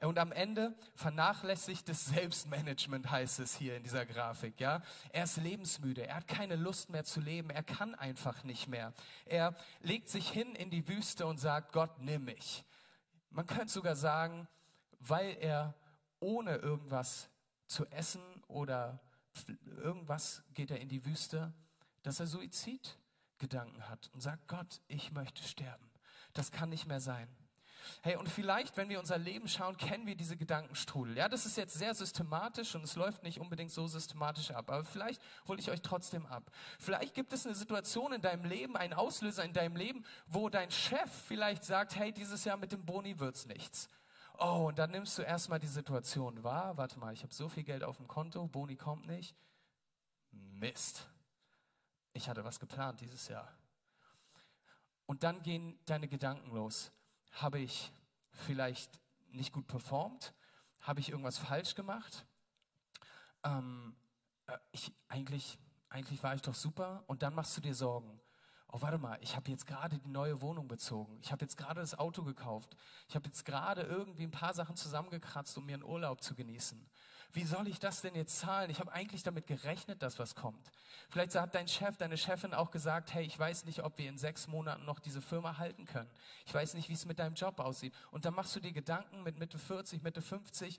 Und 0.00 0.18
am 0.18 0.32
Ende 0.32 0.74
vernachlässigt 0.94 1.88
das 1.88 2.06
Selbstmanagement, 2.06 3.10
heißt 3.10 3.40
es 3.40 3.54
hier 3.54 3.76
in 3.76 3.82
dieser 3.82 4.06
Grafik. 4.06 4.60
Ja, 4.60 4.82
er 5.10 5.24
ist 5.24 5.36
lebensmüde. 5.36 6.06
Er 6.06 6.16
hat 6.16 6.28
keine 6.28 6.56
Lust 6.56 6.90
mehr 6.90 7.04
zu 7.04 7.20
leben. 7.20 7.50
Er 7.50 7.62
kann 7.62 7.94
einfach 7.94 8.44
nicht 8.44 8.68
mehr. 8.68 8.92
Er 9.26 9.56
legt 9.80 10.08
sich 10.08 10.30
hin 10.30 10.54
in 10.54 10.70
die 10.70 10.86
Wüste 10.86 11.26
und 11.26 11.38
sagt: 11.38 11.72
Gott, 11.72 11.98
nimm 11.98 12.24
mich. 12.24 12.64
Man 13.30 13.46
könnte 13.46 13.72
sogar 13.72 13.96
sagen, 13.96 14.46
weil 15.00 15.36
er 15.40 15.74
ohne 16.20 16.56
irgendwas 16.56 17.28
zu 17.66 17.86
essen 17.86 18.22
oder 18.46 19.00
irgendwas 19.66 20.42
geht 20.54 20.70
er 20.70 20.80
in 20.80 20.88
die 20.88 21.04
Wüste, 21.04 21.52
dass 22.02 22.20
er 22.20 22.26
Suizidgedanken 22.26 23.88
hat 23.88 24.10
und 24.12 24.20
sagt: 24.20 24.46
Gott, 24.48 24.80
ich 24.88 25.12
möchte 25.12 25.42
sterben. 25.42 25.90
Das 26.34 26.52
kann 26.52 26.68
nicht 26.68 26.86
mehr 26.86 27.00
sein. 27.00 27.28
Hey, 28.02 28.16
und 28.16 28.28
vielleicht, 28.28 28.76
wenn 28.76 28.88
wir 28.88 28.98
unser 28.98 29.18
Leben 29.18 29.48
schauen, 29.48 29.76
kennen 29.76 30.06
wir 30.06 30.14
diese 30.14 30.36
Gedankenstrudel. 30.36 31.16
Ja, 31.16 31.28
das 31.28 31.46
ist 31.46 31.56
jetzt 31.56 31.74
sehr 31.74 31.94
systematisch 31.94 32.74
und 32.74 32.84
es 32.84 32.96
läuft 32.96 33.22
nicht 33.22 33.40
unbedingt 33.40 33.70
so 33.70 33.86
systematisch 33.86 34.50
ab. 34.50 34.70
Aber 34.70 34.84
vielleicht 34.84 35.22
hole 35.46 35.58
ich 35.58 35.70
euch 35.70 35.82
trotzdem 35.82 36.26
ab. 36.26 36.50
Vielleicht 36.78 37.14
gibt 37.14 37.32
es 37.32 37.46
eine 37.46 37.54
Situation 37.54 38.12
in 38.12 38.20
deinem 38.20 38.44
Leben, 38.44 38.76
einen 38.76 38.94
Auslöser 38.94 39.44
in 39.44 39.52
deinem 39.52 39.76
Leben, 39.76 40.04
wo 40.26 40.48
dein 40.48 40.70
Chef 40.70 41.10
vielleicht 41.26 41.64
sagt, 41.64 41.96
hey, 41.96 42.12
dieses 42.12 42.44
Jahr 42.44 42.56
mit 42.56 42.72
dem 42.72 42.84
Boni 42.84 43.18
wird's 43.18 43.46
nichts. 43.46 43.88
Oh, 44.38 44.66
und 44.68 44.78
dann 44.78 44.92
nimmst 44.92 45.18
du 45.18 45.22
erstmal 45.22 45.58
die 45.58 45.66
Situation 45.66 46.44
wahr. 46.44 46.76
Warte 46.76 46.98
mal, 46.98 47.12
ich 47.12 47.22
habe 47.22 47.34
so 47.34 47.48
viel 47.48 47.64
Geld 47.64 47.82
auf 47.82 47.96
dem 47.96 48.06
Konto, 48.06 48.46
Boni 48.46 48.76
kommt 48.76 49.06
nicht. 49.06 49.34
Mist. 50.30 51.08
Ich 52.12 52.28
hatte 52.28 52.44
was 52.44 52.60
geplant 52.60 53.00
dieses 53.00 53.28
Jahr. 53.28 53.52
Und 55.06 55.22
dann 55.22 55.42
gehen 55.42 55.78
deine 55.86 56.06
Gedanken 56.06 56.54
los. 56.54 56.92
Habe 57.40 57.60
ich 57.60 57.92
vielleicht 58.32 59.00
nicht 59.30 59.52
gut 59.52 59.66
performt? 59.66 60.34
Habe 60.80 61.00
ich 61.00 61.10
irgendwas 61.10 61.38
falsch 61.38 61.74
gemacht? 61.74 62.26
Ähm, 63.44 63.96
äh, 64.46 64.58
ich, 64.72 64.92
eigentlich, 65.08 65.58
eigentlich 65.88 66.22
war 66.22 66.34
ich 66.34 66.42
doch 66.42 66.54
super. 66.54 67.04
Und 67.06 67.22
dann 67.22 67.34
machst 67.34 67.56
du 67.56 67.60
dir 67.60 67.74
Sorgen. 67.74 68.20
Oh, 68.70 68.80
warte 68.82 68.98
mal, 68.98 69.18
ich 69.22 69.34
habe 69.34 69.50
jetzt 69.50 69.66
gerade 69.66 69.98
die 69.98 70.08
neue 70.08 70.42
Wohnung 70.42 70.68
bezogen. 70.68 71.18
Ich 71.22 71.32
habe 71.32 71.44
jetzt 71.44 71.56
gerade 71.56 71.80
das 71.80 71.98
Auto 71.98 72.22
gekauft. 72.22 72.76
Ich 73.08 73.14
habe 73.14 73.26
jetzt 73.26 73.44
gerade 73.44 73.82
irgendwie 73.82 74.24
ein 74.24 74.30
paar 74.30 74.52
Sachen 74.52 74.76
zusammengekratzt, 74.76 75.56
um 75.56 75.64
mir 75.64 75.74
einen 75.74 75.84
Urlaub 75.84 76.22
zu 76.22 76.34
genießen 76.34 76.86
wie 77.32 77.44
soll 77.44 77.68
ich 77.68 77.78
das 77.78 78.00
denn 78.00 78.14
jetzt 78.14 78.38
zahlen? 78.38 78.70
Ich 78.70 78.80
habe 78.80 78.92
eigentlich 78.92 79.22
damit 79.22 79.46
gerechnet, 79.46 80.02
dass 80.02 80.18
was 80.18 80.34
kommt. 80.34 80.70
Vielleicht 81.10 81.34
hat 81.34 81.54
dein 81.54 81.68
Chef, 81.68 81.96
deine 81.96 82.16
Chefin 82.16 82.54
auch 82.54 82.70
gesagt, 82.70 83.14
hey, 83.14 83.24
ich 83.24 83.38
weiß 83.38 83.64
nicht, 83.64 83.82
ob 83.82 83.96
wir 83.98 84.08
in 84.08 84.18
sechs 84.18 84.46
Monaten 84.46 84.84
noch 84.84 84.98
diese 84.98 85.22
Firma 85.22 85.58
halten 85.58 85.86
können. 85.86 86.10
Ich 86.46 86.52
weiß 86.52 86.74
nicht, 86.74 86.88
wie 86.88 86.94
es 86.94 87.06
mit 87.06 87.18
deinem 87.18 87.34
Job 87.34 87.60
aussieht. 87.60 87.94
Und 88.10 88.24
dann 88.24 88.34
machst 88.34 88.54
du 88.56 88.60
dir 88.60 88.72
Gedanken 88.72 89.22
mit 89.22 89.38
Mitte 89.38 89.58
40, 89.58 90.02
Mitte 90.02 90.22
50, 90.22 90.78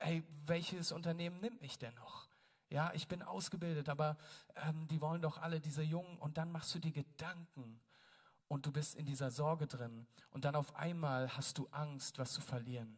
hey, 0.00 0.22
welches 0.46 0.92
Unternehmen 0.92 1.40
nimmt 1.40 1.60
mich 1.60 1.78
denn 1.78 1.94
noch? 1.94 2.28
Ja, 2.70 2.92
ich 2.94 3.08
bin 3.08 3.22
ausgebildet, 3.22 3.88
aber 3.88 4.16
ähm, 4.56 4.86
die 4.88 5.00
wollen 5.00 5.22
doch 5.22 5.38
alle 5.38 5.60
diese 5.60 5.82
Jungen. 5.82 6.18
Und 6.18 6.38
dann 6.38 6.52
machst 6.52 6.74
du 6.74 6.78
dir 6.78 6.92
Gedanken 6.92 7.80
und 8.48 8.66
du 8.66 8.72
bist 8.72 8.94
in 8.94 9.06
dieser 9.06 9.30
Sorge 9.30 9.66
drin. 9.66 10.06
Und 10.30 10.44
dann 10.44 10.54
auf 10.54 10.74
einmal 10.76 11.36
hast 11.36 11.58
du 11.58 11.68
Angst, 11.72 12.18
was 12.18 12.32
zu 12.32 12.40
verlieren. 12.40 12.96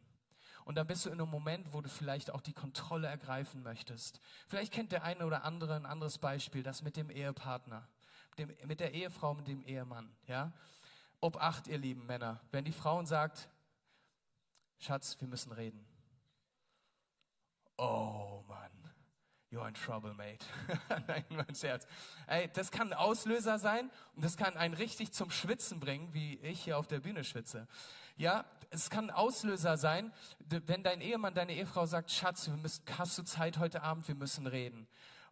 Und 0.65 0.77
dann 0.77 0.87
bist 0.87 1.05
du 1.05 1.11
in 1.11 1.21
einem 1.21 1.31
Moment, 1.31 1.73
wo 1.73 1.81
du 1.81 1.89
vielleicht 1.89 2.31
auch 2.31 2.41
die 2.41 2.53
Kontrolle 2.53 3.09
ergreifen 3.09 3.63
möchtest. 3.63 4.21
Vielleicht 4.49 4.73
kennt 4.73 4.93
der 4.93 5.03
eine 5.03 5.27
oder 5.27 5.45
andere 5.45 5.75
ein 5.75 5.87
anderes 5.87 6.19
Beispiel, 6.19 6.63
das 6.63 6.83
mit 6.83 6.97
dem 6.97 7.11
Ehepartner, 7.11 7.89
mit, 8.31 8.39
dem, 8.39 8.69
mit 8.69 8.81
der 8.81 8.93
Ehefrau, 8.93 9.35
mit 9.35 9.49
dem 9.49 9.63
Ehemann. 9.63 10.15
Ja? 10.27 10.53
Ob 11.21 11.37
acht, 11.37 11.67
ihr 11.67 11.79
lieben 11.79 12.07
Männer, 12.07 12.41
wenn 12.51 12.65
die 12.65 12.73
Frauen 12.73 13.07
sagt, 13.07 13.49
Schatz, 14.79 15.17
wir 15.21 15.29
müssen 15.29 15.53
reden. 15.53 15.87
Oh 17.77 18.43
Mann, 18.49 18.71
you're 19.51 19.67
in 19.67 19.75
trouble, 19.75 20.15
mate. 20.15 20.45
Nein, 21.07 21.25
mein 21.31 21.55
Scherz. 21.55 21.87
Ey, 22.27 22.51
das 22.53 22.71
kann 22.71 22.93
ein 22.93 22.99
Auslöser 22.99 23.59
sein 23.59 23.91
und 24.15 24.25
das 24.25 24.37
kann 24.37 24.57
einen 24.57 24.75
richtig 24.75 25.13
zum 25.13 25.31
Schwitzen 25.31 25.81
bringen, 25.81 26.13
wie 26.13 26.37
ich 26.39 26.65
hier 26.65 26.79
auf 26.79 26.87
der 26.87 27.01
Bühne 27.01 27.25
schwitze. 27.25 27.69
Ja, 28.17 28.45
es 28.71 28.89
kann 28.89 29.11
ein 29.11 29.17
Auslöser 29.17 29.77
sein, 29.77 30.13
wenn 30.49 30.83
dein 30.83 31.01
Ehemann, 31.01 31.35
deine 31.35 31.53
Ehefrau 31.53 31.87
sagt, 31.87 32.11
Schatz, 32.11 32.49
müssen, 32.49 32.83
hast 32.97 33.19
du 33.19 33.23
Zeit 33.23 33.59
heute 33.59 33.83
Abend, 33.83 34.09
wir 34.09 34.15
müssen 34.15 34.47
reden. 34.47 34.87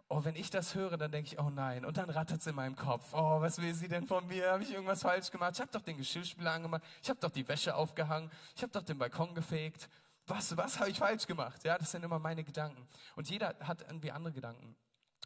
Oh, 0.09 0.25
wenn 0.25 0.35
ich 0.35 0.51
das 0.51 0.75
höre, 0.75 0.97
dann 0.97 1.13
denke 1.13 1.33
ich, 1.33 1.39
oh 1.39 1.51
nein. 1.51 1.85
Und 1.85 1.97
dann 1.97 2.11
rattert 2.11 2.41
es 2.41 2.47
in 2.49 2.57
meinem 2.57 2.75
Kopf. 2.75 3.13
Oh, 3.13 3.41
was 3.41 3.63
will 3.63 3.73
sie 3.75 3.87
denn 3.87 4.07
von 4.07 4.27
mir? 4.27 4.51
Habe 4.51 4.65
ich 4.65 4.73
irgendwas 4.73 5.03
falsch 5.03 5.31
gemacht? 5.31 5.53
Ich 5.55 5.61
habe 5.61 5.71
doch 5.71 5.83
den 5.83 5.97
Geschirrspüler 5.97 6.51
angemacht. 6.51 6.83
Ich 7.01 7.09
habe 7.09 7.21
doch 7.21 7.31
die 7.31 7.47
Wäsche 7.47 7.77
aufgehangen. 7.77 8.29
Ich 8.57 8.63
habe 8.63 8.73
doch 8.73 8.83
den 8.83 8.99
Balkon 8.99 9.35
gefegt. 9.37 9.89
Was, 10.27 10.57
was 10.57 10.81
habe 10.81 10.91
ich 10.91 10.99
falsch 10.99 11.27
gemacht? 11.29 11.63
Ja, 11.65 11.79
das 11.79 11.93
sind 11.93 12.05
immer 12.05 12.19
meine 12.19 12.43
Gedanken. 12.43 12.89
Und 13.15 13.31
jeder 13.31 13.55
hat 13.61 13.83
irgendwie 13.83 14.11
andere 14.11 14.33
Gedanken. 14.33 14.75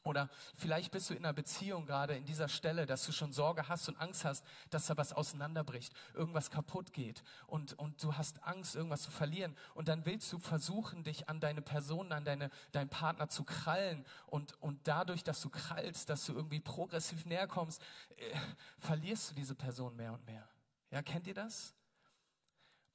Oder 0.05 0.29
vielleicht 0.55 0.91
bist 0.91 1.09
du 1.09 1.15
in 1.15 1.25
einer 1.25 1.33
Beziehung 1.33 1.87
gerade 1.87 2.15
in 2.15 2.27
dieser 2.27 2.49
Stelle, 2.49 2.85
dass 2.85 3.07
du 3.07 3.13
schon 3.13 3.33
Sorge 3.33 3.69
hast 3.69 3.89
und 3.89 3.97
Angst 3.97 4.27
hast, 4.27 4.45
dass 4.69 4.85
da 4.87 4.99
was 4.99 5.15
auseinanderbricht, 5.15 5.95
irgendwas 6.13 6.51
kaputt 6.51 6.93
geht 6.93 7.25
und, 7.47 7.73
und 7.79 8.03
du 8.05 8.15
hast 8.15 8.45
Angst, 8.45 8.77
irgendwas 8.77 9.01
zu 9.01 9.11
verlieren. 9.11 9.57
Und 9.73 9.89
dann 9.89 10.05
willst 10.05 10.31
du 10.31 10.39
versuchen, 10.39 11.05
dich 11.05 11.31
an 11.31 11.41
deine 11.41 11.63
Person, 11.63 12.13
an 12.13 12.27
deine, 12.27 12.51
deinen 12.73 12.91
Partner 12.91 13.31
zu 13.31 13.45
krallen 13.45 14.05
und, 14.27 14.61
und 14.61 14.87
dadurch, 14.87 15.25
dass 15.25 15.41
du 15.41 15.49
krallst, 15.49 16.11
dass 16.11 16.27
du 16.27 16.35
irgendwie 16.35 16.61
progressiv 16.61 17.25
näher 17.25 17.47
kommst, 17.47 17.81
äh, 18.17 18.37
verlierst 18.81 19.31
du 19.31 19.35
diese 19.35 19.55
Person 19.55 19.97
mehr 19.97 20.13
und 20.13 20.27
mehr. 20.27 20.47
Ja, 20.91 21.01
kennt 21.01 21.27
ihr 21.27 21.35
das? 21.35 21.75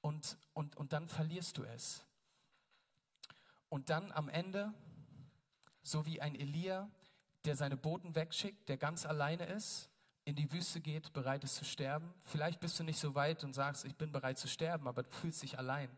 Und, 0.01 0.37
und, 0.53 0.77
und 0.77 0.93
dann 0.93 1.07
verlierst 1.07 1.57
du 1.57 1.63
es. 1.63 2.05
Und 3.67 3.89
dann 3.89 4.11
am 4.11 4.29
Ende, 4.29 4.71
so 5.81 6.05
wie 6.05 6.21
ein 6.21 6.35
Elia, 6.35 6.87
der 7.45 7.55
seine 7.55 7.77
Boten 7.77 8.15
wegschickt, 8.15 8.67
der 8.69 8.77
ganz 8.77 9.05
alleine 9.05 9.45
ist, 9.45 9.89
in 10.25 10.35
die 10.35 10.51
Wüste 10.51 10.79
geht, 10.79 11.11
bereit 11.13 11.43
ist 11.43 11.55
zu 11.55 11.65
sterben. 11.65 12.13
Vielleicht 12.25 12.59
bist 12.59 12.79
du 12.79 12.83
nicht 12.83 12.99
so 12.99 13.15
weit 13.15 13.43
und 13.43 13.53
sagst, 13.53 13.83
ich 13.85 13.95
bin 13.95 14.11
bereit 14.11 14.37
zu 14.37 14.47
sterben, 14.47 14.87
aber 14.87 15.01
du 15.01 15.09
fühlst 15.09 15.41
dich 15.41 15.57
allein. 15.57 15.89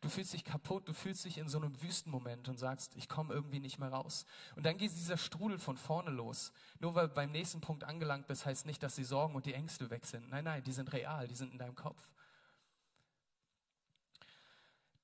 Du 0.00 0.08
fühlst 0.08 0.32
dich 0.32 0.44
kaputt, 0.44 0.88
du 0.88 0.92
fühlst 0.92 1.24
dich 1.24 1.38
in 1.38 1.48
so 1.48 1.58
einem 1.58 1.82
Wüstenmoment 1.82 2.48
und 2.48 2.56
sagst, 2.56 2.94
ich 2.94 3.08
komme 3.08 3.34
irgendwie 3.34 3.58
nicht 3.58 3.78
mehr 3.78 3.88
raus. 3.88 4.26
Und 4.54 4.64
dann 4.64 4.76
geht 4.76 4.92
dieser 4.92 5.16
Strudel 5.16 5.58
von 5.58 5.76
vorne 5.76 6.10
los. 6.10 6.52
Nur 6.78 6.94
weil 6.94 7.08
du 7.08 7.14
beim 7.14 7.32
nächsten 7.32 7.60
Punkt 7.60 7.82
angelangt 7.82 8.28
bist, 8.28 8.46
heißt 8.46 8.64
nicht, 8.66 8.82
dass 8.82 8.94
die 8.94 9.04
Sorgen 9.04 9.34
und 9.34 9.46
die 9.46 9.54
Ängste 9.54 9.90
weg 9.90 10.06
sind. 10.06 10.30
Nein, 10.30 10.44
nein, 10.44 10.62
die 10.62 10.72
sind 10.72 10.92
real, 10.92 11.26
die 11.26 11.34
sind 11.34 11.52
in 11.52 11.58
deinem 11.58 11.74
Kopf 11.74 12.10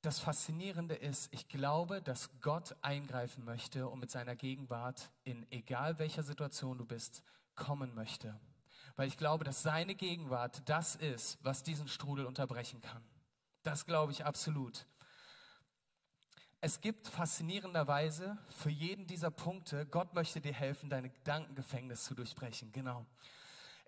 das 0.07 0.21
Faszinierende 0.21 0.95
ist, 0.95 1.33
ich 1.33 1.49
glaube, 1.49 2.01
dass 2.01 2.31
Gott 2.40 2.77
eingreifen 2.81 3.45
möchte 3.45 3.88
und 3.88 3.99
mit 3.99 4.09
seiner 4.09 4.37
Gegenwart 4.37 5.11
in 5.25 5.45
egal 5.51 5.99
welcher 5.99 6.23
Situation 6.23 6.79
du 6.79 6.85
bist, 6.85 7.25
kommen 7.57 7.92
möchte. 7.92 8.38
Weil 8.95 9.09
ich 9.09 9.16
glaube, 9.16 9.42
dass 9.42 9.64
seine 9.64 9.97
Gegenwart 9.97 10.62
das 10.69 10.95
ist, 10.95 11.38
was 11.42 11.64
diesen 11.64 11.88
Strudel 11.88 12.25
unterbrechen 12.25 12.81
kann. 12.81 13.03
Das 13.64 13.85
glaube 13.85 14.12
ich 14.12 14.25
absolut. 14.25 14.87
Es 16.61 16.81
gibt 16.81 17.09
faszinierenderweise 17.09 18.38
für 18.49 18.71
jeden 18.71 19.09
dieser 19.09 19.33
Punkte, 19.33 19.87
Gott 19.87 20.14
möchte 20.14 20.40
dir 20.40 20.55
helfen, 20.55 20.88
deine 20.88 21.11
Gedankengefängnis 21.11 22.05
zu 22.05 22.14
durchbrechen. 22.14 22.71
Genau. 22.71 23.05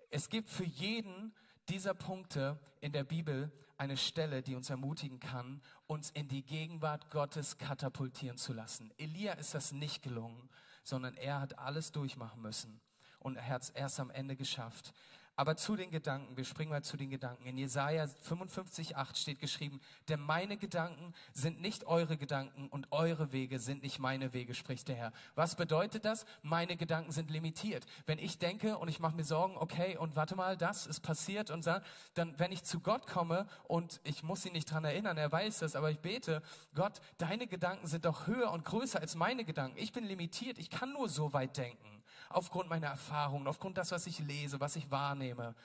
Es 0.09 0.27
gibt 0.27 0.49
für 0.49 0.65
jeden 0.65 1.33
dieser 1.69 1.93
Punkte 1.93 2.59
in 2.81 2.91
der 2.91 3.03
Bibel 3.03 3.51
eine 3.77 3.95
Stelle, 3.95 4.41
die 4.41 4.55
uns 4.55 4.69
ermutigen 4.69 5.19
kann, 5.19 5.61
uns 5.87 6.09
in 6.09 6.27
die 6.27 6.43
Gegenwart 6.43 7.11
Gottes 7.11 7.57
katapultieren 7.57 8.37
zu 8.37 8.53
lassen. 8.53 8.91
Elia 8.97 9.33
ist 9.33 9.53
das 9.53 9.71
nicht 9.71 10.01
gelungen, 10.01 10.49
sondern 10.83 11.15
er 11.15 11.39
hat 11.39 11.59
alles 11.59 11.91
durchmachen 11.91 12.41
müssen 12.41 12.81
und 13.19 13.35
er 13.35 13.47
hat 13.47 13.61
es 13.61 13.69
erst 13.69 13.99
am 13.99 14.09
Ende 14.09 14.35
geschafft. 14.35 14.93
Aber 15.39 15.55
zu 15.55 15.77
den 15.77 15.89
Gedanken, 15.89 16.35
wir 16.35 16.43
springen 16.43 16.69
mal 16.69 16.83
zu 16.83 16.97
den 16.97 17.09
Gedanken. 17.09 17.45
In 17.45 17.57
Jesaja 17.57 18.03
55,8 18.03 19.15
steht 19.15 19.39
geschrieben, 19.39 19.79
denn 20.09 20.19
meine 20.19 20.57
Gedanken 20.57 21.13
sind 21.31 21.61
nicht 21.61 21.87
eure 21.87 22.17
Gedanken 22.17 22.67
und 22.67 22.91
eure 22.91 23.31
Wege 23.31 23.57
sind 23.57 23.81
nicht 23.81 23.99
meine 23.99 24.33
Wege, 24.33 24.53
spricht 24.53 24.89
der 24.89 24.97
Herr. 24.97 25.13
Was 25.35 25.55
bedeutet 25.55 26.03
das? 26.03 26.25
Meine 26.41 26.75
Gedanken 26.75 27.13
sind 27.13 27.31
limitiert. 27.31 27.85
Wenn 28.05 28.19
ich 28.19 28.37
denke 28.37 28.77
und 28.77 28.89
ich 28.89 28.99
mache 28.99 29.15
mir 29.15 29.23
Sorgen, 29.23 29.55
okay, 29.55 29.95
und 29.95 30.17
warte 30.17 30.35
mal, 30.35 30.57
das 30.57 30.85
ist 30.85 30.99
passiert 30.99 31.51
und 31.51 31.65
dann, 31.65 32.37
wenn 32.37 32.51
ich 32.51 32.65
zu 32.65 32.81
Gott 32.81 33.07
komme 33.07 33.47
und 33.63 34.01
ich 34.03 34.23
muss 34.23 34.45
ihn 34.45 34.51
nicht 34.51 34.69
dran 34.69 34.83
erinnern, 34.83 35.15
er 35.15 35.31
weiß 35.31 35.59
das, 35.59 35.77
aber 35.77 35.89
ich 35.89 35.99
bete, 35.99 36.41
Gott, 36.75 36.99
deine 37.17 37.47
Gedanken 37.47 37.87
sind 37.87 38.03
doch 38.03 38.27
höher 38.27 38.51
und 38.51 38.65
größer 38.65 38.99
als 38.99 39.15
meine 39.15 39.45
Gedanken. 39.45 39.77
Ich 39.77 39.93
bin 39.93 40.03
limitiert, 40.03 40.57
ich 40.57 40.69
kann 40.69 40.91
nur 40.91 41.07
so 41.07 41.31
weit 41.31 41.55
denken 41.55 41.98
aufgrund 42.29 42.69
meiner 42.69 42.87
Erfahrungen, 42.87 43.47
aufgrund 43.47 43.77
das, 43.77 43.91
was 43.91 44.05
ich 44.07 44.19
lese, 44.19 44.59
was 44.59 44.75
ich 44.75 44.89
wahrnehme. 44.91 45.55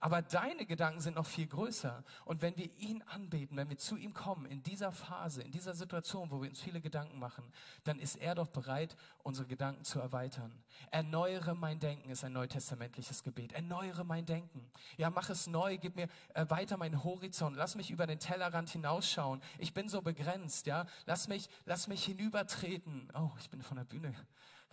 Aber 0.00 0.22
deine 0.22 0.66
Gedanken 0.66 1.00
sind 1.00 1.16
noch 1.16 1.26
viel 1.26 1.46
größer. 1.46 2.02
Und 2.24 2.42
wenn 2.42 2.56
wir 2.56 2.70
ihn 2.78 3.02
anbeten, 3.02 3.56
wenn 3.56 3.68
wir 3.68 3.78
zu 3.78 3.96
ihm 3.96 4.14
kommen, 4.14 4.46
in 4.46 4.62
dieser 4.62 4.90
Phase, 4.90 5.42
in 5.42 5.52
dieser 5.52 5.74
Situation, 5.74 6.30
wo 6.30 6.42
wir 6.42 6.48
uns 6.48 6.60
viele 6.60 6.80
Gedanken 6.80 7.18
machen, 7.18 7.44
dann 7.84 7.98
ist 7.98 8.16
er 8.16 8.34
doch 8.34 8.48
bereit, 8.48 8.96
unsere 9.22 9.46
Gedanken 9.46 9.84
zu 9.84 10.00
erweitern. 10.00 10.52
Erneuere 10.90 11.54
mein 11.54 11.78
Denken 11.78 12.10
ist 12.10 12.24
ein 12.24 12.32
neutestamentliches 12.32 13.22
Gebet. 13.22 13.52
Erneuere 13.52 14.04
mein 14.04 14.24
Denken. 14.24 14.70
Ja, 14.96 15.10
mach 15.10 15.28
es 15.28 15.46
neu, 15.46 15.76
gib 15.76 15.96
mir 15.96 16.08
äh, 16.34 16.46
weiter 16.48 16.76
meinen 16.76 17.04
Horizont. 17.04 17.56
Lass 17.56 17.74
mich 17.74 17.90
über 17.90 18.06
den 18.06 18.18
Tellerrand 18.18 18.70
hinausschauen. 18.70 19.42
Ich 19.58 19.74
bin 19.74 19.88
so 19.88 20.00
begrenzt, 20.00 20.66
ja. 20.66 20.86
Lass 21.06 21.28
mich, 21.28 21.48
lass 21.66 21.86
mich 21.86 22.04
hinübertreten. 22.04 23.10
Oh, 23.14 23.30
ich 23.38 23.50
bin 23.50 23.62
von 23.62 23.76
der 23.76 23.84
Bühne 23.84 24.14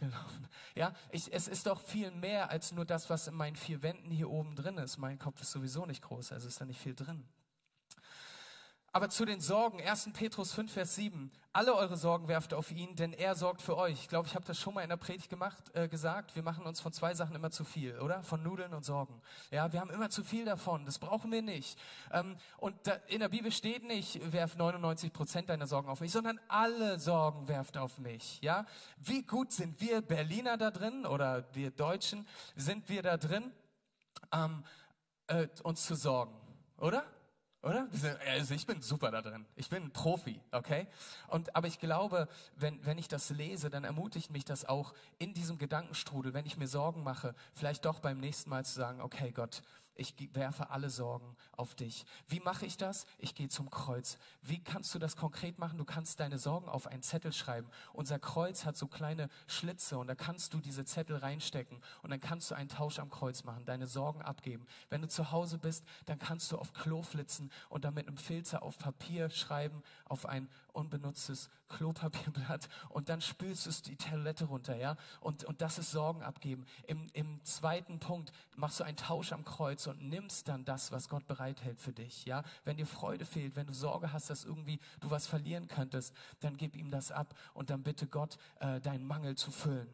gelaufen. 0.01 0.47
Ja, 0.75 0.93
ich, 1.11 1.31
es 1.31 1.47
ist 1.47 1.67
doch 1.67 1.79
viel 1.79 2.11
mehr 2.11 2.49
als 2.49 2.71
nur 2.71 2.85
das, 2.85 3.09
was 3.09 3.27
in 3.27 3.35
meinen 3.35 3.55
vier 3.55 3.81
Wänden 3.83 4.11
hier 4.11 4.29
oben 4.29 4.55
drin 4.55 4.77
ist. 4.77 4.97
Mein 4.97 5.19
Kopf 5.19 5.41
ist 5.41 5.51
sowieso 5.51 5.85
nicht 5.85 6.01
groß, 6.01 6.31
also 6.33 6.47
ist 6.47 6.59
da 6.59 6.65
nicht 6.65 6.81
viel 6.81 6.95
drin. 6.95 7.23
Aber 8.93 9.09
zu 9.09 9.23
den 9.23 9.39
Sorgen, 9.39 9.81
1. 9.81 10.09
Petrus 10.11 10.51
5, 10.51 10.73
Vers 10.73 10.95
7. 10.95 11.31
Alle 11.53 11.75
eure 11.75 11.95
Sorgen 11.95 12.27
werft 12.27 12.53
auf 12.53 12.71
ihn, 12.71 12.95
denn 12.97 13.13
er 13.13 13.35
sorgt 13.35 13.61
für 13.61 13.77
euch. 13.77 13.93
Ich 13.93 14.09
glaube, 14.09 14.27
ich 14.27 14.35
habe 14.35 14.45
das 14.45 14.59
schon 14.59 14.73
mal 14.73 14.83
in 14.83 14.89
der 14.89 14.97
Predigt 14.97 15.29
gemacht, 15.29 15.63
äh, 15.73 15.87
gesagt. 15.87 16.35
Wir 16.35 16.43
machen 16.43 16.65
uns 16.65 16.81
von 16.81 16.91
zwei 16.91 17.13
Sachen 17.13 17.33
immer 17.33 17.51
zu 17.51 17.63
viel, 17.63 17.97
oder? 17.99 18.21
Von 18.23 18.43
Nudeln 18.43 18.73
und 18.73 18.83
Sorgen. 18.83 19.21
Ja, 19.49 19.71
wir 19.71 19.79
haben 19.79 19.89
immer 19.91 20.09
zu 20.09 20.25
viel 20.25 20.43
davon. 20.43 20.85
Das 20.85 20.99
brauchen 20.99 21.31
wir 21.31 21.41
nicht. 21.41 21.79
Ähm, 22.11 22.35
und 22.57 22.75
da, 22.85 22.93
in 23.07 23.21
der 23.21 23.29
Bibel 23.29 23.51
steht 23.51 23.83
nicht, 23.85 24.31
werf 24.33 24.57
99 24.57 25.13
Prozent 25.13 25.49
deiner 25.49 25.67
Sorgen 25.67 25.87
auf 25.87 26.01
mich, 26.01 26.11
sondern 26.11 26.37
alle 26.49 26.99
Sorgen 26.99 27.47
werft 27.47 27.77
auf 27.77 27.97
mich. 27.97 28.41
Ja? 28.41 28.65
Wie 28.97 29.23
gut 29.23 29.53
sind 29.53 29.79
wir 29.79 30.01
Berliner 30.01 30.57
da 30.57 30.69
drin 30.69 31.05
oder 31.05 31.45
wir 31.53 31.71
Deutschen, 31.71 32.27
sind 32.57 32.89
wir 32.89 33.03
da 33.03 33.15
drin, 33.15 33.53
ähm, 34.33 34.65
äh, 35.27 35.47
uns 35.63 35.85
zu 35.85 35.95
sorgen, 35.95 36.35
oder? 36.77 37.05
Oder? 37.63 37.87
Also 38.27 38.55
ich 38.55 38.65
bin 38.65 38.81
super 38.81 39.11
da 39.11 39.21
drin. 39.21 39.45
Ich 39.55 39.69
bin 39.69 39.83
ein 39.83 39.91
Profi, 39.91 40.41
okay? 40.51 40.87
Und, 41.27 41.55
aber 41.55 41.67
ich 41.67 41.79
glaube, 41.79 42.27
wenn, 42.55 42.83
wenn 42.85 42.97
ich 42.97 43.07
das 43.07 43.29
lese, 43.29 43.69
dann 43.69 43.83
ermutigt 43.83 44.31
mich 44.31 44.45
das 44.45 44.65
auch 44.65 44.93
in 45.19 45.35
diesem 45.35 45.59
Gedankenstrudel, 45.59 46.33
wenn 46.33 46.47
ich 46.47 46.57
mir 46.57 46.67
Sorgen 46.67 47.03
mache, 47.03 47.35
vielleicht 47.53 47.85
doch 47.85 47.99
beim 47.99 48.19
nächsten 48.19 48.49
Mal 48.49 48.65
zu 48.65 48.73
sagen, 48.73 48.99
okay 48.99 49.31
Gott, 49.31 49.61
ich 49.95 50.15
werfe 50.33 50.69
alle 50.69 50.89
Sorgen 50.89 51.35
auf 51.51 51.75
dich. 51.75 52.05
Wie 52.27 52.39
mache 52.39 52.65
ich 52.65 52.77
das? 52.77 53.05
Ich 53.17 53.35
gehe 53.35 53.49
zum 53.49 53.69
Kreuz. 53.69 54.17
Wie 54.41 54.63
kannst 54.63 54.93
du 54.95 54.99
das 54.99 55.15
konkret 55.15 55.59
machen? 55.59 55.77
Du 55.77 55.85
kannst 55.85 56.19
deine 56.19 56.37
Sorgen 56.37 56.69
auf 56.69 56.87
einen 56.87 57.03
Zettel 57.03 57.33
schreiben. 57.33 57.69
Unser 57.93 58.19
Kreuz 58.19 58.65
hat 58.65 58.77
so 58.77 58.87
kleine 58.87 59.29
Schlitze 59.47 59.97
und 59.97 60.07
da 60.07 60.15
kannst 60.15 60.53
du 60.53 60.59
diese 60.59 60.85
Zettel 60.85 61.17
reinstecken 61.17 61.79
und 62.01 62.09
dann 62.09 62.19
kannst 62.19 62.51
du 62.51 62.55
einen 62.55 62.69
Tausch 62.69 62.99
am 62.99 63.09
Kreuz 63.09 63.43
machen, 63.43 63.65
deine 63.65 63.87
Sorgen 63.87 64.21
abgeben. 64.21 64.65
Wenn 64.89 65.01
du 65.01 65.07
zu 65.07 65.31
Hause 65.31 65.57
bist, 65.57 65.85
dann 66.05 66.19
kannst 66.19 66.51
du 66.51 66.57
auf 66.57 66.73
Klo 66.73 67.01
flitzen 67.01 67.51
und 67.69 67.85
dann 67.85 67.93
mit 67.93 68.07
einem 68.07 68.17
Filzer 68.17 68.63
auf 68.63 68.77
Papier 68.77 69.29
schreiben, 69.29 69.83
auf 70.05 70.25
ein 70.25 70.49
unbenutztes 70.73 71.49
Klopapierblatt 71.69 72.69
und 72.89 73.09
dann 73.09 73.21
spülst 73.21 73.65
du 73.65 73.89
die 73.89 73.97
Toilette 73.97 74.45
runter, 74.45 74.75
ja? 74.75 74.97
Und, 75.19 75.43
und 75.45 75.61
das 75.61 75.77
ist 75.77 75.91
Sorgen 75.91 76.23
abgeben. 76.23 76.65
Im, 76.87 77.07
Im 77.13 77.43
zweiten 77.43 77.99
Punkt 77.99 78.31
machst 78.55 78.79
du 78.79 78.83
einen 78.83 78.97
Tausch 78.97 79.31
am 79.31 79.45
Kreuz 79.45 79.80
und 79.87 80.01
nimmst 80.01 80.47
dann 80.47 80.65
das, 80.65 80.91
was 80.91 81.09
Gott 81.09 81.27
bereithält 81.27 81.79
für 81.79 81.93
dich, 81.93 82.25
ja? 82.25 82.43
Wenn 82.63 82.77
dir 82.77 82.87
Freude 82.87 83.25
fehlt, 83.25 83.55
wenn 83.55 83.67
du 83.67 83.73
Sorge 83.73 84.13
hast, 84.13 84.29
dass 84.29 84.43
irgendwie 84.43 84.79
du 84.99 85.09
was 85.09 85.27
verlieren 85.27 85.67
könntest, 85.67 86.15
dann 86.39 86.57
gib 86.57 86.75
ihm 86.75 86.91
das 86.91 87.11
ab 87.11 87.33
und 87.53 87.69
dann 87.69 87.83
bitte 87.83 88.07
Gott, 88.07 88.37
äh, 88.59 88.79
deinen 88.81 89.05
Mangel 89.05 89.35
zu 89.35 89.51
füllen. 89.51 89.89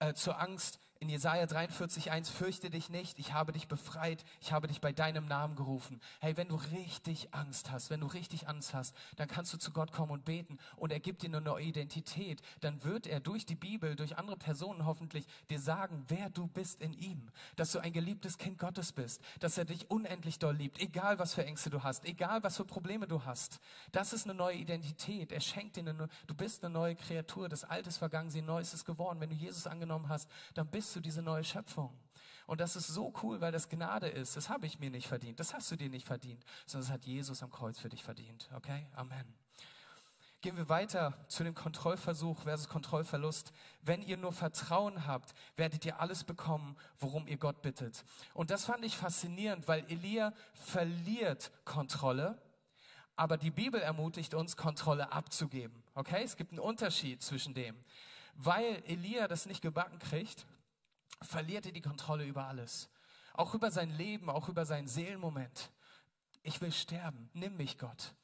Äh, 0.00 0.14
zur 0.14 0.40
Angst 0.40 0.78
in 1.00 1.08
Jesaja 1.08 1.46
43, 1.46 2.10
1, 2.10 2.28
fürchte 2.28 2.70
dich 2.70 2.90
nicht, 2.90 3.20
ich 3.20 3.32
habe 3.32 3.52
dich 3.52 3.68
befreit, 3.68 4.24
ich 4.40 4.52
habe 4.52 4.66
dich 4.66 4.80
bei 4.80 4.92
deinem 4.92 5.26
Namen 5.26 5.54
gerufen. 5.54 6.00
Hey, 6.20 6.36
wenn 6.36 6.48
du 6.48 6.56
richtig 6.56 7.32
Angst 7.32 7.70
hast, 7.70 7.90
wenn 7.90 8.00
du 8.00 8.08
richtig 8.08 8.48
Angst 8.48 8.74
hast, 8.74 8.96
dann 9.16 9.28
kannst 9.28 9.52
du 9.52 9.58
zu 9.58 9.70
Gott 9.70 9.92
kommen 9.92 10.10
und 10.10 10.24
beten 10.24 10.58
und 10.76 10.90
er 10.90 10.98
gibt 10.98 11.22
dir 11.22 11.28
eine 11.28 11.40
neue 11.40 11.66
Identität. 11.66 12.42
Dann 12.60 12.82
wird 12.82 13.06
er 13.06 13.20
durch 13.20 13.46
die 13.46 13.54
Bibel, 13.54 13.94
durch 13.94 14.18
andere 14.18 14.36
Personen 14.36 14.86
hoffentlich 14.86 15.24
dir 15.50 15.60
sagen, 15.60 16.04
wer 16.08 16.30
du 16.30 16.48
bist 16.48 16.82
in 16.82 16.92
ihm. 16.92 17.28
Dass 17.54 17.70
du 17.70 17.78
ein 17.78 17.92
geliebtes 17.92 18.36
Kind 18.36 18.58
Gottes 18.58 18.90
bist, 18.90 19.22
dass 19.38 19.56
er 19.56 19.66
dich 19.66 19.88
unendlich 19.90 20.40
doll 20.40 20.56
liebt, 20.56 20.80
egal 20.80 21.20
was 21.20 21.34
für 21.34 21.44
Ängste 21.44 21.70
du 21.70 21.84
hast, 21.84 22.04
egal 22.06 22.42
was 22.42 22.56
für 22.56 22.64
Probleme 22.64 23.06
du 23.06 23.24
hast. 23.24 23.60
Das 23.92 24.12
ist 24.12 24.24
eine 24.24 24.34
neue 24.34 24.56
Identität. 24.56 25.30
Er 25.30 25.40
schenkt 25.40 25.76
dir 25.76 25.80
eine, 25.80 26.08
du 26.26 26.34
bist 26.34 26.64
eine 26.64 26.74
neue 26.74 26.96
Kreatur, 26.96 27.48
das 27.48 27.62
Alte 27.62 27.88
ist 27.88 27.98
vergangen, 27.98 28.30
sie 28.30 28.42
Neues 28.42 28.74
ist 28.74 28.84
geworden. 28.84 29.20
Wenn 29.20 29.30
du 29.30 29.36
Jesus 29.36 29.68
angenommen 29.68 30.08
hast, 30.08 30.28
dann 30.54 30.66
bist 30.66 30.87
bist 30.88 30.96
du 30.96 31.00
diese 31.00 31.20
neue 31.20 31.44
Schöpfung. 31.44 31.90
Und 32.46 32.62
das 32.62 32.74
ist 32.74 32.86
so 32.86 33.12
cool, 33.22 33.42
weil 33.42 33.52
das 33.52 33.68
Gnade 33.68 34.08
ist. 34.08 34.38
Das 34.38 34.48
habe 34.48 34.64
ich 34.64 34.78
mir 34.78 34.88
nicht 34.88 35.06
verdient. 35.06 35.38
Das 35.38 35.52
hast 35.52 35.70
du 35.70 35.76
dir 35.76 35.90
nicht 35.90 36.06
verdient, 36.06 36.42
sondern 36.64 36.88
das 36.88 36.94
hat 36.94 37.04
Jesus 37.04 37.42
am 37.42 37.50
Kreuz 37.50 37.78
für 37.78 37.90
dich 37.90 38.02
verdient. 38.02 38.48
Okay? 38.54 38.86
Amen. 38.94 39.34
Gehen 40.40 40.56
wir 40.56 40.70
weiter 40.70 41.12
zu 41.28 41.44
dem 41.44 41.54
Kontrollversuch 41.54 42.40
versus 42.40 42.70
Kontrollverlust. 42.70 43.52
Wenn 43.82 44.00
ihr 44.00 44.16
nur 44.16 44.32
Vertrauen 44.32 45.06
habt, 45.06 45.34
werdet 45.56 45.84
ihr 45.84 46.00
alles 46.00 46.24
bekommen, 46.24 46.74
worum 46.98 47.26
ihr 47.26 47.36
Gott 47.36 47.60
bittet. 47.60 48.02
Und 48.32 48.50
das 48.50 48.64
fand 48.64 48.82
ich 48.82 48.96
faszinierend, 48.96 49.68
weil 49.68 49.84
Elia 49.90 50.32
verliert 50.54 51.52
Kontrolle, 51.66 52.40
aber 53.14 53.36
die 53.36 53.50
Bibel 53.50 53.82
ermutigt 53.82 54.32
uns, 54.32 54.56
Kontrolle 54.56 55.12
abzugeben. 55.12 55.82
Okay? 55.94 56.22
Es 56.24 56.38
gibt 56.38 56.52
einen 56.52 56.60
Unterschied 56.60 57.22
zwischen 57.22 57.52
dem. 57.52 57.76
Weil 58.40 58.82
Elia 58.86 59.28
das 59.28 59.44
nicht 59.44 59.60
gebacken 59.60 59.98
kriegt, 59.98 60.46
verliert 61.22 61.66
er 61.66 61.72
die 61.72 61.80
Kontrolle 61.80 62.24
über 62.24 62.46
alles. 62.46 62.90
Auch 63.34 63.54
über 63.54 63.70
sein 63.70 63.90
Leben, 63.90 64.30
auch 64.30 64.48
über 64.48 64.64
seinen 64.66 64.88
Seelenmoment. 64.88 65.70
Ich 66.42 66.60
will 66.60 66.72
sterben, 66.72 67.30
nimm 67.34 67.56
mich 67.56 67.78
Gott. 67.78 68.14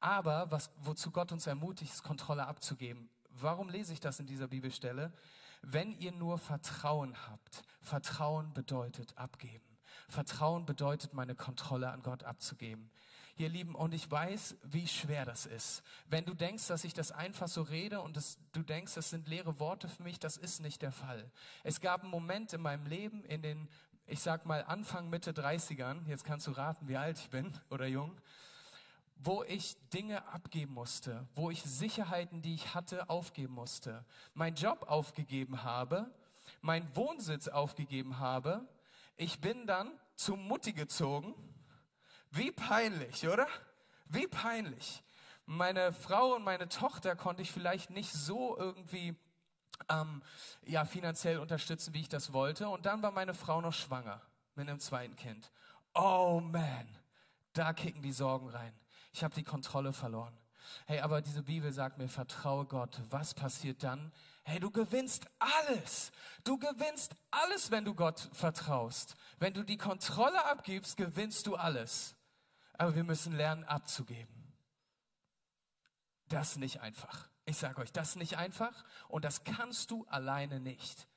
Aber 0.00 0.50
was, 0.50 0.70
wozu 0.76 1.10
Gott 1.10 1.32
uns 1.32 1.46
ermutigt, 1.46 1.92
ist 1.92 2.02
Kontrolle 2.02 2.46
abzugeben. 2.46 3.08
Warum 3.30 3.68
lese 3.68 3.92
ich 3.92 4.00
das 4.00 4.18
in 4.20 4.26
dieser 4.26 4.48
Bibelstelle? 4.48 5.12
Wenn 5.62 5.92
ihr 5.92 6.12
nur 6.12 6.38
Vertrauen 6.38 7.16
habt, 7.28 7.62
Vertrauen 7.80 8.52
bedeutet 8.52 9.16
abgeben. 9.16 9.78
Vertrauen 10.08 10.66
bedeutet, 10.66 11.14
meine 11.14 11.34
Kontrolle 11.34 11.90
an 11.90 12.02
Gott 12.02 12.24
abzugeben. 12.24 12.90
Ihr 13.42 13.48
Lieben, 13.48 13.74
und 13.74 13.92
ich 13.92 14.08
weiß, 14.08 14.56
wie 14.62 14.86
schwer 14.86 15.24
das 15.24 15.46
ist. 15.46 15.82
Wenn 16.06 16.24
du 16.24 16.32
denkst, 16.32 16.68
dass 16.68 16.84
ich 16.84 16.94
das 16.94 17.10
einfach 17.10 17.48
so 17.48 17.62
rede 17.62 18.00
und 18.00 18.16
das, 18.16 18.38
du 18.52 18.62
denkst, 18.62 18.94
das 18.94 19.10
sind 19.10 19.26
leere 19.26 19.58
Worte 19.58 19.88
für 19.88 20.04
mich, 20.04 20.20
das 20.20 20.36
ist 20.36 20.60
nicht 20.60 20.80
der 20.80 20.92
Fall. 20.92 21.28
Es 21.64 21.80
gab 21.80 22.02
einen 22.02 22.12
Moment 22.12 22.52
in 22.52 22.60
meinem 22.60 22.86
Leben, 22.86 23.24
in 23.24 23.42
den, 23.42 23.68
ich 24.06 24.20
sag 24.20 24.46
mal, 24.46 24.62
Anfang, 24.62 25.10
Mitte 25.10 25.32
30ern, 25.32 26.06
jetzt 26.06 26.22
kannst 26.22 26.46
du 26.46 26.52
raten, 26.52 26.86
wie 26.86 26.96
alt 26.96 27.18
ich 27.18 27.30
bin 27.30 27.52
oder 27.70 27.88
jung, 27.88 28.16
wo 29.16 29.42
ich 29.42 29.76
Dinge 29.90 30.24
abgeben 30.28 30.74
musste, 30.74 31.26
wo 31.34 31.50
ich 31.50 31.64
Sicherheiten, 31.64 32.42
die 32.42 32.54
ich 32.54 32.74
hatte, 32.76 33.10
aufgeben 33.10 33.54
musste, 33.54 34.04
meinen 34.34 34.54
Job 34.54 34.84
aufgegeben 34.88 35.64
habe, 35.64 36.08
meinen 36.60 36.94
Wohnsitz 36.94 37.48
aufgegeben 37.48 38.20
habe. 38.20 38.68
Ich 39.16 39.40
bin 39.40 39.66
dann 39.66 39.90
zu 40.14 40.36
Mutti 40.36 40.72
gezogen 40.72 41.34
wie 42.32 42.50
peinlich, 42.50 43.28
oder? 43.28 43.46
Wie 44.06 44.26
peinlich. 44.26 45.02
Meine 45.46 45.92
Frau 45.92 46.34
und 46.34 46.44
meine 46.44 46.68
Tochter 46.68 47.16
konnte 47.16 47.42
ich 47.42 47.52
vielleicht 47.52 47.90
nicht 47.90 48.12
so 48.12 48.56
irgendwie 48.56 49.16
ähm, 49.88 50.22
ja, 50.64 50.84
finanziell 50.84 51.38
unterstützen, 51.38 51.94
wie 51.94 52.00
ich 52.00 52.08
das 52.08 52.32
wollte. 52.32 52.68
Und 52.68 52.86
dann 52.86 53.02
war 53.02 53.10
meine 53.10 53.34
Frau 53.34 53.60
noch 53.60 53.74
schwanger 53.74 54.20
mit 54.54 54.68
einem 54.68 54.80
zweiten 54.80 55.16
Kind. 55.16 55.50
Oh 55.94 56.40
man, 56.42 56.88
da 57.52 57.72
kicken 57.72 58.02
die 58.02 58.12
Sorgen 58.12 58.48
rein. 58.48 58.72
Ich 59.12 59.22
habe 59.22 59.34
die 59.34 59.44
Kontrolle 59.44 59.92
verloren. 59.92 60.36
Hey, 60.86 61.00
aber 61.00 61.20
diese 61.20 61.42
Bibel 61.42 61.72
sagt 61.72 61.98
mir, 61.98 62.08
vertraue 62.08 62.64
Gott. 62.64 63.00
Was 63.10 63.34
passiert 63.34 63.82
dann? 63.82 64.12
Hey, 64.44 64.58
du 64.58 64.70
gewinnst 64.70 65.26
alles. 65.38 66.12
Du 66.44 66.58
gewinnst 66.58 67.14
alles, 67.30 67.70
wenn 67.70 67.84
du 67.84 67.94
Gott 67.94 68.30
vertraust. 68.32 69.16
Wenn 69.38 69.54
du 69.54 69.64
die 69.64 69.76
Kontrolle 69.76 70.44
abgibst, 70.46 70.96
gewinnst 70.96 71.46
du 71.46 71.56
alles. 71.56 72.16
Aber 72.74 72.94
wir 72.94 73.04
müssen 73.04 73.32
lernen 73.32 73.64
abzugeben. 73.64 74.34
Das 76.28 76.52
ist 76.52 76.58
nicht 76.58 76.80
einfach. 76.80 77.28
Ich 77.44 77.58
sage 77.58 77.80
euch, 77.80 77.92
das 77.92 78.10
ist 78.10 78.16
nicht 78.16 78.38
einfach 78.38 78.84
und 79.08 79.24
das 79.24 79.44
kannst 79.44 79.90
du 79.90 80.06
alleine 80.06 80.60
nicht. 80.60 81.08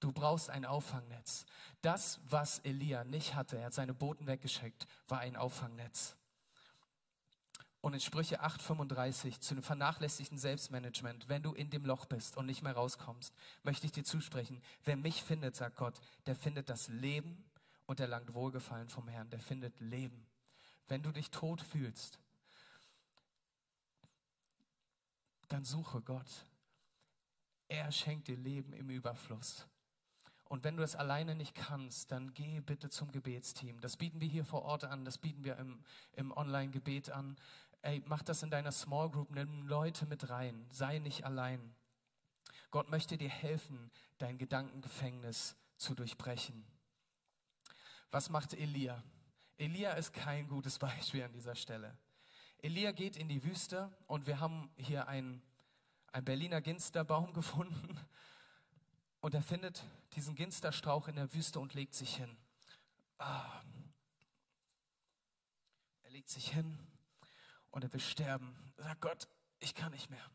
Du 0.00 0.12
brauchst 0.12 0.50
ein 0.50 0.64
Auffangnetz. 0.64 1.46
Das, 1.82 2.20
was 2.24 2.58
Elia 2.60 3.04
nicht 3.04 3.34
hatte, 3.34 3.58
er 3.58 3.66
hat 3.66 3.74
seine 3.74 3.94
Boten 3.94 4.26
weggeschickt, 4.26 4.86
war 5.08 5.20
ein 5.20 5.36
Auffangnetz. 5.36 6.16
Und 7.80 7.92
in 7.92 8.00
Sprüche 8.00 8.42
8,35 8.42 9.40
zu 9.40 9.54
dem 9.54 9.62
vernachlässigten 9.62 10.38
Selbstmanagement, 10.38 11.28
wenn 11.28 11.42
du 11.42 11.52
in 11.52 11.68
dem 11.68 11.84
Loch 11.84 12.06
bist 12.06 12.36
und 12.38 12.46
nicht 12.46 12.62
mehr 12.62 12.72
rauskommst, 12.72 13.34
möchte 13.62 13.84
ich 13.84 13.92
dir 13.92 14.04
zusprechen, 14.04 14.62
wer 14.84 14.96
mich 14.96 15.22
findet, 15.22 15.56
sagt 15.56 15.76
Gott, 15.76 16.00
der 16.24 16.34
findet 16.34 16.70
das 16.70 16.88
Leben 16.88 17.44
und 17.84 18.00
erlangt 18.00 18.32
Wohlgefallen 18.32 18.88
vom 18.88 19.08
Herrn, 19.08 19.28
der 19.28 19.40
findet 19.40 19.78
Leben. 19.80 20.26
Wenn 20.88 21.02
du 21.02 21.12
dich 21.12 21.30
tot 21.30 21.60
fühlst, 21.62 22.18
dann 25.48 25.64
suche 25.64 26.00
Gott. 26.02 26.46
Er 27.68 27.90
schenkt 27.92 28.28
dir 28.28 28.36
Leben 28.36 28.72
im 28.72 28.90
Überfluss. 28.90 29.66
Und 30.46 30.62
wenn 30.62 30.76
du 30.76 30.82
das 30.82 30.94
alleine 30.94 31.34
nicht 31.34 31.54
kannst, 31.54 32.12
dann 32.12 32.34
geh 32.34 32.60
bitte 32.60 32.90
zum 32.90 33.10
Gebetsteam. 33.10 33.80
Das 33.80 33.96
bieten 33.96 34.20
wir 34.20 34.28
hier 34.28 34.44
vor 34.44 34.62
Ort 34.62 34.84
an, 34.84 35.04
das 35.04 35.18
bieten 35.18 35.42
wir 35.42 35.56
im, 35.56 35.82
im 36.12 36.32
Online-Gebet 36.32 37.10
an. 37.10 37.36
Ey, 37.82 38.02
mach 38.06 38.22
das 38.22 38.42
in 38.42 38.50
deiner 38.50 38.72
Small 38.72 39.10
Group, 39.10 39.30
nimm 39.30 39.66
Leute 39.66 40.06
mit 40.06 40.28
rein, 40.28 40.66
sei 40.70 40.98
nicht 40.98 41.24
allein. 41.24 41.74
Gott 42.70 42.90
möchte 42.90 43.16
dir 43.16 43.28
helfen, 43.28 43.90
dein 44.18 44.38
Gedankengefängnis 44.38 45.56
zu 45.76 45.94
durchbrechen. 45.94 46.64
Was 48.10 48.30
macht 48.30 48.54
Elia? 48.54 49.02
Elia 49.56 49.92
ist 49.92 50.12
kein 50.12 50.48
gutes 50.48 50.78
Beispiel 50.78 51.22
an 51.22 51.32
dieser 51.32 51.54
Stelle. 51.54 51.96
Elia 52.58 52.92
geht 52.92 53.16
in 53.16 53.28
die 53.28 53.44
Wüste 53.44 53.94
und 54.06 54.26
wir 54.26 54.40
haben 54.40 54.70
hier 54.76 55.06
einen, 55.06 55.42
einen 56.12 56.24
Berliner 56.24 56.60
Ginsterbaum 56.60 57.32
gefunden 57.34 57.98
und 59.20 59.34
er 59.34 59.42
findet 59.42 59.84
diesen 60.14 60.34
Ginsterstrauch 60.34 61.08
in 61.08 61.16
der 61.16 61.32
Wüste 61.34 61.60
und 61.60 61.74
legt 61.74 61.94
sich 61.94 62.16
hin. 62.16 62.36
Ah. 63.18 63.62
Er 66.02 66.10
legt 66.10 66.28
sich 66.28 66.52
hin 66.52 66.78
und 67.70 67.84
er 67.84 67.92
will 67.92 68.00
sterben. 68.00 68.56
Er 68.76 68.84
sagt 68.84 69.00
Gott, 69.00 69.28
ich 69.60 69.74
kann 69.74 69.92
nicht 69.92 70.10
mehr. 70.10 70.30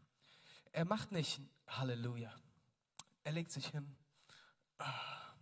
Er 0.72 0.86
macht 0.86 1.12
nicht 1.12 1.42
Halleluja. 1.68 2.34
Er 3.24 3.32
legt 3.32 3.52
sich 3.52 3.68
hin. 3.68 3.96
Ah. 4.78 5.34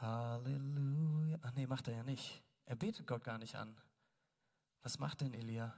Halleluja. 0.00 1.07
Ach 1.42 1.52
nee, 1.52 1.66
macht 1.66 1.88
er 1.88 1.94
ja 1.94 2.02
nicht. 2.02 2.42
Er 2.64 2.76
betet 2.76 3.06
Gott 3.06 3.24
gar 3.24 3.38
nicht 3.38 3.54
an. 3.54 3.80
Was 4.82 4.98
macht 4.98 5.20
denn 5.20 5.34
Elia? 5.34 5.74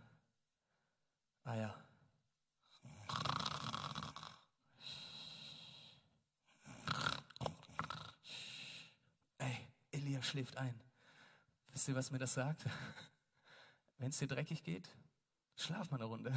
Ah 1.44 1.54
ja. 1.54 1.84
Ey, 9.38 9.68
Elia 9.90 10.22
schläft 10.22 10.56
ein. 10.56 10.80
Wisst 11.72 11.88
ihr, 11.88 11.94
was 11.94 12.10
mir 12.10 12.18
das 12.18 12.34
sagt? 12.34 12.64
Wenn 13.98 14.10
es 14.10 14.18
dir 14.18 14.28
dreckig 14.28 14.62
geht, 14.62 14.88
schlaf 15.56 15.90
mal 15.90 15.98
eine 15.98 16.06
Runde. 16.06 16.32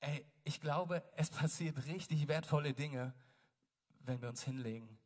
Ey, 0.00 0.26
ich 0.44 0.60
glaube, 0.60 1.02
es 1.16 1.30
passiert 1.30 1.86
richtig 1.86 2.28
wertvolle 2.28 2.74
Dinge, 2.74 3.14
wenn 4.00 4.20
wir 4.20 4.28
uns 4.28 4.42
hinlegen. 4.42 4.98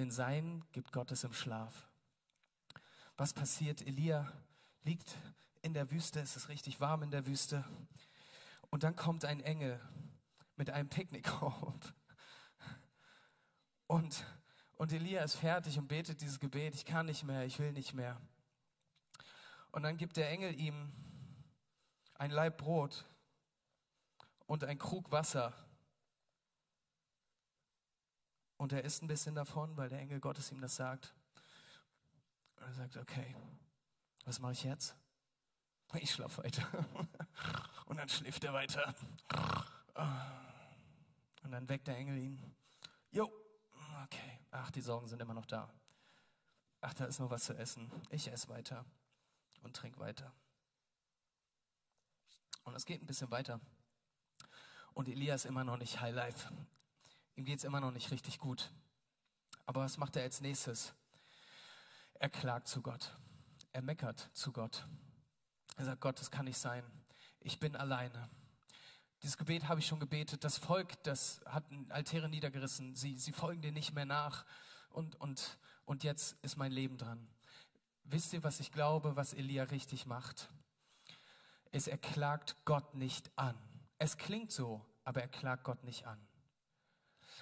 Denn 0.00 0.10
Sein 0.10 0.64
gibt 0.72 0.92
Gottes 0.92 1.24
im 1.24 1.34
Schlaf. 1.34 1.86
Was 3.18 3.34
passiert? 3.34 3.82
Elia 3.82 4.32
liegt 4.82 5.14
in 5.60 5.74
der 5.74 5.90
Wüste, 5.90 6.20
es 6.20 6.36
ist 6.36 6.48
richtig 6.48 6.80
warm 6.80 7.02
in 7.02 7.10
der 7.10 7.26
Wüste. 7.26 7.66
Und 8.70 8.82
dann 8.82 8.96
kommt 8.96 9.26
ein 9.26 9.40
Engel 9.40 9.78
mit 10.56 10.70
einem 10.70 10.88
Picknickkorb. 10.88 11.92
Und, 13.88 14.24
und 14.78 14.90
Elia 14.90 15.22
ist 15.22 15.34
fertig 15.34 15.76
und 15.78 15.88
betet 15.88 16.22
dieses 16.22 16.40
Gebet, 16.40 16.74
ich 16.74 16.86
kann 16.86 17.04
nicht 17.04 17.24
mehr, 17.24 17.44
ich 17.44 17.58
will 17.58 17.72
nicht 17.72 17.92
mehr. 17.92 18.18
Und 19.70 19.82
dann 19.82 19.98
gibt 19.98 20.16
der 20.16 20.30
Engel 20.30 20.58
ihm 20.58 20.90
ein 22.14 22.30
Laib 22.30 22.56
Brot 22.56 23.04
und 24.46 24.64
ein 24.64 24.78
Krug 24.78 25.10
Wasser. 25.10 25.52
Und 28.60 28.74
er 28.74 28.84
isst 28.84 29.02
ein 29.02 29.06
bisschen 29.06 29.34
davon, 29.34 29.74
weil 29.78 29.88
der 29.88 30.00
Engel 30.00 30.20
Gottes 30.20 30.52
ihm 30.52 30.60
das 30.60 30.76
sagt. 30.76 31.14
Und 32.56 32.66
er 32.66 32.74
sagt, 32.74 32.98
okay, 32.98 33.34
was 34.26 34.38
mache 34.38 34.52
ich 34.52 34.64
jetzt? 34.64 34.94
Ich 35.94 36.10
schlafe 36.10 36.44
weiter. 36.44 36.68
Und 37.86 37.96
dann 37.96 38.10
schläft 38.10 38.44
er 38.44 38.52
weiter. 38.52 38.94
Und 41.42 41.52
dann 41.52 41.70
weckt 41.70 41.86
der 41.88 41.96
Engel 41.96 42.18
ihn. 42.18 42.54
Jo, 43.10 43.32
okay. 44.04 44.40
Ach, 44.50 44.70
die 44.70 44.82
Sorgen 44.82 45.08
sind 45.08 45.22
immer 45.22 45.32
noch 45.32 45.46
da. 45.46 45.72
Ach, 46.82 46.92
da 46.92 47.06
ist 47.06 47.18
nur 47.18 47.30
was 47.30 47.44
zu 47.44 47.54
essen. 47.54 47.90
Ich 48.10 48.30
esse 48.30 48.50
weiter 48.50 48.84
und 49.62 49.74
trink 49.74 49.98
weiter. 49.98 50.34
Und 52.64 52.74
es 52.74 52.84
geht 52.84 53.02
ein 53.02 53.06
bisschen 53.06 53.30
weiter. 53.30 53.58
Und 54.92 55.08
Elia 55.08 55.34
ist 55.34 55.46
immer 55.46 55.64
noch 55.64 55.78
nicht 55.78 55.98
High 55.98 56.14
Life. 56.14 56.50
Ihm 57.36 57.44
geht 57.44 57.58
es 57.58 57.64
immer 57.64 57.80
noch 57.80 57.92
nicht 57.92 58.10
richtig 58.10 58.38
gut. 58.38 58.70
Aber 59.66 59.82
was 59.82 59.98
macht 59.98 60.16
er 60.16 60.22
als 60.22 60.40
nächstes? 60.40 60.94
Er 62.14 62.28
klagt 62.28 62.68
zu 62.68 62.82
Gott. 62.82 63.16
Er 63.72 63.82
meckert 63.82 64.30
zu 64.32 64.52
Gott. 64.52 64.86
Er 65.76 65.84
sagt, 65.84 66.00
Gott, 66.00 66.18
das 66.20 66.30
kann 66.30 66.44
nicht 66.44 66.58
sein. 66.58 66.84
Ich 67.40 67.58
bin 67.58 67.76
alleine. 67.76 68.28
Dieses 69.22 69.36
Gebet 69.36 69.68
habe 69.68 69.80
ich 69.80 69.86
schon 69.86 70.00
gebetet. 70.00 70.44
Das 70.44 70.58
Volk, 70.58 71.02
das 71.04 71.40
hat 71.46 71.64
Altäre 71.90 72.28
niedergerissen. 72.28 72.94
Sie, 72.94 73.16
sie 73.16 73.32
folgen 73.32 73.62
dir 73.62 73.72
nicht 73.72 73.94
mehr 73.94 74.06
nach. 74.06 74.44
Und, 74.90 75.20
und, 75.20 75.58
und 75.84 76.04
jetzt 76.04 76.36
ist 76.42 76.56
mein 76.56 76.72
Leben 76.72 76.98
dran. 76.98 77.28
Wisst 78.04 78.32
ihr, 78.32 78.42
was 78.42 78.60
ich 78.60 78.72
glaube, 78.72 79.16
was 79.16 79.34
Elia 79.34 79.64
richtig 79.64 80.04
macht? 80.06 80.50
Ist, 81.70 81.86
er 81.86 81.98
klagt 81.98 82.56
Gott 82.64 82.94
nicht 82.94 83.30
an. 83.38 83.56
Es 83.98 84.16
klingt 84.16 84.50
so, 84.50 84.84
aber 85.04 85.20
er 85.20 85.28
klagt 85.28 85.64
Gott 85.64 85.84
nicht 85.84 86.06
an. 86.06 86.18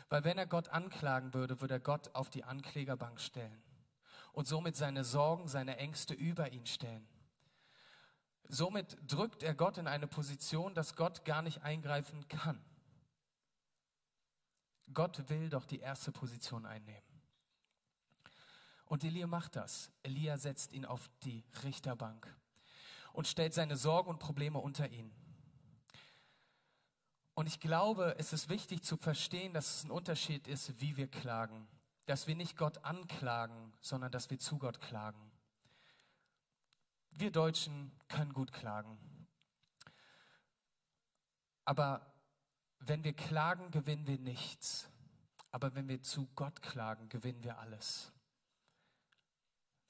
Weil 0.09 0.25
wenn 0.25 0.39
er 0.39 0.47
Gott 0.47 0.69
anklagen 0.69 1.35
würde, 1.35 1.61
würde 1.61 1.75
er 1.75 1.81
Gott 1.81 2.15
auf 2.15 2.31
die 2.31 2.45
Anklägerbank 2.45 3.21
stellen 3.21 3.63
und 4.33 4.47
somit 4.47 4.77
seine 4.77 5.05
Sorgen, 5.05 5.49
seine 5.49 5.77
Ängste 5.77 6.15
über 6.15 6.53
ihn 6.53 6.67
stellen. 6.67 7.07
Somit 8.45 8.97
drückt 9.07 9.43
er 9.43 9.55
Gott 9.55 9.77
in 9.77 9.87
eine 9.87 10.07
Position, 10.07 10.75
dass 10.75 10.97
Gott 10.97 11.25
gar 11.25 11.43
nicht 11.43 11.63
eingreifen 11.63 12.27
kann. 12.29 12.65
Gott 14.95 15.29
will 15.29 15.51
doch 15.51 15.67
die 15.67 15.81
erste 15.81 16.13
Position 16.13 16.65
einnehmen. 16.65 17.03
Und 18.87 19.05
Elia 19.05 19.27
macht 19.27 19.57
das. 19.57 19.91
Elia 20.03 20.39
setzt 20.39 20.73
ihn 20.73 20.87
auf 20.87 21.11
die 21.25 21.45
Richterbank 21.63 22.35
und 23.13 23.27
stellt 23.27 23.53
seine 23.53 23.77
Sorgen 23.77 24.09
und 24.09 24.19
Probleme 24.19 24.59
unter 24.59 24.89
ihn. 24.89 25.13
Und 27.39 27.47
ich 27.47 27.61
glaube, 27.61 28.17
es 28.19 28.33
ist 28.33 28.49
wichtig 28.49 28.83
zu 28.83 28.97
verstehen, 28.97 29.55
dass 29.55 29.77
es 29.77 29.85
ein 29.85 29.93
Unterschied 29.93 30.49
ist, 30.49 30.81
wie 30.81 30.97
wir 30.97 31.07
klagen. 31.07 31.69
Dass 32.05 32.27
wir 32.27 32.35
nicht 32.35 32.57
Gott 32.57 32.85
anklagen, 32.85 33.73
sondern 33.81 34.11
dass 34.11 34.29
wir 34.29 34.41
zu 34.41 34.59
Gott 34.59 34.81
klagen. 34.81 35.31
Wir 37.11 37.31
Deutschen 37.31 37.93
können 38.09 38.33
gut 38.33 38.53
klagen. 38.53 38.99
Aber 41.65 42.13
wenn 42.81 43.05
wir 43.05 43.13
klagen, 43.13 43.71
gewinnen 43.71 44.09
wir 44.09 44.19
nichts. 44.19 44.91
Aber 45.53 45.77
wenn 45.77 45.87
wir 45.87 46.03
zu 46.03 46.27
Gott 46.35 46.61
klagen, 46.61 47.09
gewinnen 47.09 47.45
wir 47.45 47.61
alles. 47.61 48.11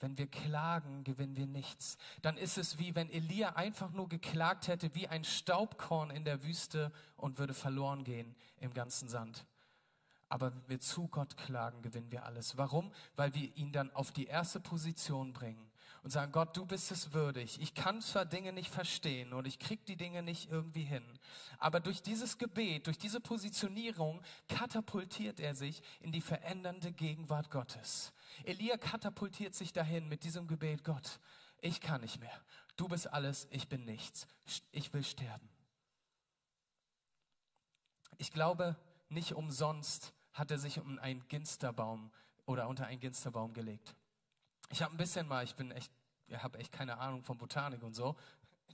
Wenn 0.00 0.16
wir 0.16 0.28
klagen, 0.28 1.04
gewinnen 1.04 1.36
wir 1.36 1.46
nichts. 1.46 1.96
Dann 2.22 2.36
ist 2.36 2.58
es 2.58 2.78
wie 2.78 2.94
wenn 2.94 3.10
Elia 3.10 3.56
einfach 3.56 3.90
nur 3.92 4.08
geklagt 4.08 4.68
hätte 4.68 4.94
wie 4.94 5.08
ein 5.08 5.24
Staubkorn 5.24 6.10
in 6.10 6.24
der 6.24 6.44
Wüste 6.44 6.92
und 7.16 7.38
würde 7.38 7.54
verloren 7.54 8.04
gehen 8.04 8.36
im 8.58 8.72
ganzen 8.72 9.08
Sand. 9.08 9.44
Aber 10.28 10.54
wenn 10.54 10.68
wir 10.68 10.80
zu 10.80 11.08
Gott 11.08 11.36
klagen, 11.36 11.82
gewinnen 11.82 12.12
wir 12.12 12.24
alles. 12.24 12.56
Warum? 12.56 12.92
Weil 13.16 13.34
wir 13.34 13.56
ihn 13.56 13.72
dann 13.72 13.90
auf 13.92 14.12
die 14.12 14.26
erste 14.26 14.60
Position 14.60 15.32
bringen 15.32 15.67
und 16.02 16.10
sagen, 16.10 16.32
Gott, 16.32 16.56
du 16.56 16.66
bist 16.66 16.90
es 16.90 17.12
würdig. 17.12 17.60
Ich 17.60 17.74
kann 17.74 18.00
zwar 18.00 18.24
Dinge 18.24 18.52
nicht 18.52 18.70
verstehen 18.70 19.32
und 19.32 19.46
ich 19.46 19.58
krieg 19.58 19.84
die 19.86 19.96
Dinge 19.96 20.22
nicht 20.22 20.50
irgendwie 20.50 20.84
hin, 20.84 21.04
aber 21.58 21.80
durch 21.80 22.02
dieses 22.02 22.38
Gebet, 22.38 22.86
durch 22.86 22.98
diese 22.98 23.20
Positionierung 23.20 24.22
katapultiert 24.48 25.40
er 25.40 25.54
sich 25.54 25.82
in 26.00 26.12
die 26.12 26.20
verändernde 26.20 26.92
Gegenwart 26.92 27.50
Gottes. 27.50 28.12
Elia 28.44 28.76
katapultiert 28.76 29.54
sich 29.54 29.72
dahin 29.72 30.08
mit 30.08 30.24
diesem 30.24 30.46
Gebet, 30.46 30.84
Gott, 30.84 31.20
ich 31.60 31.80
kann 31.80 32.00
nicht 32.00 32.20
mehr. 32.20 32.40
Du 32.76 32.86
bist 32.86 33.12
alles, 33.12 33.48
ich 33.50 33.68
bin 33.68 33.84
nichts. 33.84 34.28
Ich 34.70 34.92
will 34.92 35.02
sterben. 35.02 35.48
Ich 38.18 38.32
glaube, 38.32 38.76
nicht 39.08 39.32
umsonst 39.32 40.12
hat 40.32 40.50
er 40.50 40.58
sich 40.58 40.78
um 40.80 40.98
einen 40.98 41.26
Ginsterbaum 41.28 42.12
oder 42.46 42.68
unter 42.68 42.86
einen 42.86 43.00
Ginsterbaum 43.00 43.52
gelegt. 43.52 43.96
Ich 44.70 44.82
habe 44.82 44.94
ein 44.94 44.98
bisschen 44.98 45.26
mal, 45.26 45.44
ich 45.44 45.54
bin 45.54 45.70
echt, 45.70 45.90
ich 46.26 46.42
habe 46.42 46.58
echt 46.58 46.72
keine 46.72 46.98
Ahnung 46.98 47.22
von 47.22 47.38
Botanik 47.38 47.82
und 47.82 47.94
so. 47.94 48.16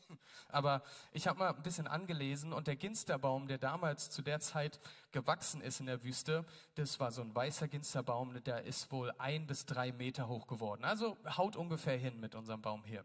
Aber 0.49 0.83
ich 1.13 1.27
habe 1.27 1.39
mal 1.39 1.55
ein 1.55 1.63
bisschen 1.63 1.87
angelesen 1.87 2.53
und 2.53 2.67
der 2.67 2.77
Ginsterbaum, 2.77 3.47
der 3.47 3.59
damals 3.59 4.11
zu 4.11 4.23
der 4.23 4.41
Zeit 4.41 4.81
gewachsen 5.13 5.61
ist 5.61 5.81
in 5.81 5.87
der 5.87 6.03
Wüste, 6.03 6.45
das 6.75 6.99
war 6.99 7.13
so 7.13 7.23
ein 7.23 7.35
weißer 7.35 7.69
Ginsterbaum, 7.69 8.43
der 8.43 8.65
ist 8.65 8.91
wohl 8.91 9.13
ein 9.19 9.47
bis 9.47 9.67
drei 9.67 9.93
Meter 9.93 10.29
hoch 10.29 10.47
geworden. 10.47 10.85
Also 10.85 11.17
haut 11.37 11.57
ungefähr 11.57 11.97
hin 11.97 12.19
mit 12.19 12.35
unserem 12.35 12.61
Baum 12.61 12.85
hier. 12.85 13.05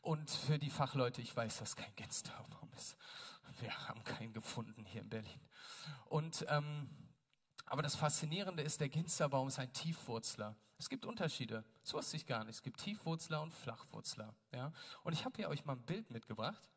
Und 0.00 0.30
für 0.30 0.58
die 0.58 0.70
Fachleute, 0.70 1.22
ich 1.22 1.34
weiß, 1.34 1.58
dass 1.58 1.76
kein 1.76 1.94
Ginsterbaum 1.96 2.70
ist. 2.76 2.96
Wir 3.60 3.88
haben 3.88 4.02
keinen 4.04 4.32
gefunden 4.32 4.84
hier 4.84 5.02
in 5.02 5.08
Berlin. 5.08 5.40
Und 6.06 6.44
ähm, 6.48 6.88
aber 7.66 7.82
das 7.82 7.96
Faszinierende 7.96 8.62
ist, 8.62 8.80
der 8.80 8.88
Ginsterbaum 8.88 9.48
ist 9.48 9.58
ein 9.58 9.72
Tiefwurzler. 9.72 10.54
Es 10.84 10.90
gibt 10.90 11.06
Unterschiede. 11.06 11.64
Das 11.82 11.94
wusste 11.94 12.18
ich 12.18 12.26
gar 12.26 12.44
nicht. 12.44 12.56
Es 12.56 12.62
gibt 12.62 12.78
Tiefwurzler 12.78 13.40
und 13.40 13.54
Flachwurzler. 13.54 14.34
Ja? 14.52 14.70
Und 15.02 15.14
ich 15.14 15.24
habe 15.24 15.34
hier 15.34 15.48
euch 15.48 15.64
mal 15.64 15.76
ein 15.76 15.82
Bild 15.82 16.10
mitgebracht 16.10 16.68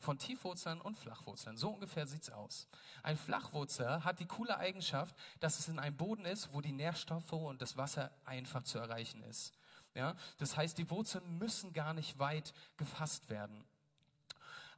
von 0.00 0.18
Tiefwurzlern 0.18 0.80
und 0.80 0.96
Flachwurzlern. 0.96 1.56
So 1.56 1.70
ungefähr 1.70 2.08
sieht's 2.08 2.28
aus. 2.28 2.66
Ein 3.04 3.16
Flachwurzler 3.16 4.02
hat 4.02 4.18
die 4.18 4.26
coole 4.26 4.58
Eigenschaft, 4.58 5.14
dass 5.38 5.60
es 5.60 5.68
in 5.68 5.78
einem 5.78 5.96
Boden 5.96 6.24
ist, 6.24 6.52
wo 6.52 6.60
die 6.60 6.72
Nährstoffe 6.72 7.32
und 7.34 7.62
das 7.62 7.76
Wasser 7.76 8.10
einfach 8.24 8.64
zu 8.64 8.80
erreichen 8.80 9.22
ist. 9.22 9.52
Ja? 9.94 10.16
Das 10.38 10.56
heißt, 10.56 10.76
die 10.76 10.90
Wurzeln 10.90 11.38
müssen 11.38 11.72
gar 11.72 11.94
nicht 11.94 12.18
weit 12.18 12.52
gefasst 12.76 13.30
werden. 13.30 13.64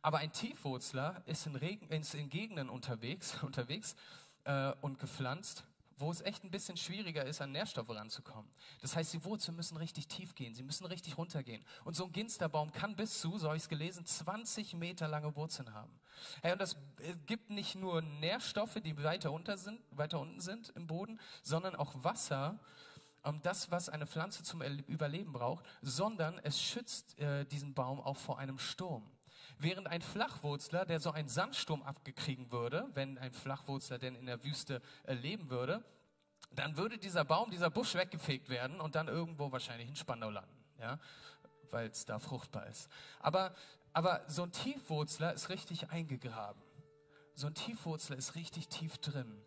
Aber 0.03 0.19
ein 0.19 0.33
Tiefwurzler 0.33 1.23
ist 1.25 1.47
in, 1.47 1.57
Regen, 1.57 1.89
ist 1.89 2.15
in 2.15 2.29
Gegenden 2.29 2.69
unterwegs, 2.69 3.39
unterwegs 3.43 3.97
äh, 4.45 4.73
und 4.83 4.99
gepflanzt, 4.99 5.65
wo 5.97 6.11
es 6.11 6.21
echt 6.21 6.45
ein 6.45 6.51
bisschen 6.51 6.77
schwieriger 6.77 7.25
ist, 7.25 7.41
an 7.41 7.53
Nährstoffe 7.53 7.89
ranzukommen. 7.89 8.51
Das 8.81 8.97
heißt, 8.97 9.15
die 9.15 9.25
Wurzeln 9.25 9.57
müssen 9.57 9.77
richtig 9.77 10.09
tief 10.09 10.35
gehen, 10.35 10.55
sie 10.55 10.63
müssen 10.63 10.85
richtig 10.87 11.17
runtergehen. 11.17 11.65
Und 11.85 11.97
so 11.97 12.05
ein 12.05 12.13
Ginsterbaum 12.13 12.71
kann 12.73 12.97
bis 12.97 13.21
zu, 13.21 13.39
so 13.39 13.47
habe 13.47 13.57
ich 13.57 13.63
es 13.63 13.69
gelesen, 13.69 14.05
20 14.05 14.75
Meter 14.75 15.09
lange 15.09 15.35
Wurzeln 15.37 15.73
haben. 15.73 15.93
Hey, 16.43 16.53
und 16.53 16.61
das 16.61 16.75
äh, 17.01 17.15
gibt 17.27 17.51
nicht 17.51 17.75
nur 17.75 18.03
Nährstoffe, 18.03 18.79
die 18.85 19.03
weiter, 19.03 19.33
unter 19.33 19.57
sind, 19.57 19.81
weiter 19.91 20.21
unten 20.21 20.41
sind 20.41 20.71
im 20.77 20.87
Boden, 20.87 21.19
sondern 21.43 21.75
auch 21.75 21.93
Wasser, 22.05 22.59
um 23.23 23.43
das, 23.43 23.71
was 23.71 23.89
eine 23.89 24.07
Pflanze 24.07 24.43
zum 24.43 24.63
Überleben 24.63 25.33
braucht, 25.33 25.65
sondern 25.83 26.39
es 26.45 26.61
schützt 26.61 27.19
äh, 27.19 27.45
diesen 27.47 27.75
Baum 27.75 28.01
auch 28.01 28.17
vor 28.17 28.39
einem 28.39 28.59
Sturm. 28.59 29.11
Während 29.59 29.87
ein 29.87 30.03
Flachwurzler, 30.03 30.85
der 30.85 31.01
so 31.01 31.11
einen 31.11 31.29
Sandsturm 31.29 31.83
abgekriegen 31.83 32.53
würde, 32.53 32.91
wenn 32.95 33.17
ein 33.19 33.33
Flachwurzler 33.33 33.99
denn 33.99 34.15
in 34.15 34.27
der 34.27 34.45
Wüste 34.45 34.83
äh, 35.05 35.15
leben 35.15 35.49
würde, 35.49 35.83
dann 36.53 36.77
würde 36.77 36.99
dieser 36.99 37.25
Baum, 37.25 37.51
dieser 37.51 37.71
Busch 37.71 37.95
weggefegt 37.95 38.49
werden 38.49 38.81
und 38.81 38.95
dann 38.95 39.09
irgendwo 39.09 39.51
wahrscheinlich 39.53 39.89
in 39.89 39.97
Spandau 39.97 40.31
landen, 40.31 40.65
ja, 40.79 40.99
weil 41.71 41.89
es 41.89 42.05
da 42.05 42.19
fruchtbar 42.19 42.67
ist. 42.67 42.91
Aber, 43.19 43.55
aber 43.93 44.23
so 44.27 44.43
ein 44.43 44.53
Tiefwurzler 44.53 45.33
ist 45.33 45.49
richtig 45.49 45.91
eingegraben. 45.91 46.63
So 47.35 47.47
ein 47.47 47.55
Tiefwurzler 47.55 48.17
ist 48.17 48.35
richtig 48.35 48.69
tief 48.69 48.99
drin. 48.99 49.43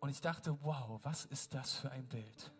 Und 0.00 0.10
ich 0.10 0.20
dachte, 0.20 0.58
wow, 0.62 1.00
was 1.02 1.24
ist 1.24 1.54
das 1.54 1.74
für 1.74 1.90
ein 1.90 2.06
Bild? 2.06 2.52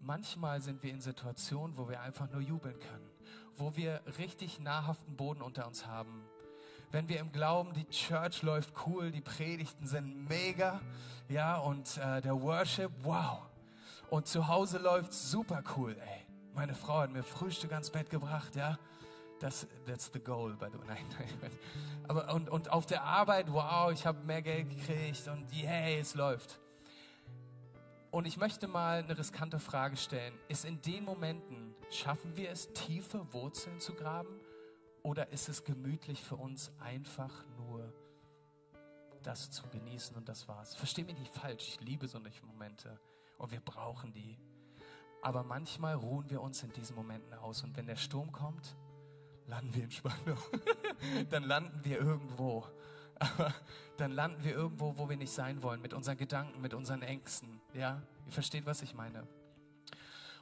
Manchmal 0.00 0.60
sind 0.60 0.82
wir 0.82 0.90
in 0.90 1.00
Situationen, 1.00 1.76
wo 1.76 1.88
wir 1.88 2.00
einfach 2.00 2.30
nur 2.30 2.40
jubeln 2.40 2.78
können, 2.78 3.10
wo 3.56 3.76
wir 3.76 4.00
richtig 4.18 4.60
nahrhaften 4.60 5.16
Boden 5.16 5.42
unter 5.42 5.66
uns 5.66 5.86
haben. 5.86 6.24
Wenn 6.90 7.08
wir 7.08 7.20
im 7.20 7.32
Glauben, 7.32 7.72
die 7.74 7.88
Church 7.88 8.42
läuft 8.42 8.72
cool, 8.86 9.10
die 9.10 9.20
Predigten 9.20 9.86
sind 9.86 10.28
mega, 10.28 10.80
ja, 11.28 11.56
und 11.56 11.98
äh, 11.98 12.20
der 12.20 12.40
Worship, 12.40 12.90
wow. 13.02 13.42
Und 14.08 14.28
zu 14.28 14.46
Hause 14.46 14.78
läuft 14.78 15.12
super 15.12 15.62
cool, 15.76 15.96
ey. 15.98 16.26
Meine 16.54 16.74
Frau 16.74 17.00
hat 17.00 17.12
mir 17.12 17.22
Frühstück 17.22 17.72
ans 17.72 17.90
Bett 17.90 18.08
gebracht, 18.08 18.54
ja. 18.54 18.78
Das, 19.40 19.66
that's 19.86 20.10
the 20.12 20.20
goal, 20.20 20.54
by 20.54 20.66
the 20.72 20.78
way. 20.78 20.86
Nein, 20.88 21.04
nein. 21.40 21.50
Aber, 22.08 22.32
und, 22.32 22.48
und 22.48 22.70
auf 22.70 22.86
der 22.86 23.02
Arbeit, 23.02 23.52
wow, 23.52 23.90
ich 23.92 24.06
habe 24.06 24.22
mehr 24.24 24.40
Geld 24.40 24.70
gekriegt 24.70 25.28
und 25.28 25.52
yay, 25.52 25.98
es 25.98 26.14
läuft. 26.14 26.58
Und 28.16 28.24
ich 28.24 28.38
möchte 28.38 28.66
mal 28.66 29.00
eine 29.00 29.18
riskante 29.18 29.58
Frage 29.58 29.94
stellen. 29.98 30.32
Ist 30.48 30.64
in 30.64 30.80
den 30.80 31.04
Momenten, 31.04 31.74
schaffen 31.90 32.34
wir 32.34 32.48
es, 32.48 32.72
tiefe 32.72 33.30
Wurzeln 33.34 33.78
zu 33.78 33.92
graben? 33.92 34.40
Oder 35.02 35.28
ist 35.32 35.50
es 35.50 35.64
gemütlich 35.64 36.22
für 36.22 36.36
uns, 36.36 36.72
einfach 36.80 37.44
nur 37.58 37.92
das 39.22 39.50
zu 39.50 39.68
genießen 39.68 40.16
und 40.16 40.30
das 40.30 40.48
war's? 40.48 40.74
Versteh 40.74 41.04
mich 41.04 41.18
nicht 41.18 41.30
falsch, 41.30 41.68
ich 41.68 41.80
liebe 41.82 42.08
solche 42.08 42.42
Momente 42.46 42.98
und 43.36 43.52
wir 43.52 43.60
brauchen 43.60 44.14
die. 44.14 44.38
Aber 45.20 45.42
manchmal 45.42 45.94
ruhen 45.94 46.30
wir 46.30 46.40
uns 46.40 46.62
in 46.62 46.72
diesen 46.72 46.96
Momenten 46.96 47.34
aus 47.34 47.64
und 47.64 47.76
wenn 47.76 47.86
der 47.86 47.96
Sturm 47.96 48.32
kommt, 48.32 48.78
landen 49.46 49.74
wir 49.74 49.84
in 49.84 49.90
Spandau. 49.90 50.38
dann 51.28 51.44
landen 51.44 51.84
wir 51.84 52.00
irgendwo. 52.00 52.64
Aber 53.18 53.54
dann 53.96 54.12
landen 54.12 54.44
wir 54.44 54.52
irgendwo, 54.52 54.96
wo 54.98 55.08
wir 55.08 55.16
nicht 55.16 55.32
sein 55.32 55.62
wollen, 55.62 55.80
mit 55.80 55.94
unseren 55.94 56.16
Gedanken, 56.16 56.60
mit 56.60 56.74
unseren 56.74 57.02
Ängsten. 57.02 57.60
Ja, 57.74 58.02
ihr 58.26 58.32
versteht, 58.32 58.66
was 58.66 58.82
ich 58.82 58.94
meine. 58.94 59.26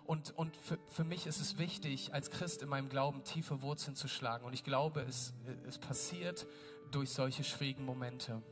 Und, 0.04 0.37
und 0.37 0.54
für, 0.56 0.78
für 0.88 1.04
mich 1.04 1.26
ist 1.26 1.40
es 1.40 1.56
wichtig, 1.56 2.12
als 2.12 2.30
Christ 2.30 2.62
in 2.62 2.68
meinem 2.68 2.88
Glauben 2.88 3.24
tiefe 3.24 3.62
Wurzeln 3.62 3.96
zu 3.96 4.06
schlagen. 4.06 4.44
Und 4.44 4.52
ich 4.52 4.64
glaube, 4.64 5.00
es, 5.00 5.32
es 5.66 5.78
passiert 5.78 6.46
durch 6.90 7.10
solche 7.10 7.42
schwierigen 7.42 7.84
Momente. 7.84 8.42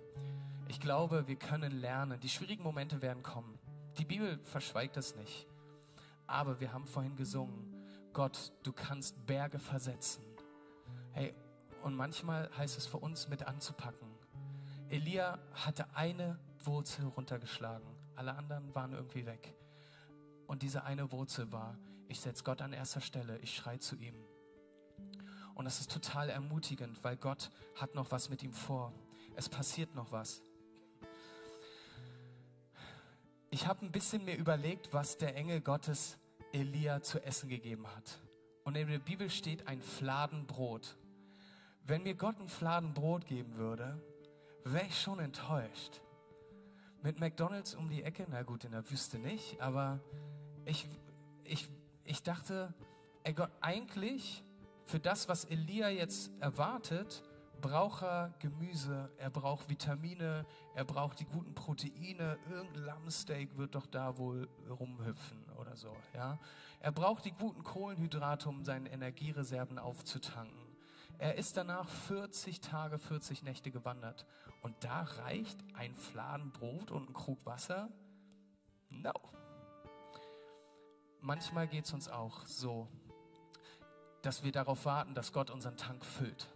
Ich 0.69 0.81
glaube, 0.81 1.29
wir 1.29 1.37
können 1.37 1.73
lernen. 1.73 2.19
Die 2.21 2.31
schwierigen 2.31 2.63
Momente 2.63 3.03
werden 3.03 3.23
kommen. 3.23 3.59
Die 3.99 4.07
Bibel 4.07 4.39
verschweigt 4.45 4.97
das 4.97 5.15
nicht. 5.17 5.47
Aber 6.27 6.61
wir 6.61 6.73
haben 6.73 6.87
vorhin 6.87 7.17
gesungen, 7.17 7.75
Gott, 8.15 8.53
du 8.63 8.73
kannst 8.73 9.27
Berge 9.27 9.59
versetzen. 9.59 10.23
Hey, 11.13 11.35
und 11.83 11.95
manchmal 11.95 12.51
heißt 12.57 12.79
es 12.79 12.87
für 12.87 12.99
uns 12.99 13.29
mit 13.29 13.47
anzupacken. 13.47 14.09
Elia 14.93 15.39
hatte 15.55 15.87
eine 15.97 16.39
Wurzel 16.65 17.07
runtergeschlagen, 17.07 17.89
alle 18.15 18.35
anderen 18.35 18.75
waren 18.75 18.93
irgendwie 18.93 19.25
weg. 19.25 19.55
Und 20.47 20.61
diese 20.61 20.85
eine 20.85 21.11
Wurzel 21.13 21.51
war, 21.51 21.79
ich 22.09 22.21
setze 22.21 22.45
Gott 22.45 22.61
an 22.61 22.75
erster 22.75 23.01
Stelle, 23.01 23.39
ich 23.39 23.57
schreie 23.57 23.79
zu 23.79 23.97
ihm. 23.97 24.15
Und 25.55 25.65
das 25.65 25.81
ist 25.81 25.91
total 25.91 26.29
ermutigend, 26.29 27.03
weil 27.03 27.17
Gott 27.17 27.51
hat 27.75 27.95
noch 27.95 28.11
was 28.11 28.29
mit 28.29 28.43
ihm 28.43 28.53
vor. 28.53 28.93
Es 29.35 29.49
passiert 29.49 29.95
noch 29.95 30.13
was. 30.13 30.43
Ich 33.49 33.67
habe 33.67 33.87
ein 33.87 33.93
bisschen 33.93 34.27
mir 34.27 34.37
überlegt, 34.37 34.93
was 34.93 35.17
der 35.17 35.35
Engel 35.37 35.63
Gottes 35.63 36.19
Elia 36.53 37.01
zu 37.01 37.19
essen 37.25 37.49
gegeben 37.49 37.87
hat. 37.97 38.21
Und 38.65 38.77
in 38.77 38.89
der 38.89 38.99
Bibel 38.99 39.31
steht 39.31 39.67
ein 39.69 39.81
Fladenbrot. 39.81 40.99
Wenn 41.83 42.03
mir 42.03 42.15
Gott 42.15 42.39
ein 42.39 42.49
Fladen 42.49 42.93
Brot 42.93 43.25
geben 43.25 43.57
würde, 43.57 43.99
wäre 44.65 44.87
ich 44.87 45.01
schon 45.01 45.19
enttäuscht. 45.19 46.01
Mit 47.03 47.19
McDonalds 47.19 47.75
um 47.75 47.89
die 47.89 48.03
Ecke, 48.03 48.27
na 48.31 48.43
gut, 48.43 48.65
in 48.65 48.73
der 48.73 48.89
Wüste 48.91 49.19
nicht, 49.19 49.61
aber 49.61 50.01
ich, 50.65 50.87
ich, 51.45 51.69
ich 52.05 52.23
dachte, 52.23 52.73
ey 53.25 53.33
Gott, 53.33 53.51
eigentlich 53.61 54.45
für 54.87 55.01
das, 55.01 55.29
was 55.29 55.45
Elia 55.45 55.89
jetzt 55.89 56.31
erwartet, 56.41 57.25
braucht 57.61 58.03
er 58.03 58.35
Gemüse, 58.41 59.11
er 59.19 59.31
braucht 59.31 59.69
Vitamine, 59.69 60.45
er 60.75 60.85
braucht 60.85 61.21
die 61.21 61.25
guten 61.25 61.55
Proteine, 61.55 62.39
irgendein 62.51 62.85
Lammsteak 62.85 63.57
wird 63.57 63.75
doch 63.75 63.87
da 63.87 64.19
wohl 64.19 64.49
rumhüpfen 64.69 65.45
oder 65.59 65.77
so, 65.77 65.97
ja. 66.15 66.39
Er 66.81 66.91
braucht 66.91 67.25
die 67.25 67.33
guten 67.33 67.63
Kohlenhydrate, 67.63 68.49
um 68.49 68.65
seine 68.65 68.91
Energiereserven 68.91 69.79
aufzutanken. 69.79 70.72
Er 71.23 71.37
ist 71.37 71.57
danach 71.57 71.89
40 71.89 72.61
Tage, 72.61 72.99
40 72.99 73.45
Nächte 73.45 73.71
gewandert. 73.71 74.27
Und 74.61 74.75
da 74.83 75.03
reicht 75.03 75.57
ein 75.75 75.95
Fladen 75.95 76.51
Brot 76.51 76.91
und 76.91 77.11
ein 77.11 77.13
Krug 77.13 77.47
Wasser? 77.47 77.93
No. 78.91 79.13
Manchmal 81.21 81.69
geht 81.69 81.85
es 81.85 81.93
uns 81.93 82.09
auch 82.09 82.45
so, 82.47 82.89
dass 84.23 84.43
wir 84.43 84.51
darauf 84.51 84.85
warten, 84.85 85.15
dass 85.15 85.33
Gott 85.33 85.51
unseren 85.51 85.77
Tank 85.77 86.05
füllt 86.05 86.53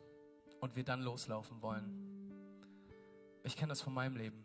und 0.59 0.75
wir 0.75 0.83
dann 0.83 1.01
loslaufen 1.01 1.62
wollen. 1.62 2.33
Ich 3.45 3.57
kenne 3.57 3.69
das 3.69 3.83
von 3.83 3.95
meinem 3.95 4.17
Leben. 4.17 4.45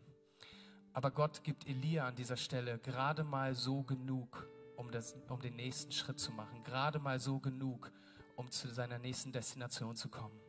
Aber 0.93 1.09
Gott 1.09 1.43
gibt 1.43 1.67
Elia 1.67 2.05
an 2.05 2.15
dieser 2.15 2.37
Stelle 2.37 2.77
gerade 2.77 3.23
mal 3.23 3.55
so 3.55 3.81
genug, 3.81 4.47
um, 4.75 4.91
das, 4.91 5.15
um 5.29 5.41
den 5.41 5.55
nächsten 5.55 5.91
Schritt 5.91 6.19
zu 6.19 6.31
machen. 6.31 6.63
Gerade 6.63 6.99
mal 6.99 7.19
so 7.19 7.39
genug, 7.39 7.91
um 8.35 8.49
zu 8.51 8.69
seiner 8.69 8.99
nächsten 8.99 9.31
Destination 9.31 9.95
zu 9.95 10.09
kommen. 10.09 10.39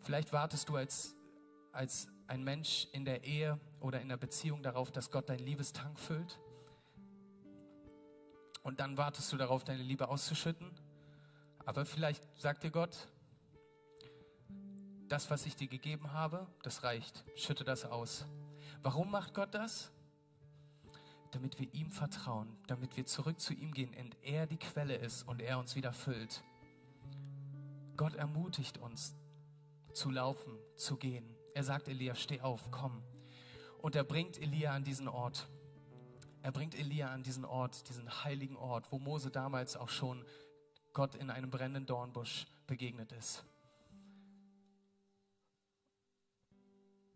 Vielleicht 0.00 0.32
wartest 0.32 0.68
du 0.68 0.76
als, 0.76 1.14
als 1.72 2.08
ein 2.26 2.44
Mensch 2.44 2.88
in 2.92 3.04
der 3.04 3.24
Ehe 3.24 3.58
oder 3.80 4.00
in 4.00 4.08
der 4.08 4.16
Beziehung 4.16 4.62
darauf, 4.62 4.90
dass 4.90 5.10
Gott 5.10 5.28
dein 5.28 5.38
Liebestank 5.38 5.98
füllt. 5.98 6.38
Und 8.62 8.80
dann 8.80 8.96
wartest 8.96 9.32
du 9.32 9.36
darauf, 9.36 9.64
deine 9.64 9.82
Liebe 9.82 10.08
auszuschütten. 10.08 10.70
Aber 11.64 11.84
vielleicht 11.86 12.26
sagt 12.38 12.62
dir 12.62 12.70
Gott, 12.70 13.08
das, 15.08 15.30
was 15.30 15.46
ich 15.46 15.56
dir 15.56 15.68
gegeben 15.68 16.12
habe, 16.12 16.46
das 16.62 16.82
reicht. 16.82 17.24
Schütte 17.34 17.64
das 17.64 17.84
aus. 17.84 18.26
Warum 18.82 19.10
macht 19.10 19.34
Gott 19.34 19.54
das? 19.54 19.90
damit 21.30 21.58
wir 21.58 21.72
ihm 21.74 21.90
vertrauen, 21.90 22.56
damit 22.66 22.96
wir 22.96 23.06
zurück 23.06 23.40
zu 23.40 23.54
ihm 23.54 23.72
gehen 23.72 23.94
und 23.94 24.16
er 24.22 24.46
die 24.46 24.56
Quelle 24.56 24.96
ist 24.96 25.26
und 25.28 25.40
er 25.40 25.58
uns 25.58 25.76
wieder 25.76 25.92
füllt. 25.92 26.42
Gott 27.98 28.14
ermutigt 28.14 28.78
uns 28.78 29.14
zu 29.92 30.10
laufen, 30.10 30.56
zu 30.76 30.96
gehen. 30.96 31.36
Er 31.52 31.64
sagt 31.64 31.88
Elia, 31.88 32.14
steh 32.14 32.40
auf, 32.40 32.70
komm. 32.70 33.02
Und 33.82 33.96
er 33.96 34.04
bringt 34.04 34.38
Elia 34.38 34.72
an 34.72 34.84
diesen 34.84 35.08
Ort. 35.08 35.48
Er 36.40 36.52
bringt 36.52 36.78
Elia 36.78 37.10
an 37.10 37.24
diesen 37.24 37.44
Ort, 37.44 37.88
diesen 37.88 38.24
heiligen 38.24 38.56
Ort, 38.56 38.92
wo 38.92 39.00
Mose 39.00 39.32
damals 39.32 39.76
auch 39.76 39.88
schon 39.88 40.24
Gott 40.92 41.16
in 41.16 41.28
einem 41.28 41.50
brennenden 41.50 41.86
Dornbusch 41.86 42.46
begegnet 42.68 43.10
ist. 43.10 43.44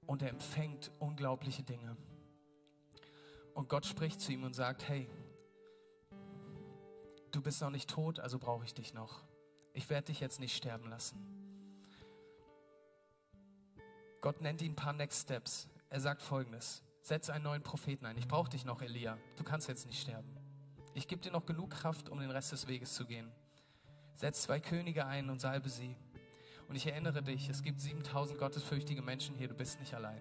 Und 0.04 0.20
er 0.20 0.30
empfängt 0.30 0.90
unglaubliche 0.98 1.62
Dinge. 1.62 1.96
Und 3.54 3.68
Gott 3.68 3.86
spricht 3.86 4.20
zu 4.20 4.32
ihm 4.32 4.42
und 4.42 4.54
sagt, 4.54 4.88
hey, 4.88 5.08
du 7.30 7.40
bist 7.40 7.60
noch 7.60 7.70
nicht 7.70 7.88
tot, 7.88 8.18
also 8.18 8.40
brauche 8.40 8.64
ich 8.64 8.74
dich 8.74 8.94
noch. 8.94 9.22
Ich 9.74 9.88
werde 9.88 10.06
dich 10.06 10.20
jetzt 10.20 10.40
nicht 10.40 10.56
sterben 10.56 10.88
lassen. 10.88 11.18
Gott 14.20 14.40
nennt 14.40 14.62
ihn 14.62 14.72
ein 14.72 14.76
paar 14.76 14.92
Next 14.92 15.22
Steps. 15.22 15.68
Er 15.90 16.00
sagt 16.00 16.22
folgendes: 16.22 16.82
Setz 17.02 17.30
einen 17.30 17.44
neuen 17.44 17.62
Propheten 17.62 18.06
ein. 18.06 18.16
Ich 18.18 18.28
brauche 18.28 18.50
dich 18.50 18.64
noch, 18.64 18.82
Elia. 18.82 19.18
Du 19.36 19.44
kannst 19.44 19.68
jetzt 19.68 19.86
nicht 19.86 20.00
sterben. 20.00 20.36
Ich 20.94 21.08
gebe 21.08 21.22
dir 21.22 21.32
noch 21.32 21.46
genug 21.46 21.70
Kraft, 21.70 22.08
um 22.08 22.20
den 22.20 22.30
Rest 22.30 22.52
des 22.52 22.68
Weges 22.68 22.94
zu 22.94 23.06
gehen. 23.06 23.32
Setz 24.14 24.42
zwei 24.42 24.60
Könige 24.60 25.06
ein 25.06 25.30
und 25.30 25.40
salbe 25.40 25.68
sie. 25.68 25.96
Und 26.68 26.76
ich 26.76 26.86
erinnere 26.86 27.22
dich, 27.22 27.48
es 27.48 27.62
gibt 27.62 27.80
7000 27.80 28.38
gottesfürchtige 28.38 29.02
Menschen 29.02 29.34
hier, 29.34 29.48
du 29.48 29.54
bist 29.54 29.80
nicht 29.80 29.94
allein. 29.94 30.20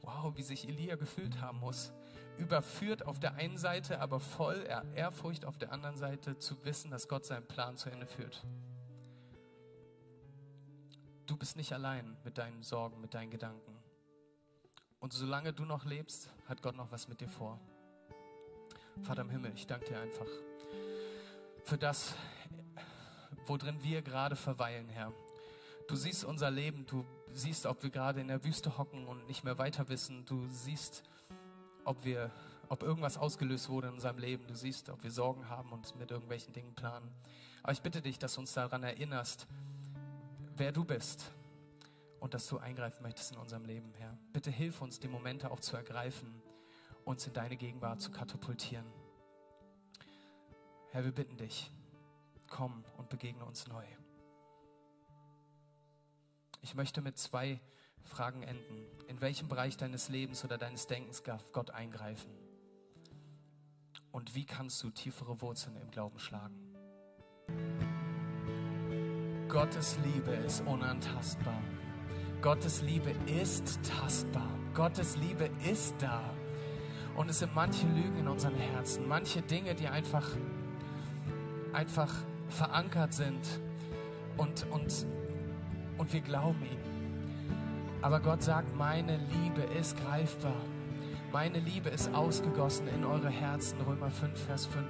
Wow, 0.00 0.36
wie 0.36 0.42
sich 0.42 0.68
Elia 0.68 0.96
gefühlt 0.96 1.40
haben 1.40 1.60
muss. 1.60 1.92
Überführt 2.38 3.06
auf 3.06 3.18
der 3.18 3.34
einen 3.34 3.58
Seite, 3.58 4.00
aber 4.00 4.20
voll 4.20 4.66
Ehrfurcht 4.94 5.44
auf 5.44 5.56
der 5.56 5.72
anderen 5.72 5.96
Seite 5.96 6.38
zu 6.38 6.64
wissen, 6.64 6.90
dass 6.90 7.08
Gott 7.08 7.24
seinen 7.24 7.46
Plan 7.46 7.76
zu 7.76 7.90
Ende 7.90 8.06
führt. 8.06 8.44
Du 11.26 11.36
bist 11.36 11.56
nicht 11.56 11.72
allein 11.72 12.16
mit 12.24 12.38
deinen 12.38 12.62
Sorgen, 12.62 13.00
mit 13.00 13.14
deinen 13.14 13.30
Gedanken. 13.30 13.76
Und 15.00 15.12
solange 15.12 15.52
du 15.52 15.64
noch 15.64 15.84
lebst, 15.84 16.30
hat 16.48 16.62
Gott 16.62 16.76
noch 16.76 16.92
was 16.92 17.08
mit 17.08 17.20
dir 17.20 17.28
vor. 17.28 17.58
Vater 19.02 19.22
im 19.22 19.30
Himmel, 19.30 19.52
ich 19.54 19.66
danke 19.66 19.86
dir 19.86 20.00
einfach 20.00 20.26
für 21.66 21.76
das, 21.76 22.14
worin 23.46 23.82
wir 23.82 24.00
gerade 24.00 24.36
verweilen, 24.36 24.88
Herr. 24.88 25.12
Du 25.88 25.96
siehst 25.96 26.24
unser 26.24 26.48
Leben, 26.48 26.86
du 26.86 27.04
siehst, 27.32 27.66
ob 27.66 27.82
wir 27.82 27.90
gerade 27.90 28.20
in 28.20 28.28
der 28.28 28.44
Wüste 28.44 28.78
hocken 28.78 29.04
und 29.08 29.26
nicht 29.26 29.42
mehr 29.42 29.58
weiter 29.58 29.88
wissen. 29.88 30.24
Du 30.24 30.46
siehst, 30.46 31.02
ob 31.86 32.04
wir, 32.04 32.30
ob 32.68 32.82
irgendwas 32.82 33.16
ausgelöst 33.16 33.68
wurde 33.68 33.88
in 33.88 33.94
unserem 33.94 34.18
Leben. 34.18 34.46
Du 34.46 34.54
siehst, 34.54 34.90
ob 34.90 35.02
wir 35.02 35.10
Sorgen 35.10 35.48
haben 35.48 35.72
und 35.72 35.96
mit 35.96 36.10
irgendwelchen 36.10 36.52
Dingen 36.52 36.74
planen. 36.74 37.10
Aber 37.62 37.72
ich 37.72 37.82
bitte 37.82 38.02
dich, 38.02 38.18
dass 38.18 38.34
du 38.34 38.40
uns 38.40 38.52
daran 38.52 38.82
erinnerst, 38.82 39.46
wer 40.56 40.72
du 40.72 40.84
bist 40.84 41.32
und 42.20 42.34
dass 42.34 42.46
du 42.48 42.58
eingreifen 42.58 43.02
möchtest 43.02 43.32
in 43.32 43.38
unserem 43.38 43.64
Leben, 43.64 43.92
Herr. 43.94 44.16
Bitte 44.32 44.50
hilf 44.50 44.80
uns, 44.82 45.00
die 45.00 45.08
Momente 45.08 45.50
auch 45.50 45.60
zu 45.60 45.76
ergreifen, 45.76 46.42
uns 47.04 47.26
in 47.26 47.32
deine 47.32 47.56
Gegenwart 47.56 48.00
zu 48.00 48.10
katapultieren. 48.10 48.86
Herr, 50.90 51.04
wir 51.04 51.12
bitten 51.12 51.36
dich, 51.36 51.70
komm 52.48 52.84
und 52.96 53.08
begegne 53.08 53.44
uns 53.44 53.68
neu. 53.68 53.84
Ich 56.62 56.74
möchte 56.74 57.00
mit 57.00 57.16
zwei 57.16 57.60
Fragen 58.06 58.42
enden. 58.42 58.86
In 59.08 59.20
welchem 59.20 59.48
Bereich 59.48 59.76
deines 59.76 60.08
Lebens 60.08 60.44
oder 60.44 60.58
deines 60.58 60.86
Denkens 60.86 61.22
darf 61.22 61.52
Gott 61.52 61.70
eingreifen? 61.70 62.30
Und 64.12 64.34
wie 64.34 64.46
kannst 64.46 64.82
du 64.82 64.90
tiefere 64.90 65.40
Wurzeln 65.42 65.76
im 65.76 65.90
Glauben 65.90 66.18
schlagen? 66.18 66.56
Gottes 69.48 69.98
Liebe 70.04 70.32
ist 70.32 70.62
unantastbar. 70.66 71.60
Gottes 72.42 72.82
Liebe 72.82 73.10
ist 73.40 73.80
tastbar. 73.82 74.48
Gottes 74.74 75.16
Liebe 75.16 75.50
ist 75.70 75.94
da. 75.98 76.22
Und 77.16 77.30
es 77.30 77.38
sind 77.38 77.54
manche 77.54 77.86
Lügen 77.86 78.18
in 78.18 78.28
unseren 78.28 78.56
Herzen, 78.56 79.08
manche 79.08 79.40
Dinge, 79.40 79.74
die 79.74 79.88
einfach, 79.88 80.28
einfach 81.72 82.12
verankert 82.48 83.14
sind 83.14 83.40
und, 84.36 84.66
und, 84.70 85.06
und 85.96 86.12
wir 86.12 86.20
glauben 86.20 86.62
ihm. 86.62 86.85
Aber 88.02 88.20
Gott 88.20 88.42
sagt, 88.42 88.76
meine 88.76 89.16
Liebe 89.16 89.62
ist 89.78 89.96
greifbar. 89.98 90.56
Meine 91.32 91.58
Liebe 91.58 91.88
ist 91.88 92.14
ausgegossen 92.14 92.88
in 92.88 93.04
eure 93.04 93.28
Herzen. 93.28 93.80
Römer 93.80 94.10
5, 94.10 94.38
Vers 94.38 94.66
5. 94.66 94.84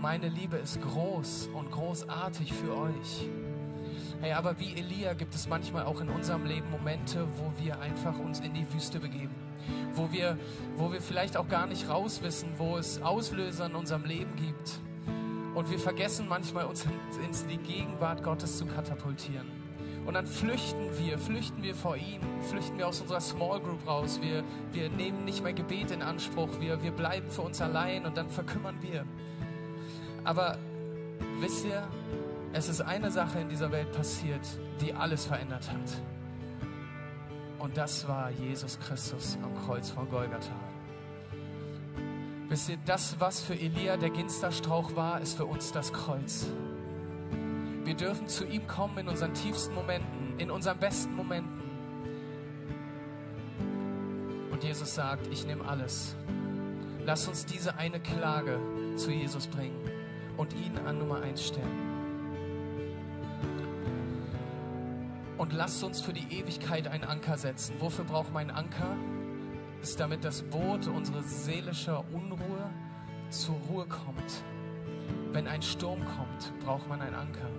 Meine 0.00 0.28
Liebe 0.28 0.56
ist 0.56 0.80
groß 0.82 1.48
und 1.54 1.70
großartig 1.70 2.52
für 2.52 2.76
euch. 2.76 3.28
Hey, 4.20 4.32
aber 4.32 4.58
wie 4.58 4.74
Elia 4.74 5.14
gibt 5.14 5.34
es 5.34 5.48
manchmal 5.48 5.84
auch 5.84 6.00
in 6.00 6.08
unserem 6.08 6.44
Leben 6.44 6.70
Momente, 6.70 7.26
wo 7.36 7.52
wir 7.62 7.80
einfach 7.80 8.18
uns 8.18 8.40
in 8.40 8.54
die 8.54 8.70
Wüste 8.72 9.00
begeben. 9.00 9.34
Wo 9.94 10.10
wir, 10.12 10.38
wo 10.76 10.92
wir 10.92 11.00
vielleicht 11.00 11.36
auch 11.36 11.48
gar 11.48 11.66
nicht 11.66 11.88
rauswissen, 11.88 12.50
wo 12.58 12.76
es 12.76 13.00
Auslöser 13.00 13.66
in 13.66 13.74
unserem 13.74 14.04
Leben 14.04 14.34
gibt. 14.36 14.80
Und 15.54 15.70
wir 15.70 15.78
vergessen 15.78 16.26
manchmal, 16.28 16.66
uns 16.66 16.84
in 16.84 17.48
die 17.48 17.58
Gegenwart 17.58 18.22
Gottes 18.22 18.58
zu 18.58 18.66
katapultieren. 18.66 19.63
Und 20.06 20.14
dann 20.14 20.26
flüchten 20.26 20.90
wir, 20.98 21.18
flüchten 21.18 21.62
wir 21.62 21.74
vor 21.74 21.96
ihm, 21.96 22.20
flüchten 22.50 22.76
wir 22.76 22.88
aus 22.88 23.00
unserer 23.00 23.20
Small 23.20 23.60
Group 23.60 23.86
raus. 23.86 24.20
Wir, 24.20 24.44
wir 24.72 24.90
nehmen 24.90 25.24
nicht 25.24 25.42
mehr 25.42 25.54
Gebet 25.54 25.90
in 25.90 26.02
Anspruch, 26.02 26.48
wir, 26.60 26.82
wir 26.82 26.92
bleiben 26.92 27.30
für 27.30 27.42
uns 27.42 27.60
allein 27.60 28.04
und 28.04 28.16
dann 28.16 28.28
verkümmern 28.28 28.76
wir. 28.82 29.06
Aber 30.24 30.58
wisst 31.40 31.64
ihr, 31.64 31.88
es 32.52 32.68
ist 32.68 32.80
eine 32.80 33.10
Sache 33.10 33.40
in 33.40 33.48
dieser 33.48 33.72
Welt 33.72 33.90
passiert, 33.92 34.46
die 34.80 34.92
alles 34.92 35.24
verändert 35.26 35.68
hat. 35.70 36.02
Und 37.58 37.76
das 37.76 38.06
war 38.06 38.30
Jesus 38.30 38.78
Christus 38.78 39.38
am 39.42 39.54
Kreuz 39.64 39.90
von 39.90 40.08
Golgatha. 40.10 40.52
Wisst 42.48 42.68
ihr, 42.68 42.78
das, 42.84 43.18
was 43.18 43.40
für 43.40 43.54
Elia 43.54 43.96
der 43.96 44.10
Ginsterstrauch 44.10 44.94
war, 44.94 45.20
ist 45.20 45.36
für 45.36 45.46
uns 45.46 45.72
das 45.72 45.92
Kreuz. 45.92 46.46
Wir 47.84 47.94
dürfen 47.94 48.28
zu 48.28 48.46
ihm 48.46 48.66
kommen 48.66 48.98
in 48.98 49.08
unseren 49.08 49.34
tiefsten 49.34 49.74
Momenten, 49.74 50.38
in 50.38 50.50
unseren 50.50 50.78
besten 50.78 51.14
Momenten. 51.14 51.60
Und 54.50 54.64
Jesus 54.64 54.94
sagt, 54.94 55.26
ich 55.26 55.46
nehme 55.46 55.66
alles. 55.66 56.16
Lass 57.04 57.28
uns 57.28 57.44
diese 57.44 57.76
eine 57.76 58.00
Klage 58.00 58.58
zu 58.96 59.10
Jesus 59.10 59.46
bringen 59.46 59.78
und 60.38 60.54
ihn 60.54 60.78
an 60.86 60.98
Nummer 60.98 61.20
eins 61.20 61.46
stellen. 61.46 61.94
Und 65.36 65.52
lasst 65.52 65.84
uns 65.84 66.00
für 66.00 66.14
die 66.14 66.38
Ewigkeit 66.38 66.88
einen 66.88 67.04
Anker 67.04 67.36
setzen. 67.36 67.74
Wofür 67.80 68.06
braucht 68.06 68.32
man 68.32 68.48
einen 68.48 68.56
Anker? 68.56 68.96
Ist 69.82 70.00
damit 70.00 70.24
das 70.24 70.42
Boot 70.42 70.86
unsere 70.86 71.22
seelische 71.22 71.98
Unruhe 72.14 72.70
zur 73.28 73.56
Ruhe 73.68 73.84
kommt. 73.86 74.44
Wenn 75.32 75.46
ein 75.46 75.60
Sturm 75.60 76.00
kommt, 76.04 76.58
braucht 76.64 76.88
man 76.88 77.02
einen 77.02 77.14
Anker. 77.14 77.50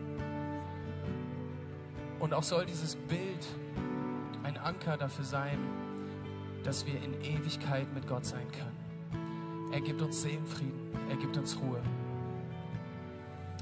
Und 2.19 2.33
auch 2.33 2.43
soll 2.43 2.65
dieses 2.65 2.95
Bild 2.95 3.45
ein 4.43 4.57
Anker 4.57 4.97
dafür 4.97 5.25
sein, 5.25 5.59
dass 6.63 6.85
wir 6.85 7.01
in 7.01 7.13
Ewigkeit 7.21 7.91
mit 7.93 8.07
Gott 8.07 8.25
sein 8.25 8.47
können. 8.51 9.71
Er 9.71 9.81
gibt 9.81 10.01
uns 10.01 10.21
Seelenfrieden, 10.21 10.79
er 11.09 11.17
gibt 11.17 11.37
uns 11.37 11.59
Ruhe. 11.59 11.81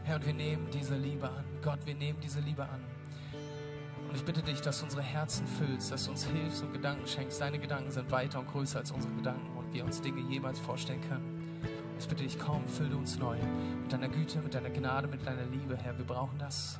Herr, 0.04 0.18
und 0.18 0.26
wir 0.26 0.34
nehmen 0.34 0.68
diese 0.72 0.96
Liebe 0.96 1.28
an. 1.30 1.44
Gott, 1.62 1.80
wir 1.86 1.96
nehmen 1.96 2.20
diese 2.22 2.42
Liebe 2.42 2.64
an. 2.64 2.82
Und 4.08 4.16
ich 4.16 4.26
bitte 4.26 4.42
dich, 4.42 4.62
dass 4.62 4.80
du 4.80 4.86
unsere 4.86 5.02
Herzen 5.02 5.48
füllst, 5.48 5.92
dass 5.92 6.06
du 6.06 6.12
uns 6.12 6.26
hilfst 6.26 6.62
und 6.62 6.72
Gedanken 6.74 7.08
schenkst. 7.08 7.42
Deine 7.42 7.58
Gedanken 7.58 7.90
sind 7.90 8.12
weiter 8.12 8.40
und 8.40 8.52
größer 8.52 8.80
als 8.80 8.92
unsere 8.92 9.14
Gedanken 9.14 9.58
und 9.58 9.74
wir 9.74 9.84
uns 9.86 10.02
Dinge 10.02 10.22
jemals 10.30 10.60
vorstellen 10.60 11.02
können. 11.02 11.60
Ich 11.98 12.08
bitte 12.08 12.24
dich, 12.24 12.38
komm, 12.38 12.68
fülle 12.68 12.98
uns 12.98 13.18
neu 13.18 13.38
mit 13.82 13.92
deiner 13.92 14.10
Güte, 14.10 14.40
mit 14.40 14.54
deiner 14.54 14.70
Gnade, 14.70 15.08
mit 15.08 15.26
deiner 15.26 15.46
Liebe, 15.46 15.78
Herr. 15.78 15.98
Wir 15.98 16.06
brauchen 16.06 16.38
das. 16.38 16.80